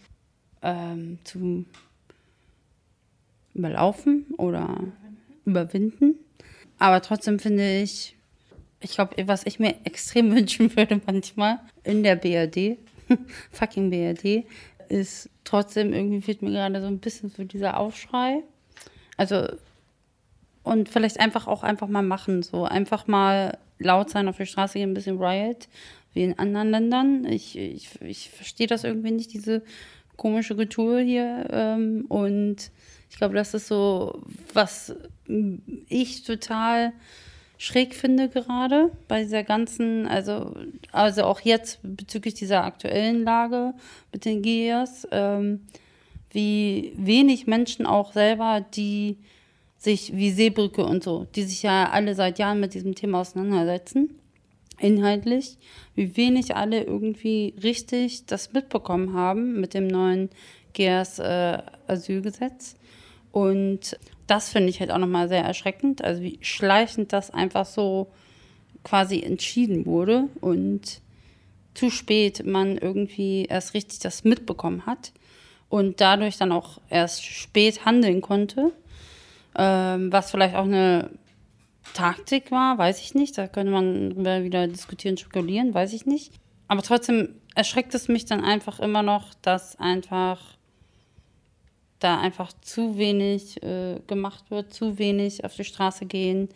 ähm, 0.60 1.16
zu 1.24 1.64
überlaufen 3.54 4.26
oder 4.36 4.84
überwinden. 5.46 6.16
Aber 6.78 7.00
trotzdem 7.00 7.38
finde 7.38 7.80
ich, 7.80 8.16
ich 8.80 8.92
glaube, 8.92 9.16
was 9.26 9.46
ich 9.46 9.58
mir 9.58 9.74
extrem 9.84 10.34
wünschen 10.34 10.74
würde 10.76 11.00
manchmal 11.06 11.60
in 11.84 12.02
der 12.02 12.16
BRD, 12.16 12.78
fucking 13.52 13.90
BRD, 13.90 14.44
ist 14.88 15.30
trotzdem 15.44 15.92
irgendwie 15.92 16.20
fehlt 16.20 16.42
mir 16.42 16.50
gerade 16.50 16.80
so 16.80 16.86
ein 16.86 16.98
bisschen 16.98 17.30
so 17.30 17.44
dieser 17.44 17.78
Aufschrei. 17.78 18.42
Also 19.16 19.46
und 20.62 20.88
vielleicht 20.88 21.20
einfach 21.20 21.46
auch 21.46 21.62
einfach 21.62 21.88
mal 21.88 22.02
machen. 22.02 22.42
So 22.42 22.64
einfach 22.64 23.06
mal 23.06 23.58
laut 23.78 24.10
sein 24.10 24.28
auf 24.28 24.36
der 24.36 24.46
Straße 24.46 24.78
gehen, 24.78 24.90
ein 24.90 24.94
bisschen 24.94 25.18
Riot, 25.18 25.68
wie 26.12 26.24
in 26.24 26.38
anderen 26.38 26.70
Ländern. 26.70 27.24
Ich, 27.24 27.56
ich, 27.56 27.88
ich 28.02 28.30
verstehe 28.30 28.66
das 28.66 28.84
irgendwie 28.84 29.10
nicht, 29.10 29.32
diese 29.32 29.62
komische 30.16 30.54
Kultur 30.54 31.00
hier. 31.00 31.46
Ähm, 31.50 32.04
und 32.08 32.70
ich 33.08 33.16
glaube, 33.16 33.34
das 33.34 33.54
ist 33.54 33.68
so, 33.68 34.22
was 34.52 34.94
ich 35.88 36.24
total 36.24 36.92
schräg 37.60 37.94
finde 37.94 38.30
gerade 38.30 38.90
bei 39.06 39.22
dieser 39.22 39.44
ganzen, 39.44 40.06
also, 40.06 40.54
also 40.92 41.24
auch 41.24 41.40
jetzt 41.40 41.78
bezüglich 41.82 42.32
dieser 42.32 42.64
aktuellen 42.64 43.22
Lage 43.22 43.74
mit 44.12 44.24
den 44.24 44.40
GEAs, 44.40 45.06
ähm, 45.10 45.60
wie 46.30 46.94
wenig 46.96 47.46
Menschen 47.46 47.84
auch 47.84 48.14
selber, 48.14 48.64
die 48.74 49.18
sich 49.76 50.16
wie 50.16 50.30
Seebrücke 50.30 50.82
und 50.86 51.04
so, 51.04 51.26
die 51.34 51.42
sich 51.42 51.62
ja 51.62 51.90
alle 51.90 52.14
seit 52.14 52.38
Jahren 52.38 52.60
mit 52.60 52.72
diesem 52.72 52.94
Thema 52.94 53.20
auseinandersetzen, 53.20 54.18
inhaltlich, 54.78 55.58
wie 55.94 56.16
wenig 56.16 56.56
alle 56.56 56.82
irgendwie 56.84 57.52
richtig 57.62 58.24
das 58.24 58.54
mitbekommen 58.54 59.12
haben 59.12 59.60
mit 59.60 59.74
dem 59.74 59.86
neuen 59.86 60.30
GEAS 60.72 61.18
äh. 61.18 61.58
Und 63.32 63.98
das 64.30 64.48
finde 64.48 64.70
ich 64.70 64.80
halt 64.80 64.90
auch 64.90 64.98
nochmal 64.98 65.28
sehr 65.28 65.42
erschreckend, 65.42 66.04
also 66.04 66.22
wie 66.22 66.38
schleichend 66.40 67.12
das 67.12 67.30
einfach 67.30 67.66
so 67.66 68.12
quasi 68.84 69.20
entschieden 69.22 69.86
wurde 69.86 70.28
und 70.40 71.00
zu 71.74 71.90
spät 71.90 72.46
man 72.46 72.78
irgendwie 72.78 73.44
erst 73.44 73.74
richtig 73.74 73.98
das 73.98 74.24
mitbekommen 74.24 74.86
hat 74.86 75.12
und 75.68 76.00
dadurch 76.00 76.36
dann 76.36 76.52
auch 76.52 76.80
erst 76.88 77.24
spät 77.24 77.84
handeln 77.84 78.20
konnte, 78.20 78.72
ähm, 79.56 80.12
was 80.12 80.30
vielleicht 80.30 80.54
auch 80.54 80.64
eine 80.64 81.10
Taktik 81.94 82.50
war, 82.50 82.78
weiß 82.78 83.00
ich 83.00 83.14
nicht. 83.14 83.36
Da 83.36 83.48
könnte 83.48 83.72
man 83.72 84.16
wieder 84.44 84.68
diskutieren, 84.68 85.16
spekulieren, 85.16 85.74
weiß 85.74 85.92
ich 85.92 86.06
nicht. 86.06 86.32
Aber 86.68 86.82
trotzdem 86.82 87.40
erschreckt 87.54 87.94
es 87.94 88.08
mich 88.08 88.26
dann 88.26 88.44
einfach 88.44 88.78
immer 88.78 89.02
noch, 89.02 89.34
dass 89.42 89.78
einfach 89.78 90.40
da 92.00 92.18
einfach 92.18 92.52
zu 92.62 92.98
wenig 92.98 93.62
äh, 93.62 94.00
gemacht 94.06 94.50
wird, 94.50 94.72
zu 94.74 94.98
wenig 94.98 95.44
auf 95.44 95.54
die 95.54 95.64
Straße 95.64 96.06
gehen 96.06 96.48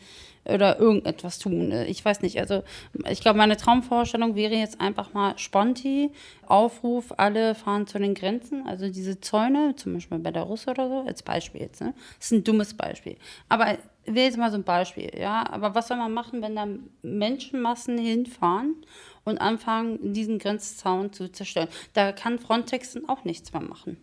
oder 0.44 0.78
irgendetwas 0.78 1.38
tun. 1.38 1.72
Ich 1.86 2.04
weiß 2.04 2.20
nicht, 2.22 2.38
also 2.38 2.62
ich 3.08 3.20
glaube, 3.20 3.38
meine 3.38 3.56
Traumvorstellung 3.56 4.34
wäre 4.34 4.54
jetzt 4.54 4.80
einfach 4.80 5.14
mal 5.14 5.38
Sponti, 5.38 6.10
Aufruf, 6.46 7.14
alle 7.16 7.54
fahren 7.54 7.86
zu 7.86 7.98
den 7.98 8.14
Grenzen, 8.14 8.66
also 8.66 8.90
diese 8.90 9.20
Zäune, 9.20 9.74
zum 9.76 9.94
Beispiel 9.94 10.18
Belarus 10.18 10.68
oder 10.68 10.88
so, 10.88 11.04
als 11.06 11.22
Beispiel 11.22 11.62
jetzt. 11.62 11.80
Ne? 11.80 11.94
Das 12.18 12.26
ist 12.26 12.32
ein 12.32 12.44
dummes 12.44 12.74
Beispiel. 12.74 13.16
Aber 13.48 13.78
wäre 14.04 14.26
jetzt 14.26 14.36
mal 14.36 14.50
so 14.50 14.58
ein 14.58 14.64
Beispiel, 14.64 15.10
ja. 15.18 15.50
Aber 15.50 15.74
was 15.74 15.88
soll 15.88 15.96
man 15.96 16.12
machen, 16.12 16.42
wenn 16.42 16.56
da 16.56 16.66
Menschenmassen 17.02 17.96
hinfahren 17.98 18.76
und 19.24 19.38
anfangen, 19.38 20.12
diesen 20.12 20.38
Grenzzaun 20.38 21.12
zu 21.12 21.32
zerstören? 21.32 21.68
Da 21.94 22.12
kann 22.12 22.38
Frontex 22.38 22.92
dann 22.92 23.08
auch 23.08 23.24
nichts 23.24 23.52
mehr 23.52 23.62
machen. 23.62 23.96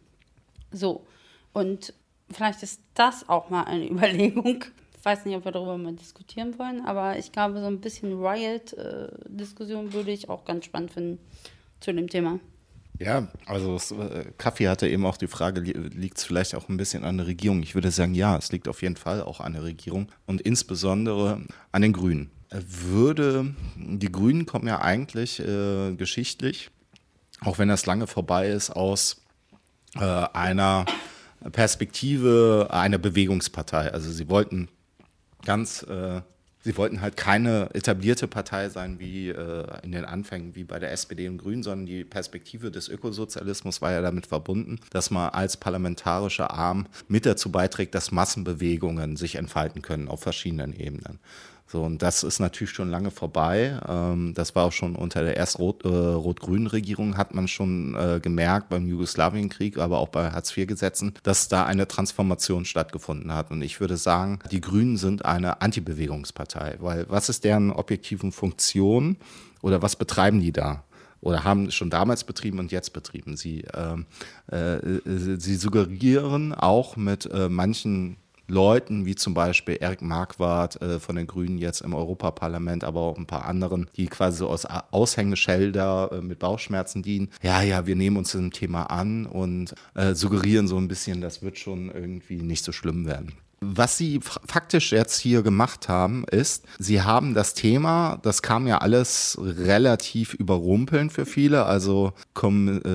So. 0.71 1.05
Und 1.53 1.93
vielleicht 2.31 2.63
ist 2.63 2.81
das 2.93 3.27
auch 3.29 3.49
mal 3.49 3.63
eine 3.63 3.87
Überlegung. 3.89 4.63
Ich 4.97 5.05
weiß 5.05 5.25
nicht, 5.25 5.35
ob 5.35 5.45
wir 5.45 5.51
darüber 5.51 5.77
mal 5.77 5.93
diskutieren 5.93 6.59
wollen, 6.59 6.85
aber 6.85 7.17
ich 7.17 7.31
glaube, 7.31 7.59
so 7.59 7.65
ein 7.65 7.81
bisschen 7.81 8.23
Riot-Diskussion 8.23 9.93
würde 9.93 10.11
ich 10.11 10.29
auch 10.29 10.45
ganz 10.45 10.65
spannend 10.65 10.91
finden 10.91 11.19
zu 11.79 11.91
dem 11.91 12.07
Thema. 12.07 12.39
Ja, 12.99 13.27
also 13.47 13.77
äh, 13.95 14.25
Kaffee 14.37 14.67
hatte 14.67 14.87
eben 14.87 15.07
auch 15.07 15.17
die 15.17 15.27
Frage, 15.27 15.61
liegt 15.61 16.19
es 16.19 16.23
vielleicht 16.23 16.53
auch 16.53 16.69
ein 16.69 16.77
bisschen 16.77 17.03
an 17.03 17.17
der 17.17 17.25
Regierung? 17.25 17.63
Ich 17.63 17.73
würde 17.73 17.89
sagen, 17.89 18.13
ja, 18.13 18.37
es 18.37 18.51
liegt 18.51 18.67
auf 18.67 18.83
jeden 18.83 18.95
Fall 18.95 19.23
auch 19.23 19.39
an 19.39 19.53
der 19.53 19.63
Regierung 19.63 20.11
und 20.27 20.39
insbesondere 20.41 21.41
an 21.71 21.81
den 21.81 21.93
Grünen. 21.93 22.29
Würde, 22.51 23.55
die 23.75 24.11
Grünen 24.11 24.45
kommen 24.45 24.67
ja 24.67 24.81
eigentlich 24.81 25.39
äh, 25.39 25.95
geschichtlich, 25.95 26.69
auch 27.39 27.57
wenn 27.57 27.69
das 27.69 27.87
lange 27.87 28.05
vorbei 28.05 28.49
ist, 28.49 28.69
aus 28.69 29.21
äh, 29.95 29.99
einer 30.01 30.85
Perspektive 31.49 32.67
einer 32.69 32.97
Bewegungspartei. 32.97 33.91
Also 33.91 34.11
sie 34.11 34.29
wollten 34.29 34.67
ganz, 35.43 35.83
äh, 35.83 36.21
sie 36.63 36.77
wollten 36.77 37.01
halt 37.01 37.17
keine 37.17 37.69
etablierte 37.73 38.27
Partei 38.27 38.69
sein 38.69 38.99
wie 38.99 39.29
äh, 39.29 39.65
in 39.83 39.91
den 39.91 40.05
Anfängen 40.05 40.55
wie 40.55 40.63
bei 40.63 40.77
der 40.77 40.91
SPD 40.91 41.27
und 41.27 41.39
Grünen, 41.39 41.63
sondern 41.63 41.87
die 41.87 42.03
Perspektive 42.03 42.69
des 42.69 42.89
Ökosozialismus 42.89 43.81
war 43.81 43.91
ja 43.91 44.01
damit 44.01 44.27
verbunden, 44.27 44.79
dass 44.91 45.09
man 45.09 45.29
als 45.29 45.57
parlamentarischer 45.57 46.51
Arm 46.51 46.87
mit 47.07 47.25
dazu 47.25 47.51
beiträgt, 47.51 47.95
dass 47.95 48.11
Massenbewegungen 48.11 49.17
sich 49.17 49.35
entfalten 49.35 49.81
können 49.81 50.07
auf 50.07 50.21
verschiedenen 50.21 50.73
Ebenen. 50.73 51.19
So, 51.71 51.83
und 51.83 52.01
das 52.01 52.23
ist 52.23 52.39
natürlich 52.39 52.71
schon 52.71 52.89
lange 52.89 53.11
vorbei. 53.11 53.79
Ähm, 53.87 54.33
das 54.33 54.55
war 54.55 54.65
auch 54.65 54.73
schon 54.73 54.93
unter 54.93 55.23
der 55.23 55.37
erst 55.37 55.57
Rot, 55.57 55.85
äh, 55.85 55.87
rot-grünen 55.87 56.67
Regierung 56.67 57.15
hat 57.15 57.33
man 57.33 57.47
schon 57.47 57.95
äh, 57.95 58.19
gemerkt 58.21 58.67
beim 58.67 58.85
Jugoslawienkrieg, 58.87 59.77
aber 59.77 59.99
auch 59.99 60.09
bei 60.09 60.31
Hartz-IV-Gesetzen, 60.31 61.13
dass 61.23 61.47
da 61.47 61.65
eine 61.65 61.87
Transformation 61.87 62.65
stattgefunden 62.65 63.33
hat. 63.33 63.51
Und 63.51 63.61
ich 63.61 63.79
würde 63.79 63.95
sagen, 63.95 64.39
die 64.51 64.59
Grünen 64.59 64.97
sind 64.97 65.23
eine 65.23 65.61
Antibewegungspartei, 65.61 66.75
weil 66.81 67.05
was 67.07 67.29
ist 67.29 67.45
deren 67.45 67.71
objektiven 67.71 68.33
Funktion 68.33 69.15
oder 69.61 69.81
was 69.81 69.95
betreiben 69.95 70.41
die 70.41 70.51
da? 70.51 70.83
oder 71.21 71.43
haben 71.43 71.69
schon 71.69 71.91
damals 71.91 72.23
betrieben 72.23 72.57
und 72.57 72.71
jetzt 72.71 72.93
betrieben. 72.93 73.37
Sie, 73.37 73.63
äh, 73.63 74.55
äh, 74.55 75.01
sie 75.05 75.55
suggerieren 75.55 76.51
auch 76.51 76.97
mit 76.97 77.27
äh, 77.31 77.47
manchen 77.47 78.17
Leuten, 78.51 79.05
wie 79.05 79.15
zum 79.15 79.33
Beispiel 79.33 79.77
Eric 79.79 80.01
Marquardt 80.01 80.81
äh, 80.81 80.99
von 80.99 81.15
den 81.15 81.25
Grünen 81.25 81.57
jetzt 81.57 81.81
im 81.81 81.93
Europaparlament, 81.93 82.83
aber 82.83 82.99
auch 82.99 83.17
ein 83.17 83.25
paar 83.25 83.45
anderen, 83.45 83.89
die 83.95 84.07
quasi 84.07 84.39
so 84.39 84.49
aus 84.49 84.65
Aushängeschilder 84.65 86.09
äh, 86.11 86.21
mit 86.21 86.39
Bauchschmerzen 86.39 87.01
dienen. 87.01 87.29
Ja, 87.41 87.61
ja, 87.61 87.87
wir 87.87 87.95
nehmen 87.95 88.17
uns 88.17 88.33
dem 88.33 88.51
Thema 88.51 88.83
an 88.83 89.25
und 89.25 89.73
äh, 89.95 90.13
suggerieren 90.13 90.67
so 90.67 90.77
ein 90.77 90.89
bisschen, 90.89 91.21
das 91.21 91.41
wird 91.41 91.57
schon 91.57 91.89
irgendwie 91.89 92.41
nicht 92.41 92.65
so 92.65 92.73
schlimm 92.73 93.05
werden. 93.05 93.33
Was 93.63 93.95
Sie 93.95 94.19
faktisch 94.21 94.91
jetzt 94.91 95.19
hier 95.19 95.43
gemacht 95.43 95.87
haben, 95.87 96.25
ist, 96.31 96.65
Sie 96.79 97.03
haben 97.03 97.35
das 97.35 97.53
Thema, 97.53 98.17
das 98.23 98.41
kam 98.41 98.65
ja 98.65 98.79
alles 98.79 99.37
relativ 99.39 100.33
überrumpeln 100.33 101.11
für 101.11 101.27
viele. 101.27 101.65
Also 101.65 102.13
komm, 102.33 102.81
äh, 102.83 102.89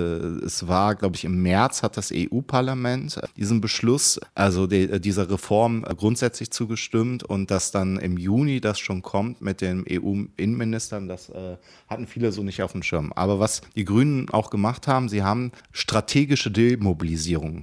es 0.44 0.66
war, 0.66 0.96
glaube 0.96 1.14
ich, 1.14 1.24
im 1.24 1.40
März 1.40 1.84
hat 1.84 1.96
das 1.96 2.12
EU-Parlament 2.12 3.20
diesen 3.36 3.60
Beschluss, 3.60 4.18
also 4.34 4.66
de, 4.66 4.98
dieser 4.98 5.30
Reform 5.30 5.82
grundsätzlich 5.82 6.50
zugestimmt 6.50 7.22
und 7.22 7.52
dass 7.52 7.70
dann 7.70 7.96
im 7.96 8.18
Juni 8.18 8.60
das 8.60 8.80
schon 8.80 9.02
kommt 9.02 9.40
mit 9.40 9.60
den 9.60 9.84
EU-Innenministern, 9.88 11.06
das 11.06 11.28
äh, 11.28 11.58
hatten 11.86 12.08
viele 12.08 12.32
so 12.32 12.42
nicht 12.42 12.64
auf 12.64 12.72
dem 12.72 12.82
Schirm. 12.82 13.12
Aber 13.12 13.38
was 13.38 13.60
die 13.76 13.84
Grünen 13.84 14.30
auch 14.30 14.50
gemacht 14.50 14.88
haben, 14.88 15.08
sie 15.08 15.22
haben 15.22 15.52
strategische 15.70 16.50
Demobilisierung 16.50 17.62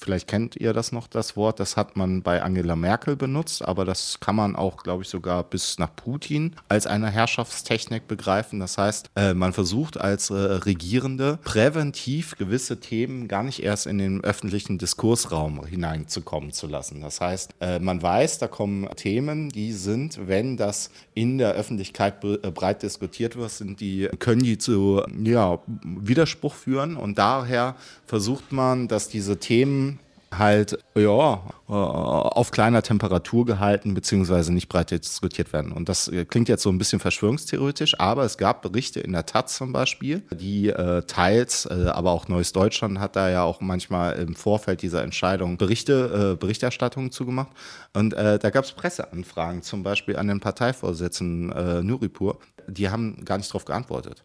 Vielleicht 0.00 0.28
kennt 0.28 0.54
ihr 0.54 0.72
das 0.72 0.92
noch, 0.92 1.08
das 1.08 1.36
Wort. 1.36 1.58
Das 1.58 1.76
hat 1.76 1.96
man 1.96 2.22
bei 2.22 2.40
Angela 2.40 2.76
Merkel 2.76 3.16
benutzt, 3.16 3.66
aber 3.66 3.84
das 3.84 4.20
kann 4.20 4.36
man 4.36 4.54
auch, 4.54 4.84
glaube 4.84 5.02
ich, 5.02 5.08
sogar 5.08 5.42
bis 5.42 5.80
nach 5.80 5.94
Putin 5.96 6.54
als 6.68 6.86
eine 6.86 7.10
Herrschaftstechnik 7.10 8.06
begreifen. 8.06 8.60
Das 8.60 8.78
heißt, 8.78 9.10
äh, 9.16 9.34
man 9.34 9.52
versucht 9.52 10.00
als 10.00 10.30
äh, 10.30 10.34
Regierende 10.34 11.40
präventiv 11.42 12.36
gewisse 12.36 12.78
Themen 12.78 13.26
gar 13.26 13.42
nicht 13.42 13.64
erst 13.64 13.88
in 13.88 13.98
den 13.98 14.22
öffentlichen 14.22 14.78
Diskursraum 14.78 15.66
hineinzukommen 15.66 16.52
zu 16.52 16.68
lassen. 16.68 17.00
Das 17.00 17.20
heißt, 17.20 17.56
äh, 17.60 17.80
man 17.80 18.00
weiß, 18.00 18.38
da 18.38 18.46
kommen 18.46 18.88
Themen, 18.94 19.48
die 19.48 19.72
sind, 19.72 20.28
wenn 20.28 20.56
das 20.56 20.90
in 21.14 21.38
der 21.38 21.54
Öffentlichkeit 21.54 22.20
breit 22.20 22.84
diskutiert 22.84 23.34
wird, 23.34 23.50
sind 23.50 23.80
die, 23.80 24.08
können 24.20 24.44
die 24.44 24.58
zu 24.58 25.02
ja, 25.24 25.58
Widerspruch 25.82 26.54
führen 26.54 26.96
und 26.96 27.18
daher 27.18 27.74
versucht 28.06 28.52
man, 28.52 28.86
dass 28.86 29.08
diese 29.08 29.38
Themen 29.38 29.97
halt 30.36 30.78
ja 30.94 31.42
äh, 31.68 31.72
auf 31.72 32.50
kleiner 32.50 32.82
Temperatur 32.82 33.46
gehalten 33.46 33.94
beziehungsweise 33.94 34.52
nicht 34.52 34.68
breit 34.68 34.90
diskutiert 34.90 35.52
werden. 35.52 35.72
Und 35.72 35.88
das 35.88 36.08
äh, 36.08 36.24
klingt 36.24 36.48
jetzt 36.48 36.62
so 36.62 36.70
ein 36.70 36.78
bisschen 36.78 37.00
verschwörungstheoretisch, 37.00 37.98
aber 37.98 38.24
es 38.24 38.38
gab 38.38 38.62
Berichte 38.62 39.00
in 39.00 39.12
der 39.12 39.26
Taz 39.26 39.56
zum 39.56 39.72
Beispiel, 39.72 40.22
die 40.30 40.68
äh, 40.68 41.02
teils, 41.02 41.66
äh, 41.66 41.86
aber 41.88 42.10
auch 42.10 42.28
Neues 42.28 42.52
Deutschland 42.52 43.00
hat 43.00 43.16
da 43.16 43.30
ja 43.30 43.42
auch 43.42 43.60
manchmal 43.60 44.14
im 44.16 44.34
Vorfeld 44.34 44.82
dieser 44.82 45.02
Entscheidung 45.02 45.56
Berichte, 45.56 46.32
äh, 46.34 46.36
Berichterstattungen 46.36 47.10
zugemacht. 47.10 47.50
Und 47.94 48.14
äh, 48.14 48.38
da 48.38 48.50
gab 48.50 48.64
es 48.64 48.72
Presseanfragen 48.72 49.62
zum 49.62 49.82
Beispiel 49.82 50.16
an 50.16 50.28
den 50.28 50.40
Parteivorsitzenden 50.40 51.86
Nuripur. 51.86 52.38
Die 52.66 52.90
haben 52.90 53.24
gar 53.24 53.38
nicht 53.38 53.48
darauf 53.50 53.64
geantwortet. 53.64 54.24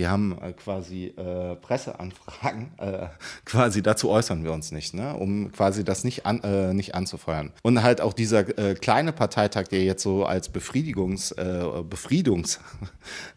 Die 0.00 0.08
haben 0.08 0.34
äh, 0.40 0.54
quasi 0.54 1.08
äh, 1.08 1.56
Presseanfragen, 1.56 2.70
äh, 2.78 3.08
quasi 3.44 3.82
dazu 3.82 4.08
äußern 4.08 4.42
wir 4.44 4.52
uns 4.54 4.72
nicht, 4.72 4.94
ne? 4.94 5.14
um 5.14 5.52
quasi 5.52 5.84
das 5.84 6.04
nicht, 6.04 6.24
an, 6.24 6.40
äh, 6.42 6.72
nicht 6.72 6.94
anzufeuern. 6.94 7.52
Und 7.62 7.82
halt 7.82 8.00
auch 8.00 8.14
dieser 8.14 8.58
äh, 8.58 8.74
kleine 8.76 9.12
Parteitag, 9.12 9.64
der 9.64 9.84
jetzt 9.84 10.02
so 10.02 10.24
als 10.24 10.48
Befriedigungs, 10.48 11.32
äh, 11.32 11.82
Befriedungs, 11.86 12.60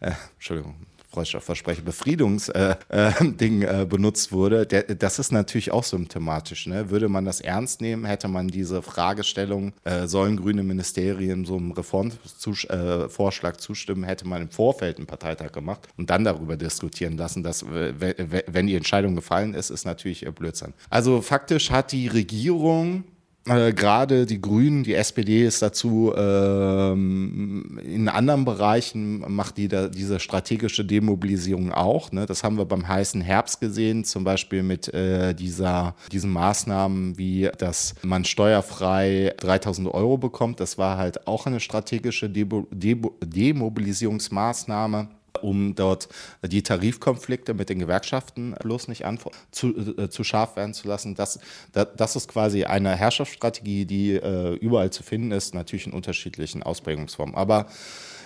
Entschuldigung, 0.00 0.76
Versprecher, 1.14 1.82
Befriedungsding 1.82 2.52
äh, 2.52 3.66
äh, 3.66 3.82
äh, 3.82 3.84
benutzt 3.86 4.32
wurde, 4.32 4.66
der, 4.66 4.82
das 4.82 5.18
ist 5.18 5.32
natürlich 5.32 5.70
auch 5.70 5.84
symptomatisch. 5.84 6.66
Ne? 6.66 6.90
Würde 6.90 7.08
man 7.08 7.24
das 7.24 7.40
ernst 7.40 7.80
nehmen, 7.80 8.04
hätte 8.04 8.28
man 8.28 8.48
diese 8.48 8.82
Fragestellung, 8.82 9.72
äh, 9.84 10.06
sollen 10.06 10.36
grüne 10.36 10.62
Ministerien 10.62 11.44
so 11.44 11.56
einem 11.56 11.72
Reformvorschlag 11.72 13.60
zustimmen, 13.60 14.04
hätte 14.04 14.26
man 14.26 14.42
im 14.42 14.50
Vorfeld 14.50 14.98
einen 14.98 15.06
Parteitag 15.06 15.52
gemacht 15.52 15.88
und 15.96 16.10
dann 16.10 16.24
darüber 16.24 16.56
diskutieren 16.56 17.16
lassen. 17.16 17.42
Dass, 17.42 17.64
wenn 17.64 18.66
die 18.66 18.74
Entscheidung 18.74 19.14
gefallen 19.14 19.54
ist, 19.54 19.70
ist 19.70 19.84
natürlich 19.84 20.24
Blödsinn. 20.34 20.74
Also 20.90 21.20
faktisch 21.20 21.70
hat 21.70 21.92
die 21.92 22.08
Regierung 22.08 23.04
äh, 23.46 23.72
gerade 23.72 24.26
die 24.26 24.40
Grünen, 24.40 24.84
die 24.84 24.94
SPD 24.94 25.44
ist 25.44 25.60
dazu 25.60 26.12
ähm, 26.16 27.78
in 27.84 28.08
anderen 28.08 28.44
Bereichen 28.44 29.24
macht 29.32 29.58
die 29.58 29.68
da, 29.68 29.88
diese 29.88 30.18
strategische 30.18 30.84
Demobilisierung 30.84 31.72
auch. 31.72 32.10
Ne? 32.10 32.26
Das 32.26 32.42
haben 32.42 32.56
wir 32.56 32.64
beim 32.64 32.88
heißen 32.88 33.20
Herbst 33.20 33.60
gesehen, 33.60 34.04
zum 34.04 34.24
Beispiel 34.24 34.62
mit 34.62 34.92
äh, 34.94 35.34
dieser, 35.34 35.94
diesen 36.10 36.30
Maßnahmen, 36.30 37.18
wie 37.18 37.50
dass 37.58 37.94
man 38.02 38.24
steuerfrei 38.24 39.34
3000 39.38 39.92
Euro 39.92 40.16
bekommt. 40.16 40.60
Das 40.60 40.78
war 40.78 40.96
halt 40.96 41.26
auch 41.26 41.46
eine 41.46 41.60
strategische 41.60 42.30
Demo 42.30 42.66
Demo 42.70 43.14
Demobilisierungsmaßnahme 43.22 45.08
um 45.42 45.74
dort 45.74 46.08
die 46.42 46.62
Tarifkonflikte 46.62 47.54
mit 47.54 47.68
den 47.68 47.78
Gewerkschaften 47.78 48.54
bloß 48.62 48.88
nicht 48.88 49.04
zu, 49.50 49.96
äh, 49.98 50.08
zu 50.08 50.24
scharf 50.24 50.56
werden 50.56 50.74
zu 50.74 50.88
lassen. 50.88 51.14
Das, 51.14 51.38
das, 51.72 51.88
das, 51.96 52.16
ist 52.16 52.28
quasi 52.28 52.64
eine 52.64 52.96
Herrschaftsstrategie, 52.96 53.84
die 53.84 54.12
äh, 54.12 54.54
überall 54.54 54.90
zu 54.90 55.02
finden 55.02 55.32
ist, 55.32 55.54
natürlich 55.54 55.86
in 55.86 55.92
unterschiedlichen 55.92 56.62
Ausprägungsformen. 56.62 57.34
Aber 57.34 57.66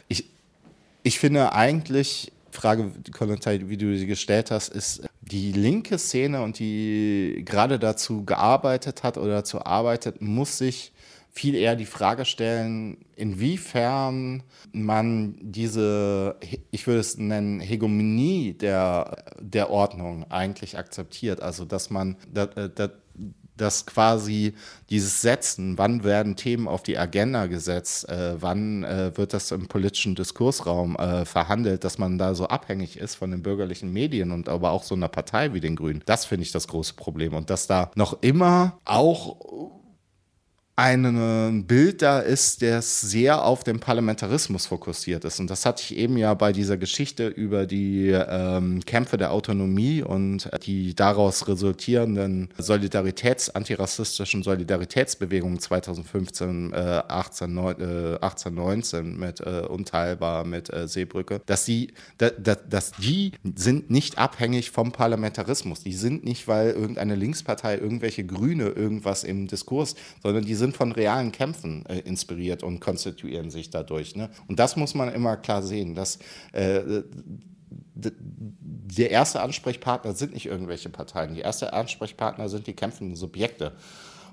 ich, 0.09 0.29
ich 1.03 1.19
finde 1.19 1.53
eigentlich, 1.53 2.33
Frage, 2.51 2.93
wie 3.69 3.77
du 3.77 3.97
sie 3.97 4.07
gestellt 4.07 4.51
hast, 4.51 4.69
ist 4.69 5.03
die 5.21 5.53
linke 5.53 5.99
Szene 5.99 6.43
und 6.43 6.59
die 6.59 7.43
gerade 7.45 7.79
dazu 7.79 8.25
gearbeitet 8.25 9.03
hat 9.03 9.19
oder 9.19 9.35
dazu 9.35 9.65
arbeitet, 9.65 10.23
muss 10.23 10.59
sich 10.59 10.93
viel 11.31 11.55
eher 11.55 11.77
die 11.77 11.87
Frage 11.87 12.25
stellen, 12.25 12.99
inwiefern 13.15 14.43
man 14.73 15.37
diese, 15.41 16.37
ich 16.71 16.87
würde 16.87 17.01
es 17.01 17.17
nennen, 17.17 17.61
Hegemonie 17.61 18.55
der, 18.55 19.25
der 19.39 19.71
Ordnung 19.71 20.31
eigentlich 20.31 20.77
akzeptiert. 20.77 21.41
Also, 21.41 21.65
dass 21.65 21.91
man, 21.91 22.17
dass, 22.33 22.49
äh, 22.57 22.89
dass 23.57 23.87
quasi 23.87 24.55
dieses 24.91 25.21
Setzen, 25.21 25.79
wann 25.79 26.05
werden 26.05 26.37
Themen 26.37 26.69
auf 26.69 26.83
die 26.83 26.99
Agenda 26.99 27.47
gesetzt, 27.47 28.09
äh, 28.09 28.41
wann 28.41 28.85
äh, 28.85 29.17
wird 29.17 29.33
das 29.33 29.51
im 29.51 29.69
politischen 29.69 30.15
Diskursraum 30.15 30.97
verhandelt, 31.25 31.85
dass 31.85 31.99
man 31.99 32.19
da 32.19 32.35
so 32.35 32.49
abhängig 32.49 32.99
ist 32.99 33.17
von 33.17 33.31
den 33.31 33.43
bürgerlichen 33.43 33.93
Medien 33.93 34.33
und 34.33 34.49
aber 34.49 34.71
auch 34.71 34.83
so 34.83 34.95
einer 34.95 35.09
Partei 35.09 35.55
wie 35.55 35.61
den 35.61 35.77
Grünen. 35.77 36.03
Das 36.07 36.25
finde 36.25 36.43
ich 36.43 36.53
das 36.53 36.67
große 36.69 36.95
Problem. 36.95 37.35
Und 37.35 37.51
dass 37.51 37.67
da 37.67 37.91
noch 37.95 38.23
immer 38.23 38.79
auch 38.85 39.78
ein 40.79 41.65
Bild 41.65 42.03
da 42.03 42.21
ist, 42.21 42.63
der 42.63 42.83
sehr 42.83 43.45
auf 43.45 43.65
den 43.65 43.81
Parlamentarismus 43.81 44.67
fokussiert 44.67 45.25
ist. 45.25 45.41
Und 45.41 45.51
das 45.51 45.67
hatte 45.67 45.83
ich 45.83 45.97
eben 45.97 46.17
ja 46.17 46.33
bei 46.35 46.53
dieser 46.53 46.77
Geschichte 46.77 47.27
über 47.27 47.67
die 47.67 48.11
ähm, 48.11 48.85
Kämpfe 48.87 49.17
der 49.17 49.33
Autonomie 49.33 50.03
und 50.03 50.49
die 50.63 50.95
daraus 50.95 51.49
resultierenden 51.49 52.51
Solidaritäts-, 52.59 53.51
antirassistischen 53.51 54.45
Solidaritätsbewegungen 54.45 55.59
2015, 55.59 56.73
äh, 56.73 56.77
18, 56.77 57.57
äh, 57.57 58.19
18, 58.21 58.55
19 58.55 59.19
mit 59.19 59.41
äh, 59.41 59.65
Unteilbar, 59.69 60.45
mit 60.45 60.73
äh, 60.73 60.87
Seebrücke, 60.87 61.41
dass 61.47 61.65
die, 61.65 61.93
da, 62.19 62.31
da, 62.31 62.55
dass 62.55 62.93
die 62.93 63.33
sind 63.57 63.91
nicht 63.91 64.19
abhängig 64.19 64.71
vom 64.71 64.93
Parlamentarismus. 64.93 65.83
Die 65.83 65.93
sind 65.93 66.23
nicht, 66.23 66.47
weil 66.47 66.71
irgendeine 66.71 67.17
Linkspartei, 67.17 67.79
irgendwelche 67.79 68.25
Grüne 68.25 68.69
irgendwas 68.69 69.25
im 69.25 69.49
Diskurs, 69.49 69.97
sondern 70.23 70.45
die 70.45 70.55
sind 70.55 70.68
sind 70.69 70.77
von 70.77 70.93
realen 70.93 71.33
Kämpfen 71.33 71.87
äh, 71.87 72.01
inspiriert 72.01 72.63
und 72.63 72.81
konstituieren 72.81 73.51
sich 73.51 73.71
dadurch. 73.71 74.15
Ne? 74.17 74.29
Und 74.49 74.59
das 74.59 74.77
muss 74.77 74.95
man 74.95 75.13
immer 75.13 75.37
klar 75.37 75.63
sehen, 75.63 75.95
dass 75.95 76.19
äh, 76.53 77.03
der 77.95 79.11
erste 79.11 79.41
Ansprechpartner 79.41 80.13
sind 80.13 80.35
nicht 80.35 80.47
irgendwelche 80.47 80.91
Parteien. 80.91 81.35
Die 81.35 81.41
erste 81.41 81.73
Ansprechpartner 81.73 82.49
sind 82.49 82.67
die 82.67 82.75
kämpfenden 82.75 83.17
Subjekte. 83.17 83.73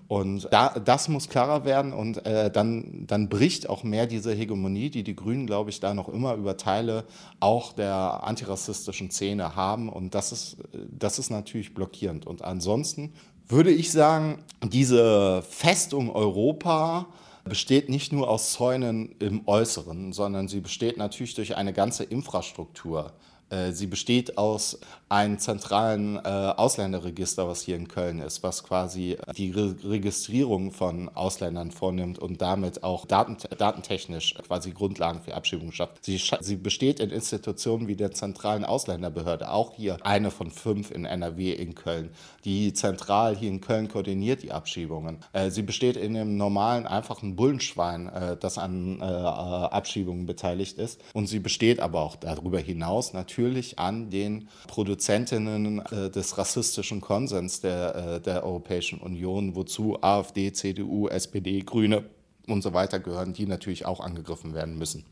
Und 0.08 0.48
da, 0.52 0.70
das 0.70 1.08
muss 1.08 1.30
klarer 1.30 1.66
werden 1.66 1.92
und 1.92 2.24
äh, 2.28 2.52
dann, 2.52 3.08
dann 3.08 3.28
bricht 3.28 3.68
auch 3.68 3.84
mehr 3.84 4.06
diese 4.06 4.34
Hegemonie, 4.34 4.92
die 4.92 5.04
die 5.04 5.16
Grünen, 5.16 5.48
glaube 5.48 5.72
ich, 5.72 5.80
da 5.80 5.96
noch 5.96 6.10
immer 6.10 6.36
über 6.36 6.58
Teile 6.58 7.06
auch 7.40 7.74
der 7.74 8.24
antirassistischen 8.24 9.10
Szene 9.10 9.56
haben. 9.56 9.90
Und 9.90 10.14
das 10.14 10.32
ist, 10.32 10.58
das 10.92 11.18
ist 11.18 11.32
natürlich 11.32 11.74
blockierend. 11.74 12.28
Und 12.28 12.44
ansonsten 12.44 13.14
würde 13.48 13.72
ich 13.72 13.92
sagen, 13.92 14.44
diese 14.64 15.44
Festung 15.50 16.14
Europa 16.14 17.08
besteht 17.44 17.90
nicht 17.90 18.12
nur 18.12 18.30
aus 18.30 18.54
Zäunen 18.54 19.14
im 19.20 19.48
Äußeren, 19.48 20.14
sondern 20.14 20.48
sie 20.48 20.62
besteht 20.62 20.98
natürlich 20.98 21.36
durch 21.36 21.56
eine 21.56 21.74
ganze 21.74 22.04
Infrastruktur. 22.04 23.14
Äh, 23.56 23.72
sie 23.72 23.88
besteht 23.88 24.38
aus 24.38 24.80
einem 25.08 25.38
zentralen 25.38 26.18
äh, 26.18 26.20
Ausländerregister, 26.30 27.48
was 27.48 27.62
hier 27.62 27.76
in 27.76 27.88
Köln 27.88 28.20
ist, 28.20 28.42
was 28.42 28.64
quasi 28.64 29.18
die 29.38 29.52
Re 29.52 29.76
Registrierung 29.84 30.72
von 30.72 31.10
Ausländern 31.10 31.72
vornimmt 31.72 32.18
und 32.18 32.42
damit 32.42 32.84
auch 32.84 33.06
datent 33.06 33.48
datentechnisch 33.58 34.34
quasi 34.48 34.72
Grundlagen 34.72 35.22
für 35.22 35.36
Abschiebung 35.36 35.72
schafft. 35.72 36.04
Sie, 36.04 36.20
sie 36.40 36.56
besteht 36.56 37.00
in 37.00 37.12
Institutionen 37.12 37.88
wie 37.88 37.96
der 37.96 38.12
zentralen 38.12 38.66
Ausländerbehörde, 38.66 39.52
auch 39.52 39.76
hier 39.76 39.98
eine 40.04 40.32
von 40.32 40.50
fünf 40.50 40.90
in 40.90 41.06
NRW 41.06 41.52
in 41.52 41.76
Köln, 41.76 42.10
die 42.44 42.74
zentral 42.74 43.36
hier 43.36 43.50
in 43.50 43.62
Köln 43.62 43.88
koordiniert 43.88 44.42
die 44.42 44.52
Abschiebungen. 44.52 45.20
Äh, 45.34 45.52
sie 45.52 45.62
besteht 45.62 45.98
in 45.98 46.16
einem 46.16 46.36
normalen, 46.36 46.88
einfachen 46.88 47.36
Bullenschwein, 47.36 48.08
äh, 48.08 48.38
das 48.38 48.58
an 48.58 49.00
äh, 49.02 49.04
Abschiebungen 49.04 50.26
beteiligt 50.26 50.80
ist. 50.80 51.00
Und 51.14 51.28
sie 51.28 51.40
besteht 51.40 51.80
aber 51.80 52.02
auch 52.02 52.16
darüber 52.16 52.60
hinaus 52.60 53.14
natürlich 53.14 53.45
natürlich 53.46 53.78
an 53.78 54.10
den 54.10 54.50
Produzentinnen 54.68 55.80
äh, 55.80 56.10
des 56.10 56.38
rassistischen 56.38 57.00
Konsens 57.00 57.62
der, 57.62 57.96
äh, 57.96 58.22
der 58.22 58.44
Europäischen 58.44 59.00
Union, 59.00 59.56
wozu 59.56 60.02
AfD, 60.02 60.52
CDU, 60.52 61.08
SPD, 61.08 61.62
Grüne 61.62 62.06
und 62.48 62.64
so 62.64 62.74
weiter 62.74 63.00
gehören, 63.00 63.34
die 63.34 63.46
natürlich 63.46 63.86
auch 63.86 64.00
angegriffen 64.00 64.54
werden 64.54 64.78
müssen. 64.78 65.06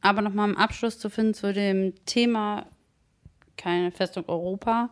Aber 0.00 0.22
nochmal 0.22 0.50
im 0.50 0.56
Abschluss 0.56 0.98
zu 0.98 1.10
finden 1.10 1.34
zu 1.34 1.52
dem 1.52 1.94
Thema 2.04 2.66
keine 3.56 3.90
Festung 3.90 4.24
Europa. 4.28 4.90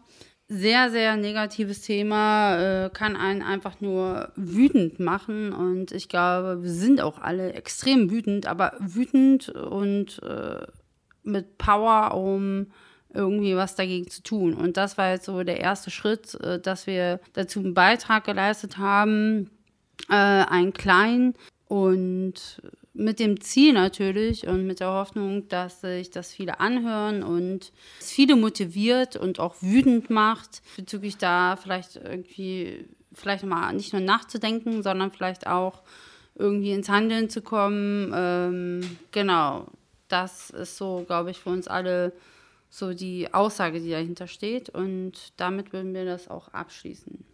Sehr, 0.49 0.91
sehr 0.91 1.17
negatives 1.17 1.83
Thema, 1.83 2.87
äh, 2.87 2.91
kann 2.91 3.17
einen 3.17 3.43
einfach 3.43 3.81
nur 3.81 4.33
wütend 4.37 5.01
machen. 5.01 5.53
Und 5.53 5.93
ich 5.93 6.09
glaube, 6.09 6.63
wir 6.63 6.71
sind 6.71 7.01
auch 7.01 7.19
alle 7.19 7.53
extrem 7.55 8.11
wütend, 8.11 8.47
aber 8.47 8.75
wütend 8.79 9.49
und 9.49 10.23
äh, 10.23 10.67
mit 11.23 11.59
Power, 11.59 12.15
um 12.15 12.67
irgendwie 13.15 13.57
was 13.57 13.75
dagegen 13.75 14.09
zu 14.09 14.23
tun. 14.23 14.55
Und 14.55 14.77
das 14.77 14.97
war 14.97 15.11
jetzt 15.11 15.27
so 15.27 15.43
der 15.43 15.61
erste 15.61 15.91
Schritt, 15.91 16.35
äh, 16.41 16.61
dass 16.61 16.87
wir 16.87 17.21
dazu 17.35 17.61
einen 17.61 17.75
Beitrag 17.75 18.25
geleistet 18.25 18.79
haben, 18.79 19.51
äh, 20.09 20.15
einen 20.15 20.73
kleinen 20.73 21.35
und 21.69 22.63
mit 22.95 23.19
dem 23.21 23.41
Ziel 23.41 23.73
natürlich 23.73 24.47
und 24.47 24.67
mit 24.67 24.81
der 24.81 24.93
Hoffnung, 24.93 25.49
dass 25.49 25.81
sich 25.81 26.11
das 26.11 26.33
viele 26.33 26.61
anhören 26.61 27.23
und 27.23 27.73
es 27.99 28.11
viele 28.11 28.37
motiviert 28.37 29.17
und 29.17 29.41
auch 29.41 29.57
wütend 29.61 30.11
macht, 30.11 30.63
bezüglich 30.77 31.17
da 31.17 31.57
vielleicht 31.57 31.97
irgendwie, 31.97 32.87
vielleicht 33.15 33.45
mal 33.45 33.73
nicht 33.73 33.93
nur 33.95 34.03
nachzudenken, 34.03 34.83
sondern 34.83 35.11
vielleicht 35.11 35.47
auch 35.47 35.83
irgendwie 36.35 36.73
ins 36.73 36.89
Handeln 36.89 37.31
zu 37.31 37.41
kommen. 37.41 38.13
Ähm, 38.15 38.97
genau, 39.11 39.69
das 40.13 40.51
ist 40.51 40.77
so, 40.77 41.05
glaube 41.07 41.31
ich, 41.31 41.39
für 41.39 41.51
uns 41.51 41.69
alle 41.69 42.13
so 42.69 42.95
die 42.95 43.33
Aussage, 43.33 43.81
die 43.81 43.91
dahinter 43.91 44.27
steht. 44.27 44.69
Und 44.71 45.33
damit 45.37 45.73
würden 45.73 45.95
wir 45.95 46.05
das 46.05 46.29
auch 46.29 46.49
abschließen. 46.49 47.25